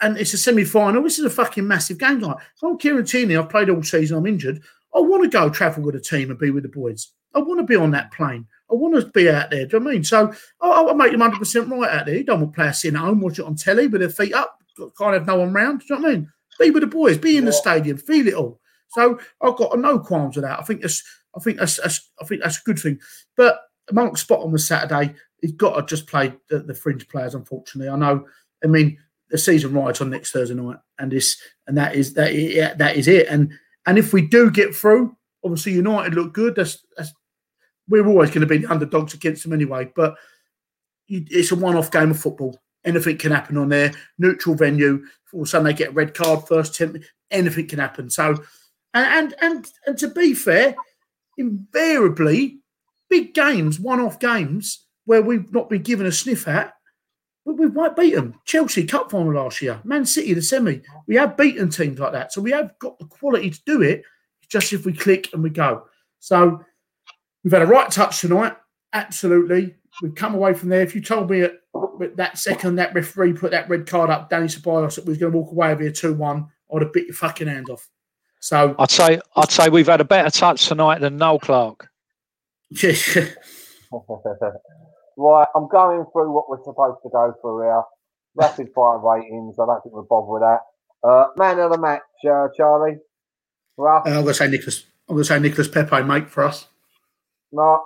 and 0.00 0.16
it's 0.16 0.32
a 0.32 0.38
semi-final, 0.38 1.02
this 1.02 1.18
is 1.18 1.24
a 1.24 1.30
fucking 1.30 1.66
massive 1.66 1.98
game 1.98 2.20
tonight. 2.20 2.36
If 2.38 2.62
I'm 2.62 2.78
Kieran 2.78 3.04
Tierney, 3.04 3.36
I've 3.36 3.48
played 3.48 3.68
all 3.68 3.82
season, 3.82 4.16
I'm 4.16 4.26
injured. 4.26 4.62
I 4.94 5.00
want 5.00 5.22
to 5.24 5.28
go 5.28 5.50
travel 5.50 5.84
with 5.84 5.94
a 5.94 6.00
team 6.00 6.30
and 6.30 6.38
be 6.38 6.50
with 6.50 6.62
the 6.62 6.68
boys. 6.68 7.12
I 7.34 7.40
want 7.40 7.60
to 7.60 7.64
be 7.64 7.76
on 7.76 7.90
that 7.92 8.12
plane. 8.12 8.46
I 8.70 8.74
want 8.74 8.94
to 8.94 9.06
be 9.10 9.28
out 9.30 9.50
there. 9.50 9.66
Do 9.66 9.76
you 9.76 9.80
know 9.80 9.84
what 9.84 9.90
I 9.90 9.94
mean? 9.94 10.04
So 10.04 10.32
I, 10.60 10.84
I 10.84 10.92
make 10.94 11.12
him 11.12 11.20
100% 11.20 11.70
right 11.70 11.90
out 11.90 12.06
there. 12.06 12.16
You 12.16 12.24
don't 12.24 12.40
want 12.40 12.54
players 12.54 12.80
sitting 12.80 12.96
at 12.96 13.02
home, 13.02 13.20
watch 13.20 13.38
it 13.38 13.44
on 13.44 13.54
telly 13.54 13.86
with 13.86 14.00
their 14.00 14.10
feet 14.10 14.34
up, 14.34 14.58
Can't 14.98 15.14
have 15.14 15.26
no 15.26 15.36
one 15.36 15.52
round. 15.52 15.80
Do 15.80 15.86
you 15.90 15.96
know 15.96 16.02
what 16.02 16.10
I 16.10 16.14
mean? 16.14 16.32
Be 16.58 16.70
with 16.70 16.82
the 16.82 16.88
boys, 16.88 17.18
be 17.18 17.36
in 17.36 17.44
the 17.44 17.52
stadium, 17.52 17.98
feel 17.98 18.26
it 18.26 18.34
all. 18.34 18.60
So 18.90 19.20
I've 19.42 19.56
got 19.56 19.78
no 19.78 19.98
qualms 19.98 20.36
with 20.36 20.44
that. 20.44 20.58
I 20.58 20.62
think 20.62 20.80
that's, 20.80 21.04
I 21.36 21.40
think 21.40 21.58
that's, 21.58 21.76
that's 21.76 22.10
I 22.20 22.24
think 22.24 22.42
that's 22.42 22.58
a 22.58 22.62
good 22.64 22.78
thing. 22.78 22.98
But 23.36 23.60
Mark 23.92 24.16
Spot 24.18 24.40
on 24.40 24.52
the 24.52 24.58
Saturday, 24.58 25.14
he's 25.40 25.52
got 25.52 25.76
to 25.76 25.86
just 25.86 26.08
play 26.08 26.32
the, 26.48 26.60
the 26.60 26.74
fringe 26.74 27.06
players. 27.08 27.34
Unfortunately, 27.34 27.88
I 27.90 27.96
know. 27.96 28.26
I 28.64 28.66
mean, 28.66 28.98
the 29.30 29.38
season 29.38 29.72
rides 29.74 30.00
on 30.00 30.10
next 30.10 30.32
Thursday 30.32 30.54
night, 30.54 30.78
and 30.98 31.12
this 31.12 31.40
and 31.66 31.76
that 31.76 31.94
is 31.94 32.14
that 32.14 32.34
yeah, 32.34 32.74
that 32.74 32.96
is 32.96 33.08
it. 33.08 33.28
And 33.28 33.52
and 33.88 33.98
if 33.98 34.12
we 34.12 34.20
do 34.20 34.50
get 34.50 34.74
through, 34.74 35.16
obviously 35.42 35.72
United 35.72 36.14
look 36.14 36.34
good. 36.34 36.54
That's 36.54 36.84
that's 36.94 37.12
we're 37.88 38.06
always 38.06 38.28
going 38.28 38.42
to 38.42 38.46
be 38.46 38.58
the 38.58 38.70
underdogs 38.70 39.14
against 39.14 39.42
them 39.42 39.54
anyway. 39.54 39.90
But 39.96 40.14
it's 41.08 41.52
a 41.52 41.56
one-off 41.56 41.90
game 41.90 42.10
of 42.10 42.20
football. 42.20 42.60
Anything 42.84 43.16
can 43.16 43.32
happen 43.32 43.56
on 43.56 43.70
there. 43.70 43.92
Neutral 44.18 44.54
venue. 44.54 45.06
All 45.32 45.40
of 45.40 45.46
a 45.46 45.48
sudden 45.48 45.64
they 45.64 45.72
get 45.72 45.88
a 45.88 45.92
red 45.92 46.12
card 46.12 46.46
first. 46.46 46.74
Ten, 46.74 47.02
anything 47.30 47.66
can 47.66 47.78
happen. 47.78 48.10
So, 48.10 48.36
and 48.92 49.06
and 49.06 49.34
and, 49.40 49.66
and 49.86 49.98
to 49.98 50.08
be 50.08 50.34
fair, 50.34 50.76
invariably, 51.38 52.58
big 53.08 53.32
games, 53.32 53.80
one-off 53.80 54.20
games 54.20 54.84
where 55.06 55.22
we've 55.22 55.50
not 55.50 55.70
been 55.70 55.80
given 55.80 56.04
a 56.06 56.12
sniff 56.12 56.46
at, 56.46 56.74
we, 57.56 57.68
might 57.68 57.96
beat 57.96 58.14
them. 58.14 58.34
Chelsea 58.44 58.84
Cup 58.84 59.10
final 59.10 59.32
last 59.32 59.62
year, 59.62 59.80
Man 59.84 60.04
City 60.04 60.34
the 60.34 60.42
semi. 60.42 60.82
We 61.06 61.16
have 61.16 61.36
beaten 61.36 61.70
teams 61.70 61.98
like 61.98 62.12
that, 62.12 62.32
so 62.32 62.40
we 62.40 62.50
have 62.50 62.78
got 62.78 62.98
the 62.98 63.06
quality 63.06 63.50
to 63.50 63.60
do 63.64 63.82
it. 63.82 64.02
Just 64.48 64.72
if 64.72 64.86
we 64.86 64.92
click 64.92 65.28
and 65.32 65.42
we 65.42 65.50
go. 65.50 65.84
So 66.20 66.64
we've 67.44 67.52
had 67.52 67.62
a 67.62 67.66
right 67.66 67.90
touch 67.90 68.20
tonight. 68.20 68.56
Absolutely, 68.92 69.74
we've 70.02 70.14
come 70.14 70.34
away 70.34 70.54
from 70.54 70.70
there. 70.70 70.80
If 70.80 70.94
you 70.94 71.00
told 71.00 71.30
me 71.30 71.42
at, 71.42 71.54
at 72.02 72.16
that 72.16 72.38
second 72.38 72.76
that 72.76 72.94
referee 72.94 73.34
put 73.34 73.50
that 73.50 73.68
red 73.68 73.86
card 73.86 74.10
up, 74.10 74.30
Danny 74.30 74.46
Ceballos, 74.46 74.96
that 74.96 75.04
we 75.04 75.10
was 75.10 75.18
going 75.18 75.32
to 75.32 75.38
walk 75.38 75.52
away 75.52 75.74
with 75.74 75.86
a 75.86 75.92
two-one, 75.92 76.48
I'd 76.74 76.82
have 76.82 76.92
bit 76.92 77.06
your 77.06 77.14
fucking 77.14 77.48
hand 77.48 77.68
off. 77.70 77.88
So 78.40 78.74
I'd 78.78 78.90
say 78.90 79.20
I'd 79.36 79.50
say 79.50 79.68
we've 79.68 79.86
had 79.86 80.00
a 80.00 80.04
better 80.04 80.30
touch 80.30 80.66
tonight 80.66 81.00
than 81.00 81.16
Noel 81.16 81.38
Clarke. 81.38 81.88
yeah, 85.18 85.24
right, 85.24 85.48
I'm 85.54 85.68
going 85.68 86.04
through 86.12 86.32
what 86.32 86.48
we're 86.48 86.62
supposed 86.64 86.98
to 87.02 87.10
go 87.10 87.34
through 87.40 87.62
here. 87.62 87.82
Rapid 88.34 88.68
fire 88.74 88.98
ratings. 88.98 89.56
I 89.58 89.66
don't 89.66 89.82
think 89.82 89.94
we'll 89.94 90.04
bother 90.04 90.32
with 90.32 90.42
that. 90.42 90.60
Uh, 91.02 91.26
man 91.36 91.58
of 91.58 91.72
the 91.72 91.78
match, 91.78 92.02
uh, 92.28 92.48
Charlie. 92.56 92.98
Rough. 93.76 94.06
I'm 94.06 94.12
going 94.12 94.26
to 94.26 94.34
say 94.34 94.48
Nicholas. 94.48 94.84
I'm 95.08 95.16
going 95.16 95.24
to 95.24 95.28
say 95.28 95.38
Nicholas 95.38 95.68
Pepe, 95.68 96.02
mate, 96.02 96.28
for 96.28 96.44
us. 96.44 96.66
No, 97.52 97.84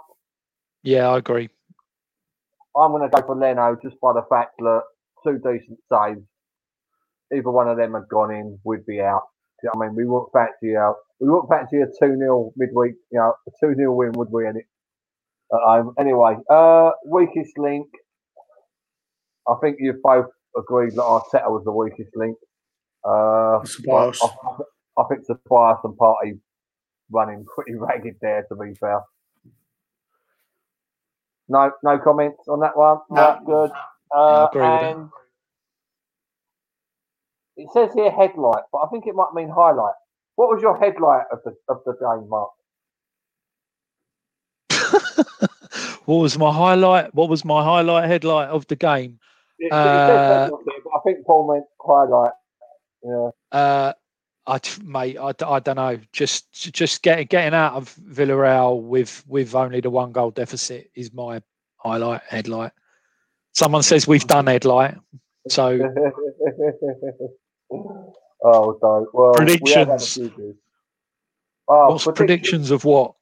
Yeah, 0.82 1.08
I 1.08 1.18
agree. 1.18 1.48
I'm 2.76 2.90
going 2.90 3.08
to 3.08 3.14
go 3.14 3.24
for 3.26 3.36
Leno 3.36 3.76
just 3.82 4.00
by 4.00 4.12
the 4.12 4.24
fact 4.28 4.58
that 4.58 4.82
two 5.24 5.38
decent 5.38 5.78
saves. 5.90 6.26
Either 7.34 7.50
one 7.50 7.68
of 7.68 7.76
them 7.76 7.94
had 7.94 8.08
gone 8.10 8.34
in, 8.34 8.58
we'd 8.64 8.84
be 8.86 9.00
out. 9.00 9.22
You 9.62 9.70
know 9.74 9.84
I 9.84 9.86
mean, 9.86 9.96
we 9.96 10.04
wouldn't 10.04 10.32
fancy 10.32 10.76
out. 10.76 10.96
We 11.20 11.30
wouldn't 11.30 11.48
fancy 11.48 11.80
a 11.80 11.86
2 11.86 12.16
0 12.16 12.52
midweek, 12.56 12.94
you 13.12 13.18
know, 13.18 13.34
a 13.46 13.50
2 13.64 13.74
0 13.76 13.92
win, 13.92 14.12
would 14.12 14.30
we? 14.30 14.46
Any, 14.46 14.60
at 15.52 15.60
home? 15.60 15.94
Anyway, 15.98 16.36
uh, 16.50 16.90
weakest 17.06 17.56
link. 17.58 17.86
I 19.48 19.54
think 19.60 19.76
you've 19.80 20.02
both 20.02 20.26
agreed 20.56 20.92
that 20.92 21.02
Arteta 21.02 21.50
was 21.50 21.62
the 21.64 21.72
weakest 21.72 22.16
link. 22.16 22.36
Uh, 23.04 23.60
Ceballos. 23.64 24.18
I, 24.22 25.02
I 25.02 25.04
think 25.08 25.26
Tobias 25.26 25.78
and 25.84 25.96
Partey 25.98 26.38
running 27.10 27.44
pretty 27.54 27.74
ragged 27.78 28.16
there, 28.20 28.44
to 28.48 28.56
be 28.56 28.74
fair. 28.74 29.00
No, 31.48 31.72
no 31.82 31.98
comments 31.98 32.48
on 32.48 32.60
that 32.60 32.76
one. 32.76 32.98
No. 33.10 33.20
Right, 33.20 33.44
good. 33.44 33.70
Uh, 34.14 34.46
agree 34.50 34.62
with 34.62 34.80
that. 34.80 35.08
it 37.56 37.68
says 37.72 37.90
here 37.94 38.10
headlight, 38.10 38.62
but 38.72 38.78
I 38.78 38.88
think 38.90 39.06
it 39.06 39.14
might 39.14 39.32
mean 39.34 39.48
highlight. 39.48 39.94
What 40.36 40.48
was 40.48 40.62
your 40.62 40.78
headlight 40.78 41.24
of 41.30 41.40
the 41.44 41.54
of 41.68 41.82
the 41.84 41.92
game, 41.92 42.28
Mark? 42.28 42.50
What 46.04 46.16
was 46.16 46.38
my 46.38 46.52
highlight? 46.52 47.14
What 47.14 47.28
was 47.28 47.44
my 47.44 47.62
highlight 47.62 48.08
headlight 48.08 48.48
of 48.48 48.66
the 48.66 48.76
game? 48.76 49.18
It, 49.58 49.72
Uh, 49.72 50.50
I 50.94 50.98
think 51.04 51.24
Paul 51.26 51.52
meant 51.52 51.66
highlight. 51.80 52.32
Yeah. 53.02 53.30
Uh, 53.50 53.92
I, 54.46 54.60
mate, 54.82 55.18
I 55.18 55.32
don't 55.32 55.76
know. 55.76 55.98
Just 56.12 56.72
just 56.72 57.02
getting 57.02 57.26
getting 57.26 57.54
out 57.54 57.74
of 57.74 57.94
Villarreal 57.96 58.82
with 58.82 59.22
with 59.28 59.54
only 59.54 59.80
the 59.80 59.90
one 59.90 60.10
goal 60.12 60.30
deficit 60.32 60.90
is 60.94 61.12
my 61.12 61.40
highlight 61.76 62.22
headlight. 62.28 62.72
Someone 63.54 63.82
says 63.82 64.08
we've 64.08 64.26
done 64.26 64.46
headlight, 64.46 64.96
so 65.48 65.78
oh, 67.70 68.78
don't. 68.80 69.08
Well, 69.14 69.34
we 69.38 69.52
have 69.72 69.88
had 69.88 70.00
a 70.00 70.04
Predictions. 70.04 70.18
Oh, 71.68 71.90
what's 71.90 72.06
predictions 72.06 72.70
of 72.70 72.84
what? 72.84 73.14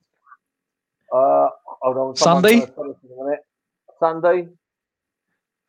Uh, 1.13 1.49
hold 1.81 1.97
on. 1.97 2.17
Sunday? 2.17 2.61
gonna 2.61 2.73
tell 2.73 2.91
us 2.91 2.97
in 3.05 3.11
a 3.19 3.25
minute. 3.25 3.41
Sunday. 3.99 4.49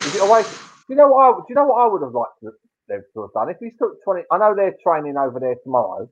Is 0.05 0.15
it 0.15 0.21
away? 0.21 0.43
Do 0.43 0.47
you 0.89 0.95
know 0.95 1.09
what? 1.09 1.21
I, 1.23 1.37
do 1.37 1.45
you 1.49 1.55
know 1.55 1.65
what 1.65 1.81
I 1.81 1.87
would 1.87 2.01
have 2.01 2.13
liked 2.13 2.39
to, 2.43 2.51
them 2.87 3.03
to 3.13 3.21
have 3.21 3.33
done? 3.33 3.49
If 3.49 3.57
he's 3.59 3.77
took 3.77 4.03
twenty, 4.03 4.23
I 4.31 4.37
know 4.37 4.55
they're 4.55 4.75
training 4.83 5.17
over 5.17 5.39
there 5.39 5.55
tomorrow. 5.63 6.09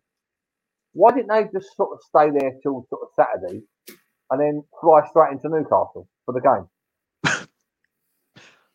Why 0.94 1.12
didn't 1.12 1.30
they 1.30 1.44
just 1.54 1.76
sort 1.76 1.92
of 1.94 2.00
stay 2.08 2.30
there 2.32 2.54
till 2.64 2.86
sort 2.90 3.02
of 3.04 3.10
Saturday, 3.16 3.62
and 4.32 4.42
then 4.42 4.64
fly 4.82 5.02
straight 5.10 5.32
into 5.34 5.50
Newcastle 5.50 6.08
for 6.26 6.34
the 6.34 6.42
game? 6.42 6.68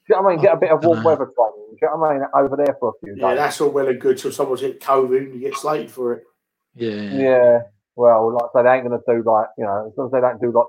Do 0.07 0.12
you 0.12 0.16
know 0.16 0.22
what 0.22 0.33
I 0.33 0.37
mean? 0.37 0.45
Get 0.45 0.55
a 0.55 0.59
bit 0.59 0.70
of 0.70 0.85
warm 0.85 0.99
dunno. 0.99 1.09
weather 1.09 1.25
training. 1.25 1.70
Do 1.70 1.79
you 1.81 1.89
know 1.89 1.97
what 1.97 2.11
I 2.11 2.14
mean? 2.14 2.27
Over 2.35 2.57
there 2.57 2.77
for 2.79 2.91
a 2.91 2.93
few 3.03 3.14
days. 3.14 3.22
Yeah, 3.22 3.35
that's 3.35 3.61
all 3.61 3.70
well 3.70 3.89
and 3.89 4.01
good 4.01 4.18
till 4.18 4.33
someone's 4.33 4.61
hit 4.61 4.81
COVID 4.81 5.16
and 5.16 5.35
you 5.35 5.41
get 5.41 5.57
slated 5.57 5.91
for 5.91 6.12
it. 6.12 6.25
Yeah, 6.75 7.14
Yeah. 7.14 7.59
Well, 7.97 8.35
like 8.35 8.43
I 8.43 8.59
say, 8.59 8.62
they 8.64 8.75
ain't 8.75 8.87
going 8.87 9.01
to 9.01 9.05
do 9.07 9.31
like 9.31 9.47
you 9.57 9.64
know, 9.64 9.87
as 9.91 9.97
long 9.97 10.09
as 10.09 10.12
they 10.12 10.20
don't 10.20 10.41
do 10.41 10.53
like 10.53 10.66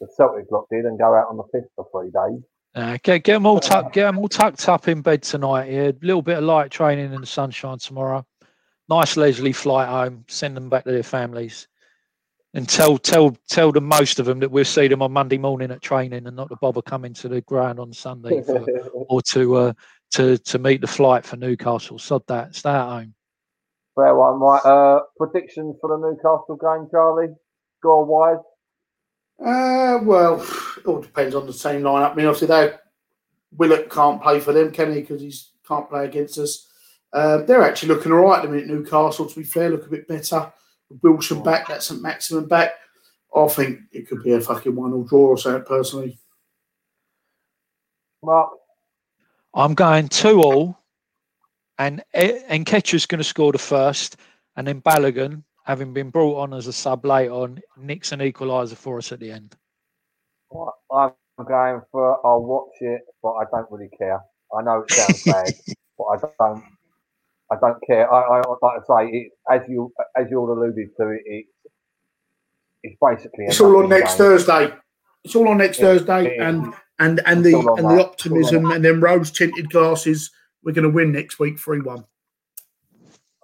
the 0.00 0.08
Celtic 0.16 0.50
lot 0.50 0.66
did 0.70 0.84
and 0.84 0.98
go 0.98 1.14
out 1.14 1.28
on 1.28 1.36
the 1.36 1.44
fifth 1.52 1.70
for 1.76 1.86
three 1.92 2.10
days. 2.10 2.42
Uh, 2.74 2.98
get 3.02 3.24
get 3.24 3.34
them 3.34 3.46
all 3.46 3.58
tucked 3.58 3.92
get 3.92 4.06
'em 4.06 4.18
all 4.18 4.28
tucked 4.28 4.68
up 4.68 4.86
in 4.86 5.02
bed 5.02 5.22
tonight. 5.22 5.70
Yeah, 5.70 5.88
a 5.88 5.94
little 6.02 6.22
bit 6.22 6.38
of 6.38 6.44
light 6.44 6.70
training 6.70 7.12
in 7.12 7.20
the 7.20 7.26
sunshine 7.26 7.78
tomorrow. 7.78 8.24
Nice 8.88 9.16
leisurely 9.16 9.52
flight 9.52 9.88
home. 9.88 10.24
Send 10.28 10.56
them 10.56 10.68
back 10.68 10.84
to 10.84 10.92
their 10.92 11.02
families, 11.02 11.66
and 12.54 12.68
tell 12.68 12.96
tell 12.96 13.36
tell 13.48 13.72
them 13.72 13.86
most 13.86 14.20
of 14.20 14.26
them 14.26 14.38
that 14.38 14.52
we'll 14.52 14.64
see 14.64 14.86
them 14.86 15.02
on 15.02 15.12
Monday 15.12 15.38
morning 15.38 15.72
at 15.72 15.82
training 15.82 16.26
and 16.26 16.36
not 16.36 16.48
to 16.48 16.56
bother 16.60 16.82
coming 16.82 17.12
to 17.14 17.28
the 17.28 17.40
ground 17.40 17.80
on 17.80 17.92
Sunday 17.92 18.40
for, 18.42 18.64
or 19.08 19.20
to 19.32 19.56
uh, 19.56 19.72
to 20.12 20.38
to 20.38 20.58
meet 20.60 20.80
the 20.80 20.86
flight 20.86 21.24
for 21.24 21.36
Newcastle. 21.36 21.98
Sod 21.98 22.22
that. 22.28 22.54
Stay 22.54 22.70
at 22.70 22.88
home. 22.88 23.14
Fair 23.96 24.14
one, 24.14 24.38
right? 24.38 24.64
Uh, 24.64 25.00
predictions 25.16 25.76
for 25.80 25.88
the 25.90 25.98
Newcastle 25.98 26.56
game, 26.56 26.88
Charlie? 26.90 27.34
Score 27.78 28.04
wise? 28.04 28.38
Uh, 29.40 29.98
well, 30.02 30.42
it 30.76 30.86
all 30.86 31.00
depends 31.00 31.34
on 31.34 31.46
the 31.46 31.52
same 31.52 31.82
lineup. 31.82 32.12
I 32.12 32.14
mean, 32.14 32.26
obviously, 32.26 32.48
they 32.48 32.72
Willock 33.56 33.90
can't 33.90 34.22
play 34.22 34.38
for 34.38 34.52
them, 34.52 34.70
can 34.70 34.92
he? 34.92 35.00
Because 35.00 35.22
he 35.22 35.32
can't 35.66 35.88
play 35.88 36.04
against 36.04 36.38
us. 36.38 36.68
Uh, 37.12 37.38
they're 37.38 37.62
actually 37.62 37.88
looking 37.94 38.12
all 38.12 38.18
right. 38.18 38.44
I 38.44 38.48
mean, 38.48 38.68
Newcastle, 38.68 39.26
to 39.26 39.36
be 39.36 39.44
fair, 39.44 39.70
look 39.70 39.86
a 39.86 39.90
bit 39.90 40.06
better. 40.06 40.52
Wilson 41.02 41.42
back, 41.42 41.68
that's 41.68 41.86
Saint-Maximin 41.86 42.46
back. 42.46 42.72
I 43.34 43.46
think 43.48 43.80
it 43.92 44.08
could 44.08 44.22
be 44.22 44.32
a 44.32 44.40
fucking 44.40 44.74
one 44.74 44.92
or 44.92 45.04
draw 45.04 45.28
or 45.28 45.38
something, 45.38 45.64
personally. 45.64 46.18
Mark? 48.22 48.50
I'm 49.54 49.74
going 49.74 50.08
two 50.08 50.42
all, 50.42 50.78
and 51.78 52.02
E- 52.16 52.42
and 52.48 52.66
Ketcher's 52.66 53.06
going 53.06 53.18
to 53.18 53.24
score 53.24 53.52
the 53.52 53.58
first, 53.58 54.16
and 54.56 54.66
then 54.66 54.82
Balogun, 54.82 55.42
having 55.70 55.92
been 55.92 56.10
brought 56.10 56.36
on 56.40 56.52
as 56.52 56.66
a 56.66 56.72
sub 56.72 57.04
late 57.04 57.30
on, 57.30 57.60
nicks 57.76 58.10
an 58.10 58.18
equaliser 58.18 58.74
for 58.74 58.98
us 58.98 59.12
at 59.12 59.20
the 59.20 59.30
end. 59.30 59.54
Right, 60.50 61.12
I'm 61.38 61.44
going 61.46 61.80
for. 61.92 62.26
I'll 62.26 62.42
watch 62.42 62.74
it, 62.80 63.02
but 63.22 63.34
I 63.34 63.44
don't 63.52 63.70
really 63.70 63.88
care. 63.96 64.20
I 64.52 64.62
know 64.62 64.80
it 64.80 64.90
sounds 64.90 65.22
bad, 65.22 65.54
but 65.96 66.04
I 66.04 66.16
don't. 66.16 66.64
I 67.52 67.56
don't 67.60 67.78
care. 67.86 68.12
I, 68.12 68.40
I 68.40 68.42
like 68.62 68.80
to 68.80 68.84
say, 68.88 69.16
it, 69.16 69.32
as 69.48 69.60
you 69.68 69.92
as 70.16 70.26
you 70.28 70.40
all 70.40 70.52
alluded 70.52 70.88
to, 70.96 71.10
it, 71.10 71.22
it 71.24 71.46
it's 72.82 72.96
basically. 73.00 73.44
It's 73.44 73.60
all 73.60 73.76
on 73.76 73.88
next 73.88 74.12
game. 74.12 74.18
Thursday. 74.18 74.74
It's 75.22 75.36
all 75.36 75.48
on 75.48 75.58
next 75.58 75.78
Yeah, 75.78 75.84
Thursday, 75.84 76.36
yeah. 76.36 76.48
and 76.48 76.74
and 76.98 77.20
and 77.26 77.44
the 77.44 77.56
and 77.78 77.88
the 77.88 78.04
optimism 78.04 78.72
and 78.72 78.84
then 78.84 79.00
rose 79.00 79.30
tinted 79.30 79.70
glasses. 79.70 80.32
We're 80.64 80.72
going 80.72 80.82
to 80.82 80.90
win 80.90 81.12
next 81.12 81.38
week, 81.38 81.60
three 81.60 81.80
one. 81.80 82.06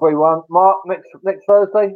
Three 0.01 0.17
one. 0.17 0.43
Mark 0.51 0.79
next 0.87 1.09
next 1.23 1.45
Thursday. 1.47 1.95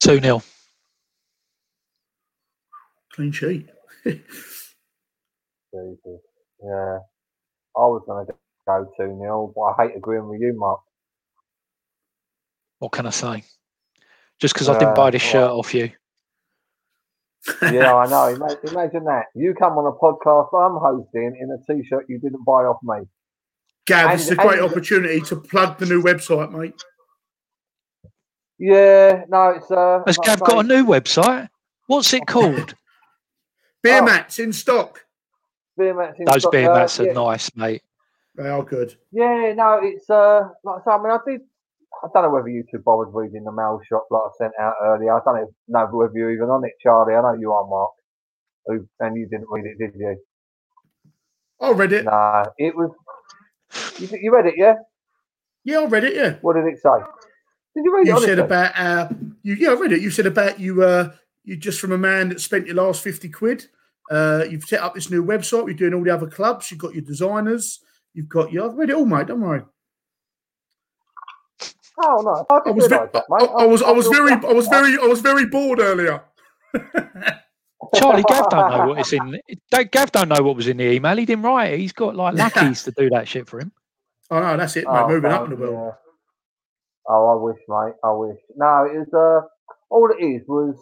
Two 0.00 0.20
0 0.20 0.42
Clean 3.12 3.32
sheet. 3.32 3.68
Yeah. 6.62 6.98
I 7.76 7.80
was 7.80 8.02
going 8.06 8.26
to 8.26 8.34
go 8.66 8.92
2 8.98 9.18
0, 9.18 9.52
but 9.54 9.62
I 9.62 9.86
hate 9.86 9.96
agreeing 9.96 10.28
with 10.28 10.40
you, 10.40 10.52
Mark. 10.58 10.80
What 12.80 12.92
can 12.92 13.06
I 13.06 13.10
say? 13.10 13.44
Just 14.40 14.54
because 14.54 14.68
uh, 14.68 14.74
I 14.74 14.78
didn't 14.78 14.96
buy 14.96 15.10
this 15.10 15.22
shirt 15.22 15.50
off 15.50 15.72
you. 15.74 15.90
yeah, 17.62 17.94
I 17.94 18.06
know. 18.08 18.28
Imagine, 18.34 18.58
imagine, 18.64 19.04
that. 19.04 19.26
You 19.34 19.54
come 19.54 19.74
on 19.78 19.86
a 19.86 19.96
podcast 19.96 20.52
I'm 20.52 20.78
hosting 20.78 21.36
in 21.40 21.50
a 21.50 21.72
t 21.72 21.86
shirt 21.86 22.06
you 22.08 22.18
didn't 22.18 22.44
buy 22.44 22.64
off 22.64 22.78
me. 22.82 23.06
Gav, 23.86 24.12
this 24.12 24.26
is 24.26 24.32
a 24.32 24.36
great 24.36 24.60
opportunity 24.60 25.20
to 25.22 25.36
plug 25.36 25.78
the 25.78 25.86
new 25.86 26.02
website, 26.02 26.52
mate. 26.52 26.74
Yeah, 28.60 29.24
no, 29.30 29.54
it's. 29.56 29.70
uh 29.70 30.02
Has 30.06 30.18
Gav 30.18 30.40
got 30.40 30.66
a 30.66 30.68
new 30.68 30.84
website? 30.84 31.48
What's 31.86 32.12
it 32.12 32.26
called? 32.26 32.74
Beer 33.82 34.02
oh. 34.02 34.04
mats 34.04 34.38
in 34.38 34.52
stock. 34.52 35.00
Beer 35.78 35.94
mats 35.94 36.18
in 36.18 36.26
Those 36.26 36.42
stock. 36.42 36.52
beer 36.52 36.72
mats 36.72 37.00
uh, 37.00 37.04
are 37.04 37.06
yeah. 37.06 37.12
nice, 37.14 37.56
mate. 37.56 37.82
They 38.36 38.48
are 38.48 38.62
good. 38.62 38.94
Yeah, 39.12 39.54
no, 39.56 39.80
it's 39.82 40.10
uh 40.10 40.42
like 40.62 40.82
I 40.82 40.84
say, 40.84 40.90
I 40.94 41.02
mean 41.02 41.10
I 41.10 41.18
did 41.26 41.40
I 42.04 42.08
don't 42.12 42.24
know 42.24 42.30
whether 42.30 42.48
you 42.48 42.62
two 42.70 42.80
bothered 42.80 43.14
reading 43.14 43.44
the 43.44 43.52
mail 43.52 43.80
shot 43.88 44.02
that 44.10 44.16
I 44.16 44.28
sent 44.36 44.52
out 44.60 44.74
earlier. 44.82 45.14
I 45.14 45.20
don't 45.24 45.50
know 45.68 45.86
whether 45.86 46.12
you're 46.14 46.32
even 46.32 46.50
on 46.50 46.64
it, 46.64 46.72
Charlie. 46.82 47.14
I 47.14 47.22
know 47.22 47.38
you 47.38 47.52
are, 47.52 47.66
Mark. 47.66 47.90
And 49.00 49.16
you 49.16 49.26
didn't 49.26 49.48
read 49.50 49.64
it, 49.66 49.78
did 49.78 49.98
you? 49.98 50.16
I 51.60 51.72
read 51.72 51.92
it. 51.92 52.04
Nah, 52.04 52.44
it 52.58 52.74
was. 52.76 52.90
You, 53.98 54.08
you 54.20 54.34
read 54.34 54.46
it, 54.46 54.54
yeah? 54.56 54.74
Yeah, 55.64 55.80
I 55.80 55.84
read 55.86 56.04
it. 56.04 56.14
Yeah. 56.14 56.36
What 56.40 56.54
did 56.54 56.66
it 56.66 56.78
say? 56.80 56.88
Did 57.74 57.84
you 57.84 57.94
read 57.94 58.06
you 58.06 58.16
it? 58.16 58.20
You 58.20 58.26
said 58.26 58.38
about 58.38 58.78
uh, 58.78 59.08
you. 59.42 59.54
Yeah, 59.54 59.70
I 59.70 59.74
read 59.74 59.92
it. 59.92 60.02
You 60.02 60.10
said 60.10 60.26
about 60.26 60.58
you. 60.58 60.82
Uh, 60.82 61.12
you 61.44 61.56
just 61.56 61.80
from 61.80 61.92
a 61.92 61.98
man 61.98 62.28
that 62.30 62.40
spent 62.40 62.66
your 62.66 62.76
last 62.76 63.02
fifty 63.02 63.28
quid. 63.28 63.66
Uh, 64.10 64.44
you've 64.50 64.64
set 64.64 64.80
up 64.80 64.94
this 64.94 65.10
new 65.10 65.24
website. 65.24 65.66
You're 65.66 65.74
doing 65.74 65.94
all 65.94 66.02
the 66.02 66.14
other 66.14 66.26
clubs. 66.26 66.70
You've 66.70 66.80
got 66.80 66.94
your 66.94 67.04
designers. 67.04 67.80
You've 68.12 68.28
got 68.28 68.52
your. 68.52 68.68
I've 68.68 68.76
read 68.76 68.90
it 68.90 68.96
all, 68.96 69.06
mate. 69.06 69.28
Don't 69.28 69.40
worry. 69.40 69.62
Oh 72.02 72.20
no! 72.22 72.46
I, 72.50 72.68
I 72.68 72.72
was, 72.72 72.86
ve- 72.86 72.96
that, 72.96 73.24
I, 73.30 73.44
I, 73.44 73.66
was, 73.66 73.82
I 73.82 73.90
was 73.90 74.06
very, 74.08 74.32
I 74.32 74.52
was 74.52 74.66
very, 74.68 74.94
I 74.94 75.06
was 75.06 75.20
very 75.20 75.46
bored 75.46 75.80
earlier. 75.80 76.22
Charlie 77.94 78.24
Gav 78.26 78.48
don't 78.48 78.70
know 78.70 78.86
what 78.88 79.00
is 79.06 79.12
in. 79.12 79.40
Gav 79.90 80.12
don't 80.12 80.28
know 80.28 80.42
what 80.42 80.56
was 80.56 80.68
in 80.68 80.78
the 80.78 80.90
email. 80.92 81.16
He 81.16 81.26
didn't 81.26 81.44
write 81.44 81.74
it. 81.74 81.80
He's 81.80 81.92
got 81.92 82.16
like 82.16 82.34
lackeys 82.34 82.84
to 82.84 82.92
do 82.92 83.10
that 83.10 83.28
shit 83.28 83.48
for 83.48 83.60
him. 83.60 83.72
Oh 84.30 84.40
no, 84.40 84.56
that's 84.56 84.76
it, 84.76 84.86
mate. 84.86 84.92
Oh, 84.92 85.08
Moving 85.08 85.30
up 85.30 85.44
in 85.44 85.50
the 85.50 85.56
world. 85.56 85.94
Yeah. 85.94 86.09
Oh, 87.08 87.28
I 87.28 87.42
wish, 87.42 87.60
mate. 87.68 87.94
I 88.04 88.12
wish. 88.12 88.38
No, 88.56 88.84
it 88.84 88.98
was. 88.98 89.12
Uh, 89.14 89.46
all 89.90 90.10
it 90.10 90.22
is 90.24 90.42
was 90.48 90.76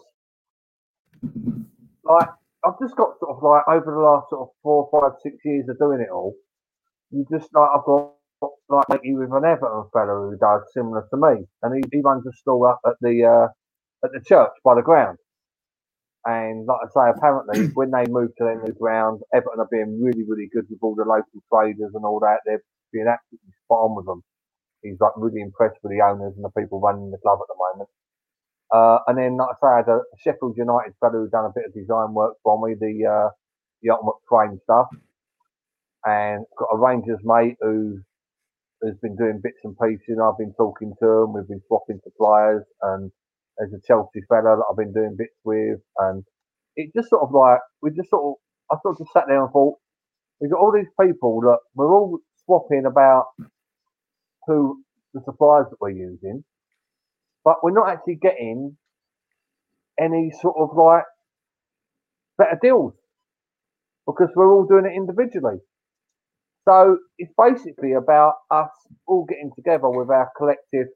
like 2.03 2.29
I've 2.65 2.79
just 2.81 2.95
got 2.95 3.19
sort 3.19 3.37
of 3.37 3.43
like 3.43 3.63
over 3.67 3.91
the 3.91 3.99
last 4.01 4.29
sort 4.29 4.41
of 4.41 4.49
four, 4.63 4.89
five, 4.91 5.13
six 5.23 5.37
years 5.45 5.65
of 5.69 5.79
doing 5.79 6.01
it 6.01 6.11
all. 6.11 6.35
You 7.11 7.25
just 7.31 7.49
like 7.53 7.69
I've 7.75 7.85
got 7.85 8.13
like 8.89 9.01
you 9.03 9.17
with 9.17 9.31
an 9.31 9.45
Everton 9.45 9.85
fellow 9.93 10.29
who 10.29 10.37
does 10.39 10.63
similar 10.73 11.07
to 11.09 11.17
me, 11.17 11.45
and 11.63 11.75
he, 11.75 11.81
he 11.97 12.01
runs 12.01 12.25
a 12.27 12.33
stall 12.33 12.65
up 12.67 12.81
at 12.85 12.95
the 13.01 13.25
uh, 13.25 13.47
at 14.05 14.11
the 14.13 14.21
church 14.25 14.51
by 14.63 14.75
the 14.75 14.81
ground. 14.81 15.17
And 16.25 16.67
like 16.67 16.79
I 16.83 16.87
say, 16.93 17.17
apparently 17.17 17.67
when 17.75 17.91
they 17.91 18.05
moved 18.09 18.33
to 18.37 18.43
their 18.45 18.61
new 18.61 18.73
ground, 18.73 19.21
Everton 19.33 19.59
are 19.59 19.69
being 19.71 20.01
really, 20.03 20.23
really 20.27 20.49
good 20.53 20.65
with 20.69 20.79
all 20.81 20.95
the 20.95 21.05
local 21.05 21.41
traders 21.53 21.91
and 21.95 22.05
all 22.05 22.19
that. 22.21 22.39
They're 22.45 22.63
being 22.93 23.07
absolutely 23.07 23.53
spot 23.65 23.85
on 23.89 23.95
with 23.95 24.05
them. 24.05 24.23
He's 24.83 24.99
like 24.99 25.11
really 25.17 25.41
impressed 25.41 25.77
with 25.83 25.91
the 25.91 26.01
owners 26.01 26.33
and 26.35 26.43
the 26.45 26.51
people 26.57 26.79
running 26.79 27.11
the 27.11 27.17
club 27.17 27.39
at 27.41 27.47
the 27.47 27.59
moment. 27.59 27.89
Uh, 28.71 28.99
and 29.07 29.17
then, 29.17 29.37
like 29.37 29.49
I 29.49 29.55
say, 29.59 29.67
I 29.67 29.77
had 29.77 29.89
a 29.89 29.99
Sheffield 30.17 30.55
United 30.57 30.93
fellow 30.99 31.25
who 31.25 31.29
done 31.29 31.45
a 31.45 31.53
bit 31.53 31.65
of 31.67 31.73
design 31.73 32.13
work 32.13 32.35
for 32.43 32.59
me, 32.61 32.75
the 32.79 33.05
uh, 33.05 33.29
the 33.81 33.89
ultimate 33.89 34.21
frame 34.29 34.59
stuff, 34.63 34.87
and 36.05 36.45
got 36.57 36.69
a 36.73 36.77
Rangers 36.77 37.19
mate 37.23 37.57
who 37.61 37.99
has 38.83 38.95
been 39.01 39.15
doing 39.15 39.41
bits 39.43 39.59
and 39.63 39.75
pieces. 39.79 40.19
I've 40.21 40.37
been 40.37 40.53
talking 40.53 40.93
to 41.01 41.07
him. 41.07 41.33
We've 41.33 41.47
been 41.47 41.61
swapping 41.67 41.99
suppliers, 42.03 42.63
and 42.83 43.11
there's 43.57 43.73
a 43.73 43.81
Chelsea 43.87 44.21
fella 44.29 44.57
that 44.57 44.65
I've 44.69 44.77
been 44.77 44.93
doing 44.93 45.15
bits 45.17 45.35
with, 45.43 45.79
and 45.97 46.23
it 46.75 46.91
just 46.95 47.09
sort 47.09 47.23
of 47.23 47.31
like 47.33 47.59
we 47.81 47.91
just 47.91 48.09
sort 48.09 48.23
of 48.23 48.33
I 48.71 48.81
sort 48.81 48.95
of 48.95 48.99
just 48.99 49.13
sat 49.13 49.25
there 49.27 49.43
and 49.43 49.51
thought 49.51 49.77
we've 50.39 50.51
got 50.51 50.59
all 50.59 50.71
these 50.71 50.91
people 50.99 51.41
that 51.41 51.59
we're 51.75 51.91
all 51.91 52.19
swapping 52.45 52.85
about 52.85 53.25
who 54.49 54.83
the 55.13 55.21
suppliers 55.25 55.67
that 55.69 55.77
we're 55.79 55.91
using, 55.91 56.43
but 57.45 57.55
we're 57.63 57.71
not 57.71 57.89
actually 57.89 58.15
getting 58.15 58.77
any 59.99 60.31
sort 60.41 60.55
of 60.57 60.75
like 60.75 61.03
better 62.37 62.57
deals 62.61 62.93
because 64.07 64.29
we're 64.35 64.51
all 64.51 64.65
doing 64.65 64.85
it 64.85 64.95
individually. 64.95 65.57
So 66.67 66.97
it's 67.17 67.31
basically 67.37 67.93
about 67.93 68.35
us 68.51 68.69
all 69.07 69.25
getting 69.27 69.51
together 69.55 69.89
with 69.89 70.09
our 70.09 70.29
collective 70.37 70.87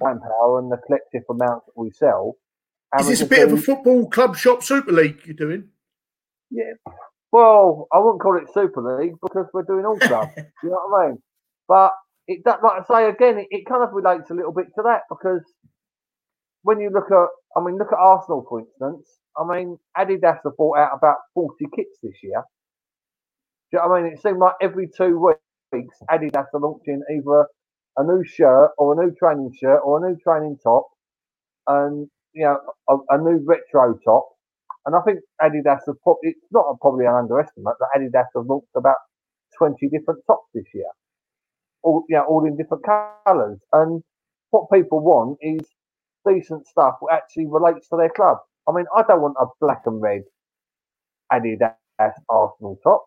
manpower 0.00 0.58
and 0.58 0.70
the 0.70 0.78
collective 0.86 1.22
amount 1.30 1.66
that 1.66 1.76
we 1.76 1.90
sell. 1.90 2.36
Is 2.98 3.08
this 3.08 3.20
a 3.20 3.26
bit 3.26 3.48
do... 3.48 3.54
of 3.54 3.58
a 3.58 3.62
football 3.62 4.08
club 4.08 4.36
shop 4.36 4.62
Super 4.62 4.92
League 4.92 5.20
you're 5.24 5.34
doing? 5.34 5.68
Yeah. 6.50 6.72
Well, 7.32 7.88
I 7.92 7.98
wouldn't 7.98 8.22
call 8.22 8.38
it 8.38 8.52
Super 8.54 8.98
League 8.98 9.14
because 9.20 9.46
we're 9.52 9.64
doing 9.64 9.84
all 9.84 9.98
clubs. 9.98 10.32
you 10.62 10.70
know 10.70 10.80
what 10.88 11.04
I 11.04 11.08
mean? 11.08 11.22
But 11.68 11.92
it, 12.28 12.42
that, 12.46 12.62
like 12.62 12.82
I 12.82 12.84
say 12.86 13.08
again, 13.10 13.38
it, 13.38 13.48
it 13.50 13.66
kind 13.66 13.82
of 13.82 13.90
relates 13.92 14.30
a 14.30 14.34
little 14.34 14.52
bit 14.52 14.66
to 14.76 14.82
that 14.84 15.02
because 15.10 15.42
when 16.62 16.80
you 16.80 16.90
look 16.90 17.10
at, 17.12 17.28
I 17.56 17.64
mean, 17.64 17.78
look 17.78 17.92
at 17.92 17.98
Arsenal 17.98 18.46
for 18.48 18.60
instance. 18.60 19.08
I 19.38 19.44
mean, 19.46 19.78
Adidas 19.98 20.40
have 20.44 20.56
bought 20.58 20.78
out 20.78 20.92
about 20.96 21.16
40 21.34 21.66
kits 21.76 21.98
this 22.02 22.14
year. 22.22 22.42
Do 23.72 23.78
you 23.78 23.80
know 23.88 23.94
I 23.94 24.02
mean? 24.02 24.12
It 24.14 24.22
seemed 24.22 24.38
like 24.38 24.54
every 24.62 24.88
two 24.96 25.18
weeks, 25.72 25.96
Adidas 26.10 26.46
are 26.54 26.60
launching 26.60 27.02
either 27.12 27.46
a 27.98 28.04
new 28.04 28.24
shirt 28.24 28.72
or 28.78 28.94
a 29.00 29.06
new 29.06 29.14
training 29.16 29.52
shirt 29.60 29.80
or 29.84 30.04
a 30.04 30.10
new 30.10 30.18
training 30.24 30.58
top 30.64 30.88
and, 31.68 32.08
you 32.34 32.44
know, 32.46 32.58
a, 32.88 33.16
a 33.16 33.18
new 33.18 33.44
retro 33.46 33.98
top. 34.04 34.28
And 34.86 34.96
I 34.96 35.00
think 35.02 35.20
Adidas 35.42 35.80
have 35.86 36.00
probably, 36.02 36.30
it's 36.30 36.52
not 36.52 36.66
a, 36.70 36.76
probably 36.80 37.06
an 37.06 37.14
underestimate 37.14 37.76
that 37.80 37.88
Adidas 38.00 38.26
have 38.36 38.46
launched 38.46 38.68
about 38.76 38.96
20 39.58 39.88
different 39.90 40.20
tops 40.26 40.48
this 40.54 40.66
year. 40.74 40.90
All, 41.86 42.04
you 42.10 42.16
know, 42.16 42.24
all 42.26 42.46
in 42.46 42.58
different 42.58 42.84
colours. 42.84 43.60
And 43.72 44.04
what 44.52 44.66
people 44.72 45.00
want 45.00 45.38
is 45.42 45.62
decent 46.28 46.66
stuff 46.68 46.96
that 47.02 47.14
actually 47.14 47.46
relates 47.48 47.88
to 47.90 47.98
their 47.98 48.10
club. 48.10 48.38
I 48.68 48.72
mean, 48.72 48.86
I 48.96 49.02
don't 49.08 49.22
want 49.22 49.36
a 49.40 49.46
black 49.60 49.82
and 49.86 50.02
red 50.02 50.22
Adidas 51.32 51.74
Arsenal 52.28 52.78
top. 52.84 53.06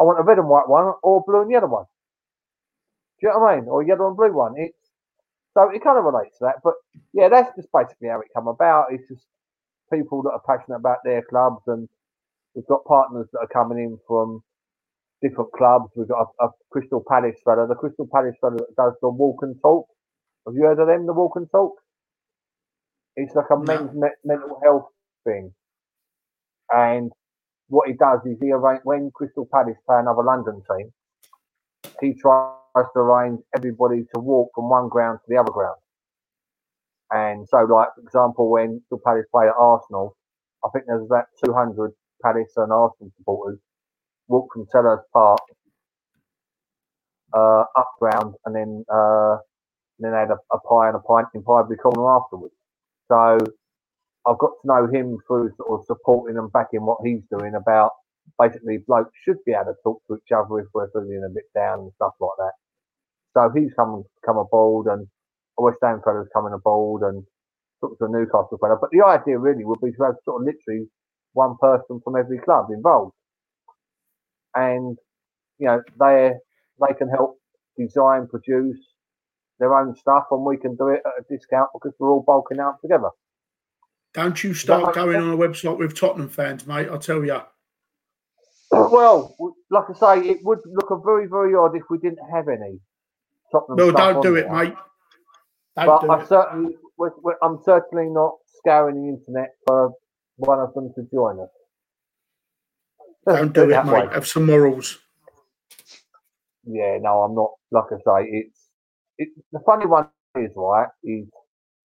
I 0.00 0.04
want 0.04 0.20
a 0.20 0.24
red 0.24 0.38
and 0.38 0.48
white 0.48 0.68
one 0.68 0.94
or 1.02 1.24
blue 1.26 1.42
and 1.42 1.52
yellow 1.52 1.68
one. 1.68 1.86
Do 3.20 3.28
you 3.28 3.32
know 3.34 3.40
what 3.40 3.52
I 3.52 3.56
mean? 3.60 3.68
Or 3.68 3.82
yellow 3.84 4.08
and 4.08 4.16
blue 4.18 4.32
one. 4.32 4.54
It's 4.58 4.78
so 5.54 5.70
it 5.70 5.84
kind 5.84 5.98
of 5.98 6.04
relates 6.04 6.38
to 6.38 6.46
that. 6.46 6.56
But 6.64 6.74
yeah, 7.14 7.28
that's 7.30 7.54
just 7.56 7.68
basically 7.74 8.08
how 8.08 8.20
it 8.20 8.28
come 8.34 8.48
about. 8.48 8.86
It's 8.92 9.08
just 9.08 9.26
people 9.92 10.22
that 10.24 10.30
are 10.32 10.42
passionate 10.46 10.78
about 10.78 10.98
their 11.04 11.22
clubs, 11.22 11.62
and 11.68 11.88
we've 12.54 12.66
got 12.68 12.84
partners 12.86 13.28
that 13.32 13.40
are 13.40 13.48
coming 13.48 13.78
in 13.78 13.98
from 14.08 14.42
different 15.22 15.52
clubs. 15.52 15.90
We've 15.96 16.08
got 16.08 16.28
a, 16.40 16.46
a 16.46 16.48
Crystal 16.70 17.02
Palace 17.08 17.36
fellow, 17.44 17.66
the 17.66 17.74
Crystal 17.74 18.08
Palace 18.12 18.36
fellow 18.40 18.56
that 18.56 18.76
does 18.76 18.94
the 19.02 19.08
walk 19.08 19.38
and 19.42 19.56
talk. 19.62 19.86
Have 20.46 20.54
you 20.54 20.62
heard 20.62 20.80
of 20.80 20.88
them? 20.88 21.06
The 21.06 21.12
walk 21.12 21.32
and 21.36 21.48
talk. 21.50 21.74
It's 23.16 23.34
like 23.34 23.46
a 23.50 23.56
no. 23.56 23.62
men's 23.64 23.94
me- 23.94 24.20
mental 24.24 24.60
health 24.62 24.88
thing, 25.24 25.52
and 26.70 27.10
what 27.68 27.88
he 27.88 27.94
does 27.94 28.20
is 28.24 28.38
he 28.40 28.52
arrange 28.52 28.80
when 28.84 29.10
Crystal 29.14 29.48
Palace 29.52 29.76
play 29.86 29.98
another 29.98 30.22
London 30.22 30.62
team, 30.70 30.92
he 32.00 32.14
tries 32.14 32.54
to 32.74 32.98
arrange 32.98 33.40
everybody 33.56 34.04
to 34.14 34.20
walk 34.20 34.50
from 34.54 34.68
one 34.68 34.88
ground 34.88 35.18
to 35.18 35.24
the 35.28 35.40
other 35.40 35.50
ground. 35.50 35.76
And 37.10 37.48
so, 37.48 37.58
like 37.58 37.88
for 37.94 38.02
example, 38.02 38.50
when 38.50 38.80
Crystal 38.88 39.00
Palace 39.04 39.26
play 39.32 39.48
at 39.48 39.54
Arsenal, 39.58 40.16
I 40.64 40.68
think 40.72 40.84
there's 40.86 41.04
about 41.04 41.26
200 41.44 41.92
Palace 42.22 42.52
and 42.56 42.72
Arsenal 42.72 43.12
supporters 43.16 43.58
walk 44.28 44.48
from 44.52 44.66
Selhurst 44.74 45.04
Park 45.12 45.40
uh, 47.34 47.64
up 47.76 47.92
ground, 48.00 48.34
and 48.46 48.54
then 48.54 48.84
uh, 48.92 49.36
and 49.98 50.00
then 50.00 50.12
had 50.12 50.30
a, 50.30 50.38
a 50.52 50.60
pie 50.60 50.88
and 50.88 50.96
a 50.96 51.00
pint 51.00 51.28
in 51.34 51.42
Highbury 51.46 51.76
Corner 51.78 52.16
afterwards. 52.16 52.54
So 53.08 53.38
I've 54.26 54.38
got 54.38 54.52
to 54.60 54.66
know 54.66 54.86
him 54.86 55.18
through 55.26 55.52
sort 55.56 55.80
of 55.80 55.86
supporting 55.86 56.38
and 56.38 56.52
backing 56.52 56.84
what 56.86 56.98
he's 57.04 57.22
doing 57.30 57.54
about 57.54 57.92
basically 58.38 58.78
blokes 58.86 59.12
should 59.24 59.38
be 59.46 59.52
able 59.52 59.72
to 59.72 59.74
talk 59.82 60.02
to 60.06 60.16
each 60.16 60.32
other 60.32 60.60
if 60.60 60.66
we're 60.74 60.90
feeling 60.90 61.22
a 61.26 61.32
bit 61.32 61.44
down 61.54 61.80
and 61.80 61.92
stuff 61.96 62.12
like 62.20 62.36
that. 62.38 62.52
So 63.34 63.50
he's 63.54 63.72
come 63.74 64.04
come 64.24 64.36
aboard 64.38 64.86
and 64.86 65.06
a 65.58 65.62
West 65.62 65.78
Ham 65.82 66.00
fella's 66.04 66.28
coming 66.34 66.52
aboard 66.52 67.02
and 67.02 67.24
talking 67.80 67.96
to 67.98 68.04
a 68.06 68.08
Newcastle 68.08 68.58
fella. 68.60 68.76
But 68.80 68.90
the 68.92 69.04
idea 69.04 69.38
really 69.38 69.64
would 69.64 69.80
be 69.80 69.92
to 69.92 70.04
have 70.04 70.16
sort 70.24 70.42
of 70.42 70.46
literally 70.46 70.88
one 71.32 71.56
person 71.60 72.00
from 72.04 72.16
every 72.16 72.38
club 72.38 72.66
involved, 72.70 73.12
and 74.58 74.96
you 75.58 75.66
know 75.66 75.82
they 76.00 76.32
they 76.80 76.94
can 76.94 77.08
help 77.08 77.38
design, 77.78 78.26
produce 78.28 78.78
their 79.58 79.74
own 79.76 79.94
stuff, 79.96 80.24
and 80.30 80.44
we 80.44 80.56
can 80.56 80.76
do 80.76 80.88
it 80.88 81.02
at 81.06 81.12
a 81.20 81.24
discount 81.34 81.68
because 81.74 81.92
we're 81.98 82.10
all 82.10 82.22
bulking 82.26 82.60
out 82.60 82.76
together. 82.82 83.10
Don't 84.14 84.42
you 84.42 84.54
start 84.54 84.94
going 84.94 85.16
on 85.16 85.30
a 85.32 85.36
website 85.36 85.78
with 85.78 85.98
Tottenham 85.98 86.28
fans, 86.28 86.66
mate. 86.66 86.88
I 86.90 86.96
tell 86.98 87.24
you. 87.24 87.40
Well, 88.70 89.34
like 89.70 89.84
I 89.90 89.94
say, 90.22 90.28
it 90.28 90.38
would 90.44 90.60
look 90.66 90.90
a 90.90 90.98
very, 91.04 91.26
very 91.26 91.54
odd 91.54 91.76
if 91.76 91.84
we 91.90 91.98
didn't 91.98 92.18
have 92.32 92.48
any. 92.48 92.80
Tottenham 93.52 93.76
No, 93.76 93.90
don't 93.92 94.16
on 94.16 94.22
do 94.22 94.34
there. 94.34 94.44
it, 94.46 94.50
mate. 94.52 94.74
Don't 95.76 95.86
But 95.86 96.00
do 96.02 96.10
I 96.10 96.22
it. 96.22 96.28
certainly, 96.28 96.76
I'm 97.42 97.58
certainly 97.64 98.06
not 98.10 98.34
scouring 98.58 98.96
the 99.02 99.08
internet 99.08 99.50
for 99.66 99.92
one 100.36 100.60
of 100.60 100.74
them 100.74 100.92
to 100.96 101.02
join 101.12 101.40
us. 101.40 101.48
Don't 103.28 103.52
do 103.52 103.70
it, 103.70 103.84
way. 103.84 104.00
mate. 104.00 104.12
Have 104.12 104.26
some 104.26 104.46
morals. 104.46 104.98
Yeah, 106.64 106.98
no, 107.00 107.22
I'm 107.22 107.34
not. 107.34 107.50
Like 107.70 107.84
I 107.92 107.96
say, 107.96 108.28
it's 108.30 108.58
it, 109.18 109.28
the 109.52 109.60
funny 109.66 109.86
one 109.86 110.08
is 110.36 110.50
right. 110.56 110.88
Is 111.04 111.26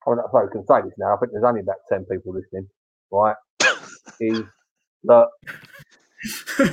I'm 0.07 0.17
not 0.17 0.31
sorry, 0.31 0.47
I 0.49 0.51
can 0.51 0.65
say 0.65 0.81
this 0.83 0.93
now. 0.97 1.15
I 1.15 1.17
think 1.19 1.31
there's 1.31 1.43
only 1.43 1.61
about 1.61 1.77
ten 1.89 2.05
people 2.05 2.33
listening. 2.33 2.67
Right? 3.11 3.35
is 4.19 4.43
that 5.03 5.27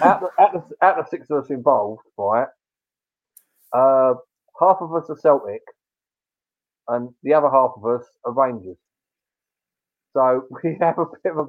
out 0.03 0.21
the, 0.21 0.31
out 0.39 0.53
the 0.53 0.87
out 0.87 0.97
the 0.97 1.07
six 1.11 1.29
of 1.31 1.45
us 1.45 1.51
involved, 1.51 2.03
right? 2.16 2.49
Uh, 3.73 4.14
half 4.61 4.79
of 4.81 4.95
us 4.95 5.11
are 5.11 5.18
Celtic, 5.21 5.62
and 6.89 7.11
the 7.23 7.35
other 7.35 7.51
half 7.51 7.73
of 7.77 8.01
us 8.01 8.07
are 8.25 8.33
Rangers. 8.33 8.77
So 10.12 10.45
we 10.62 10.77
have 10.81 10.99
a 10.99 11.07
bit 11.23 11.33
of 11.33 11.39
a 11.39 11.47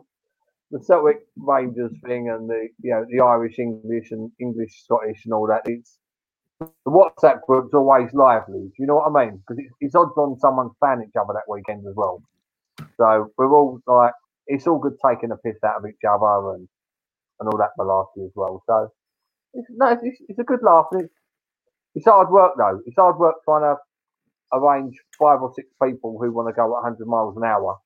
the 0.71 0.83
Celtic 0.83 1.19
Rangers 1.37 1.91
thing, 2.05 2.29
and 2.29 2.49
the 2.49 2.69
you 2.81 2.91
know 2.91 3.05
the 3.09 3.23
Irish 3.23 3.59
English 3.59 4.11
and 4.11 4.31
English 4.39 4.83
Scottish 4.83 5.25
and 5.25 5.33
all 5.33 5.47
that. 5.47 5.61
It's 5.65 5.99
the 6.59 6.91
WhatsApp 6.91 7.41
group's 7.47 7.73
always 7.73 8.13
lively. 8.13 8.61
Do 8.61 8.73
you 8.79 8.85
know 8.85 8.95
what 8.95 9.11
I 9.15 9.25
mean? 9.25 9.37
Because 9.37 9.63
it's, 9.63 9.73
it's 9.79 9.95
odds 9.95 10.17
on 10.17 10.39
someone 10.39 10.69
fan 10.79 11.03
each 11.03 11.15
other 11.19 11.33
that 11.33 11.51
weekend 11.51 11.85
as 11.87 11.95
well. 11.95 12.21
So 12.97 13.31
we're 13.37 13.51
all 13.51 13.79
like, 13.87 14.13
it's 14.47 14.67
all 14.67 14.79
good 14.79 14.95
taking 15.05 15.31
a 15.31 15.37
piss 15.37 15.57
out 15.65 15.77
of 15.77 15.85
each 15.89 16.03
other 16.07 16.53
and 16.55 16.67
and 17.39 17.49
all 17.49 17.57
that 17.57 17.71
malarkey 17.79 18.25
as 18.25 18.31
well. 18.35 18.63
So 18.67 18.91
it's 19.53 19.67
no, 19.71 19.97
it's, 20.01 20.21
it's 20.27 20.39
a 20.39 20.43
good 20.43 20.63
laugh. 20.63 20.85
And 20.91 21.03
it's 21.03 21.13
it's 21.95 22.05
hard 22.05 22.29
work 22.29 22.53
though. 22.57 22.79
It's 22.85 22.97
hard 22.97 23.17
work 23.17 23.35
trying 23.43 23.63
to 23.63 23.75
arrange 24.53 24.95
five 25.19 25.41
or 25.41 25.51
six 25.55 25.67
people 25.81 26.17
who 26.21 26.31
want 26.31 26.47
to 26.47 26.53
go 26.53 26.65
at 26.65 26.83
100 26.83 27.07
miles 27.07 27.35
an 27.37 27.43
hour 27.43 27.77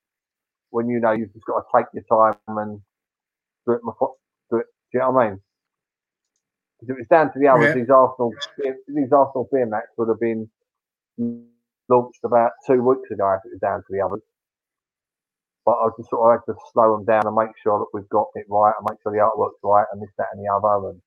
when 0.76 0.90
you 0.90 1.00
know 1.00 1.12
you've 1.14 1.32
just 1.32 1.46
got 1.46 1.62
to 1.64 1.68
take 1.76 1.88
your 1.94 2.04
time 2.12 2.58
and 2.58 2.82
do 3.66 3.72
it. 3.74 3.82
method- 3.84 4.20
Do 4.52 4.58
it. 4.58 4.68
Do 4.92 4.98
you 4.98 5.00
know 5.00 5.12
what 5.12 5.24
I 5.26 5.30
mean? 5.30 5.42
Because 6.80 6.90
if 6.94 6.98
was 7.00 7.08
down 7.08 7.32
to 7.34 7.40
the 7.40 7.48
others, 7.48 7.68
Yeah. 7.70 7.74
these 7.82 7.90
Arsenal 7.90 8.32
these 8.88 9.12
Arsenal 9.12 9.48
beer 9.52 9.66
mats 9.66 9.88
would 9.98 10.10
have 10.10 10.20
been 10.20 10.50
launched 11.90 12.24
about 12.24 12.52
two 12.68 12.82
weeks 12.84 13.10
ago 13.10 13.32
if 13.34 13.46
it 13.46 13.52
was 13.56 13.60
down 13.62 13.80
to 13.80 13.90
the 13.90 14.02
others. 14.02 14.22
But 15.66 15.80
I 15.80 15.88
just 15.98 16.10
sort 16.10 16.22
of 16.28 16.42
had 16.46 16.54
to 16.54 16.60
slow 16.74 16.96
them 16.98 17.06
down 17.06 17.26
and 17.26 17.36
make 17.36 17.56
sure 17.64 17.80
that 17.80 17.88
we've 17.94 18.10
got 18.10 18.28
it 18.36 18.46
right 18.50 18.74
and 18.78 18.86
make 18.90 19.00
sure 19.02 19.12
the 19.14 19.20
artwork's 19.20 19.58
right 19.64 19.88
and 19.94 20.02
this, 20.02 20.12
that, 20.18 20.28
and 20.34 20.44
the 20.44 20.52
other. 20.52 20.90
And 20.90 21.02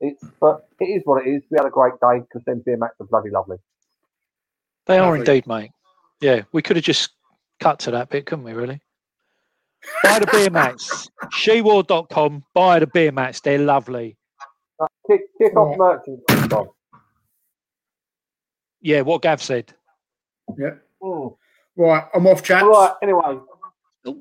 it's 0.00 0.24
but 0.40 0.68
it 0.80 0.86
is 0.86 1.02
what 1.06 1.24
it 1.24 1.30
is. 1.30 1.42
We 1.50 1.56
had 1.56 1.66
a 1.66 1.70
great 1.70 1.94
day 2.00 2.20
because 2.20 2.42
them 2.44 2.62
beer 2.66 2.76
mats 2.76 2.96
are 3.00 3.06
bloody 3.06 3.30
lovely. 3.30 3.58
They 4.86 4.98
are 4.98 5.16
indeed, 5.16 5.46
mate. 5.46 5.70
Yeah, 6.20 6.42
we 6.52 6.60
could 6.62 6.76
have 6.76 6.84
just 6.84 7.10
cut 7.60 7.78
to 7.80 7.90
that 7.92 8.10
bit, 8.10 8.26
couldn't 8.26 8.44
we, 8.44 8.52
really? 8.52 8.80
Buy 10.02 10.18
the 10.18 10.26
beer 10.26 10.50
mats. 10.50 11.08
Shewar.com. 11.32 12.44
Buy 12.54 12.78
the 12.80 12.86
beer 12.86 13.12
mats. 13.12 13.40
They're 13.40 13.58
lovely. 13.58 14.16
Uh, 14.80 14.86
kick, 15.10 15.22
kick 15.40 15.56
off 15.56 15.76
Right. 15.78 15.98
merchants. 16.06 16.48
Bob. 16.48 16.68
Yeah, 18.80 19.00
what 19.02 19.22
Gav 19.22 19.42
said. 19.42 19.72
Yeah. 20.56 20.74
Mm. 21.02 21.36
Right, 21.76 22.04
I'm 22.14 22.26
off, 22.26 22.42
chaps. 22.42 22.64
Right, 22.64 22.92
Anyway, 23.02 23.38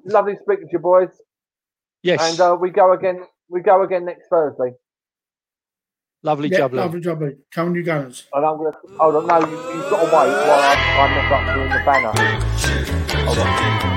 lovely 0.05 0.35
speaking 0.43 0.65
to 0.67 0.73
you 0.73 0.79
boys, 0.79 1.09
Yes. 2.03 2.31
and 2.31 2.39
uh, 2.39 2.55
we 2.59 2.69
go 2.69 2.91
again. 2.93 3.23
We 3.49 3.61
go 3.61 3.83
again 3.83 4.05
next 4.05 4.27
Thursday. 4.29 4.75
lovely 6.23 6.49
Yeah, 6.49 6.59
jubbly. 6.59 6.73
lovely, 6.77 7.01
lovely. 7.01 7.35
Come 7.51 7.67
on, 7.69 7.75
you 7.75 7.83
gunners. 7.83 8.27
And 8.33 8.45
I'm 8.45 8.57
gonna. 8.57 8.71
Hold 8.99 9.15
on, 9.15 9.27
no, 9.27 9.39
you, 9.39 9.55
you've 9.75 9.89
got 9.89 9.99
to 9.99 10.05
wait 10.05 10.11
while 10.11 10.59
I, 10.59 10.75
I 10.99 11.07
mess 11.15 11.31
up 11.31 11.55
doing 11.55 11.69
the 11.69 11.81
banner. 11.85 13.25
Hold 13.25 13.37
on. 13.39 13.96